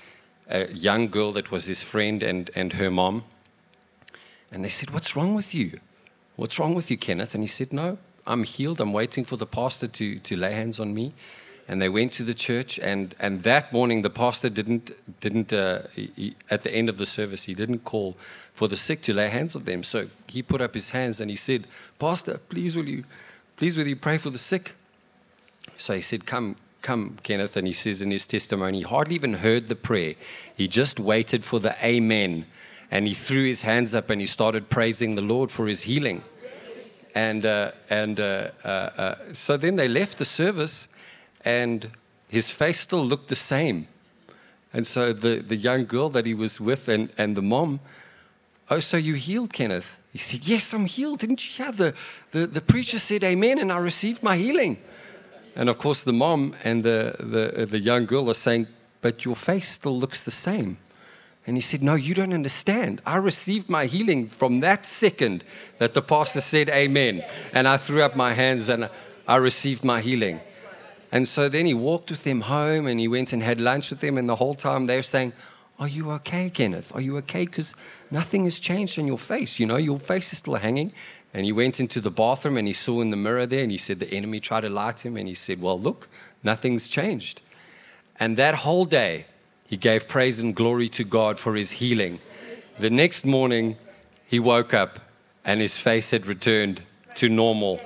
a 0.48 0.70
young 0.72 1.08
girl 1.08 1.32
that 1.32 1.50
was 1.50 1.66
his 1.66 1.82
friend 1.82 2.22
and, 2.22 2.50
and 2.54 2.74
her 2.74 2.90
mom. 2.90 3.24
And 4.52 4.64
they 4.64 4.68
said, 4.68 4.90
What's 4.90 5.16
wrong 5.16 5.34
with 5.34 5.54
you? 5.54 5.80
What's 6.36 6.58
wrong 6.58 6.74
with 6.74 6.90
you, 6.90 6.98
Kenneth? 6.98 7.34
And 7.34 7.44
he 7.44 7.48
said, 7.48 7.72
No, 7.72 7.98
I'm 8.26 8.44
healed. 8.44 8.80
I'm 8.80 8.92
waiting 8.92 9.24
for 9.24 9.36
the 9.36 9.46
pastor 9.46 9.86
to, 9.86 10.18
to 10.18 10.36
lay 10.36 10.52
hands 10.52 10.80
on 10.80 10.94
me. 10.94 11.14
And 11.66 11.80
they 11.80 11.88
went 11.88 12.12
to 12.12 12.24
the 12.24 12.34
church, 12.34 12.78
and, 12.78 13.14
and 13.18 13.42
that 13.44 13.72
morning 13.72 14.02
the 14.02 14.10
pastor 14.10 14.50
didn't, 14.50 14.90
didn't 15.20 15.50
uh, 15.50 15.82
he, 15.94 16.36
at 16.50 16.62
the 16.62 16.70
end 16.70 16.90
of 16.90 16.98
the 16.98 17.06
service, 17.06 17.44
he 17.44 17.54
didn't 17.54 17.84
call 17.84 18.18
for 18.52 18.68
the 18.68 18.76
sick 18.76 19.00
to 19.02 19.14
lay 19.14 19.30
hands 19.30 19.56
on 19.56 19.64
them. 19.64 19.82
So 19.82 20.08
he 20.28 20.42
put 20.42 20.60
up 20.60 20.74
his 20.74 20.90
hands 20.90 21.20
and 21.20 21.30
he 21.30 21.36
said, 21.36 21.66
Pastor, 21.98 22.38
please 22.50 22.76
will 22.76 22.86
you, 22.86 23.04
please 23.56 23.78
will 23.78 23.86
you 23.86 23.96
pray 23.96 24.18
for 24.18 24.28
the 24.28 24.38
sick? 24.38 24.74
So 25.78 25.94
he 25.94 26.02
said, 26.02 26.26
Come, 26.26 26.56
come, 26.82 27.18
Kenneth. 27.22 27.56
And 27.56 27.66
he 27.66 27.72
says 27.72 28.02
in 28.02 28.10
his 28.10 28.26
testimony, 28.26 28.78
he 28.78 28.84
hardly 28.84 29.14
even 29.14 29.34
heard 29.34 29.68
the 29.68 29.74
prayer. 29.74 30.14
He 30.54 30.68
just 30.68 31.00
waited 31.00 31.44
for 31.44 31.58
the 31.60 31.74
amen. 31.84 32.44
And 32.90 33.06
he 33.06 33.14
threw 33.14 33.44
his 33.44 33.62
hands 33.62 33.94
up 33.94 34.10
and 34.10 34.20
he 34.20 34.26
started 34.26 34.68
praising 34.68 35.14
the 35.14 35.22
Lord 35.22 35.50
for 35.50 35.66
his 35.66 35.82
healing. 35.82 36.22
And, 37.14 37.46
uh, 37.46 37.72
and 37.90 38.18
uh, 38.18 38.50
uh, 38.64 38.68
uh, 38.68 39.14
so 39.32 39.56
then 39.56 39.76
they 39.76 39.88
left 39.88 40.18
the 40.18 40.24
service, 40.24 40.88
and 41.44 41.90
his 42.28 42.50
face 42.50 42.80
still 42.80 43.04
looked 43.04 43.28
the 43.28 43.36
same. 43.36 43.86
And 44.72 44.84
so 44.84 45.12
the, 45.12 45.36
the 45.36 45.54
young 45.54 45.84
girl 45.84 46.08
that 46.10 46.26
he 46.26 46.34
was 46.34 46.60
with 46.60 46.88
and, 46.88 47.10
and 47.16 47.36
the 47.36 47.42
mom, 47.42 47.78
oh, 48.68 48.80
so 48.80 48.96
you 48.96 49.14
healed, 49.14 49.52
Kenneth? 49.52 49.96
He 50.12 50.18
said, 50.18 50.46
Yes, 50.46 50.72
I'm 50.72 50.86
healed. 50.86 51.20
Didn't 51.20 51.44
you 51.44 51.64
hear? 51.64 51.72
The, 51.72 51.94
the, 52.32 52.46
the 52.46 52.60
preacher 52.60 52.98
said 52.98 53.22
amen, 53.22 53.60
and 53.60 53.70
I 53.70 53.78
received 53.78 54.22
my 54.22 54.36
healing. 54.36 54.78
And 55.56 55.68
of 55.68 55.78
course, 55.78 56.02
the 56.02 56.12
mom 56.12 56.56
and 56.64 56.82
the, 56.82 57.16
the, 57.20 57.66
the 57.66 57.78
young 57.78 58.06
girl 58.06 58.28
are 58.30 58.34
saying, 58.34 58.66
But 59.00 59.24
your 59.24 59.36
face 59.36 59.68
still 59.68 59.96
looks 59.96 60.22
the 60.22 60.32
same. 60.32 60.78
And 61.46 61.56
he 61.56 61.60
said, 61.60 61.82
No, 61.82 61.94
you 61.94 62.14
don't 62.14 62.32
understand. 62.32 63.02
I 63.04 63.16
received 63.16 63.68
my 63.68 63.86
healing 63.86 64.28
from 64.28 64.60
that 64.60 64.86
second 64.86 65.44
that 65.78 65.94
the 65.94 66.02
pastor 66.02 66.40
said 66.40 66.68
amen. 66.68 67.24
And 67.52 67.68
I 67.68 67.76
threw 67.76 68.02
up 68.02 68.16
my 68.16 68.32
hands 68.32 68.68
and 68.68 68.88
I 69.28 69.36
received 69.36 69.84
my 69.84 70.00
healing. 70.00 70.40
And 71.12 71.28
so 71.28 71.48
then 71.48 71.66
he 71.66 71.74
walked 71.74 72.10
with 72.10 72.24
them 72.24 72.42
home 72.42 72.86
and 72.86 72.98
he 72.98 73.06
went 73.06 73.32
and 73.32 73.42
had 73.42 73.60
lunch 73.60 73.90
with 73.90 74.00
them. 74.00 74.18
And 74.18 74.28
the 74.28 74.36
whole 74.36 74.54
time 74.54 74.86
they 74.86 74.96
were 74.96 75.02
saying, 75.02 75.32
Are 75.78 75.88
you 75.88 76.10
okay, 76.12 76.48
Kenneth? 76.48 76.92
Are 76.94 77.00
you 77.00 77.16
okay? 77.18 77.44
Because 77.44 77.74
nothing 78.10 78.44
has 78.44 78.58
changed 78.58 78.98
on 78.98 79.06
your 79.06 79.18
face. 79.18 79.58
You 79.58 79.66
know, 79.66 79.76
your 79.76 80.00
face 80.00 80.32
is 80.32 80.38
still 80.38 80.54
hanging. 80.54 80.92
And 81.34 81.44
he 81.44 81.52
went 81.52 81.78
into 81.80 82.00
the 82.00 82.12
bathroom 82.12 82.56
and 82.56 82.66
he 82.66 82.72
saw 82.72 83.00
in 83.00 83.10
the 83.10 83.16
mirror 83.16 83.44
there 83.44 83.62
and 83.62 83.70
he 83.70 83.78
said, 83.78 83.98
The 83.98 84.10
enemy 84.12 84.40
tried 84.40 84.62
to 84.62 84.68
to 84.70 85.08
him. 85.08 85.16
And 85.16 85.28
he 85.28 85.34
said, 85.34 85.60
Well, 85.60 85.78
look, 85.78 86.08
nothing's 86.42 86.88
changed. 86.88 87.42
And 88.18 88.36
that 88.36 88.54
whole 88.54 88.84
day, 88.84 89.26
he 89.66 89.76
gave 89.76 90.08
praise 90.08 90.38
and 90.38 90.54
glory 90.54 90.88
to 90.90 91.04
God 91.04 91.38
for 91.38 91.54
his 91.54 91.72
healing. 91.72 92.20
The 92.78 92.90
next 92.90 93.24
morning, 93.24 93.76
he 94.26 94.38
woke 94.38 94.74
up 94.74 95.00
and 95.44 95.60
his 95.60 95.76
face 95.76 96.10
had 96.10 96.26
returned 96.26 96.82
to 97.16 97.28
normal 97.28 97.80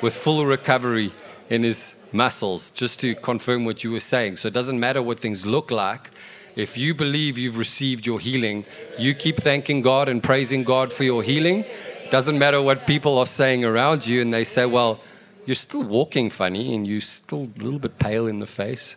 with 0.00 0.14
full 0.14 0.44
recovery 0.46 1.12
in 1.48 1.62
his 1.62 1.94
muscles, 2.12 2.70
just 2.70 3.00
to 3.00 3.14
confirm 3.14 3.64
what 3.64 3.84
you 3.84 3.92
were 3.92 4.00
saying. 4.00 4.36
So 4.36 4.48
it 4.48 4.54
doesn't 4.54 4.78
matter 4.78 5.02
what 5.02 5.20
things 5.20 5.46
look 5.46 5.70
like. 5.70 6.10
If 6.54 6.76
you 6.76 6.94
believe 6.94 7.38
you've 7.38 7.56
received 7.56 8.06
your 8.06 8.20
healing, 8.20 8.66
you 8.98 9.14
keep 9.14 9.38
thanking 9.38 9.80
God 9.80 10.08
and 10.08 10.22
praising 10.22 10.64
God 10.64 10.92
for 10.92 11.04
your 11.04 11.22
healing. 11.22 11.64
Doesn't 12.10 12.38
matter 12.38 12.60
what 12.60 12.86
people 12.86 13.16
are 13.18 13.26
saying 13.26 13.64
around 13.64 14.06
you, 14.06 14.20
and 14.20 14.34
they 14.34 14.44
say, 14.44 14.66
Well, 14.66 15.00
you're 15.46 15.54
still 15.54 15.82
walking 15.82 16.30
funny 16.30 16.74
and 16.74 16.86
you're 16.86 17.00
still 17.00 17.44
a 17.44 17.62
little 17.62 17.78
bit 17.78 17.98
pale 17.98 18.26
in 18.26 18.38
the 18.38 18.46
face. 18.46 18.94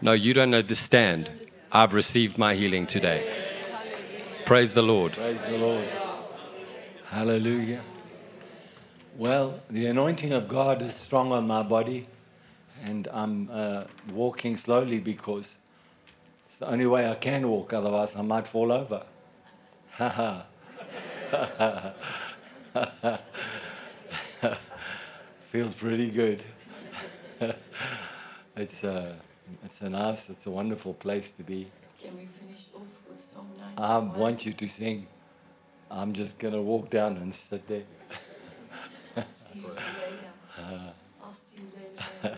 No, 0.00 0.12
you 0.12 0.32
don't 0.32 0.54
understand. 0.54 1.30
I've 1.70 1.92
received 1.92 2.38
my 2.38 2.54
healing 2.54 2.86
today. 2.86 3.30
Praise 4.46 4.72
the 4.72 4.80
Lord. 4.80 5.12
Praise 5.12 5.44
the 5.44 5.58
Lord. 5.58 5.86
Hallelujah. 7.06 7.82
Well, 9.18 9.60
the 9.68 9.86
anointing 9.86 10.32
of 10.32 10.48
God 10.48 10.80
is 10.80 10.94
strong 10.94 11.30
on 11.32 11.46
my 11.46 11.62
body, 11.62 12.06
and 12.82 13.06
I'm 13.12 13.50
uh, 13.52 13.84
walking 14.10 14.56
slowly 14.56 14.98
because 14.98 15.56
it's 16.46 16.56
the 16.56 16.70
only 16.70 16.86
way 16.86 17.10
I 17.10 17.14
can 17.14 17.46
walk, 17.48 17.74
otherwise, 17.74 18.16
I 18.16 18.22
might 18.22 18.48
fall 18.48 18.72
over. 18.72 19.04
Ha 19.90 20.08
ha. 22.72 23.20
Feels 25.50 25.74
pretty 25.74 26.10
good. 26.10 26.42
it's, 28.56 28.84
a, 28.84 29.16
it's 29.64 29.80
a 29.80 29.88
nice, 29.88 30.28
it's 30.30 30.46
a 30.46 30.50
wonderful 30.50 30.94
place 30.94 31.30
to 31.32 31.42
be. 31.42 31.70
Can 32.02 32.16
we 32.16 32.26
finish 32.26 32.66
off 32.74 32.82
with 33.08 33.20
some 33.20 33.46
Psalm 33.58 33.76
I 33.76 33.98
91? 33.98 34.18
want 34.20 34.46
you 34.46 34.52
to 34.52 34.68
sing. 34.68 35.06
I'm 35.90 36.12
just 36.12 36.38
going 36.38 36.54
to 36.54 36.60
walk 36.62 36.90
down 36.90 37.16
and 37.16 37.34
sit 37.34 37.66
there. 37.66 37.82
See 39.30 39.60
you 39.60 39.68
later. 39.68 39.78
I'll 41.22 41.32
see 41.32 41.58
you 41.62 41.68
later. 42.22 42.36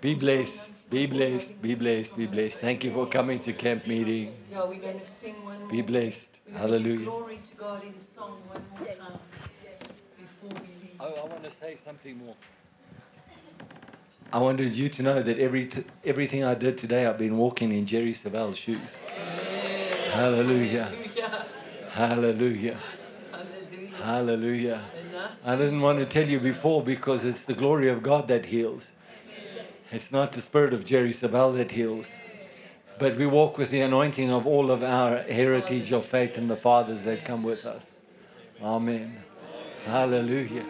Be 0.00 0.14
blessed, 0.14 0.88
be 0.90 1.06
blessed, 1.06 1.60
be 1.60 1.74
blessed, 1.74 2.16
be 2.16 2.26
blessed. 2.26 2.58
Thank 2.58 2.84
you 2.84 2.90
for 2.90 3.06
coming 3.06 3.38
to 3.40 3.52
camp 3.52 3.86
meeting. 3.86 4.34
Yeah, 4.50 4.64
we're 4.64 4.80
going 4.80 4.98
to 4.98 5.04
sing 5.04 5.44
one 5.44 5.60
more. 5.60 5.68
Be 5.68 5.82
blessed. 5.82 6.38
We're 6.46 6.52
gonna 6.54 6.62
Hallelujah. 6.62 7.04
Glory 7.04 7.36
to 7.36 7.56
God 7.56 7.84
in 7.84 7.98
song 8.00 8.38
one 8.48 8.62
more 8.70 8.88
time 8.88 9.18
before 10.18 10.48
we 10.62 10.68
leave. 10.82 10.96
Oh, 10.98 11.14
I 11.22 11.26
want 11.26 11.44
to 11.44 11.50
say 11.50 11.76
something 11.76 12.16
more. 12.16 12.34
I 14.32 14.38
wanted 14.38 14.76
you 14.76 14.88
to 14.88 15.02
know 15.02 15.22
that 15.22 15.38
every 15.38 15.66
t- 15.66 15.84
everything 16.04 16.44
I 16.44 16.54
did 16.54 16.78
today, 16.78 17.04
I've 17.06 17.18
been 17.18 17.36
walking 17.36 17.72
in 17.72 17.84
Jerry 17.84 18.12
Savelle's 18.12 18.56
shoes. 18.56 18.94
Hallelujah. 20.12 20.84
Hallelujah. 20.84 21.46
Hallelujah. 21.90 22.78
Hallelujah. 23.32 23.96
Hallelujah. 24.02 24.82
I 25.46 25.56
didn't 25.56 25.80
want 25.80 25.98
to 25.98 26.06
tell 26.06 26.26
you 26.26 26.38
before 26.38 26.82
because 26.82 27.24
it's 27.24 27.42
the 27.42 27.54
glory 27.54 27.88
of 27.88 28.02
God 28.02 28.28
that 28.28 28.46
heals. 28.46 28.92
It's 29.90 30.12
not 30.12 30.30
the 30.32 30.40
spirit 30.40 30.72
of 30.72 30.84
Jerry 30.84 31.10
Savelle 31.10 31.56
that 31.56 31.72
heals. 31.72 32.12
But 33.00 33.16
we 33.16 33.26
walk 33.26 33.58
with 33.58 33.70
the 33.70 33.80
anointing 33.80 34.30
of 34.30 34.46
all 34.46 34.70
of 34.70 34.84
our 34.84 35.22
heritage 35.22 35.90
of 35.90 36.04
faith 36.04 36.38
and 36.38 36.48
the 36.48 36.56
fathers 36.56 37.02
that 37.02 37.24
come 37.24 37.42
with 37.42 37.66
us. 37.66 37.96
Amen. 38.62 39.24
Hallelujah. 39.84 40.66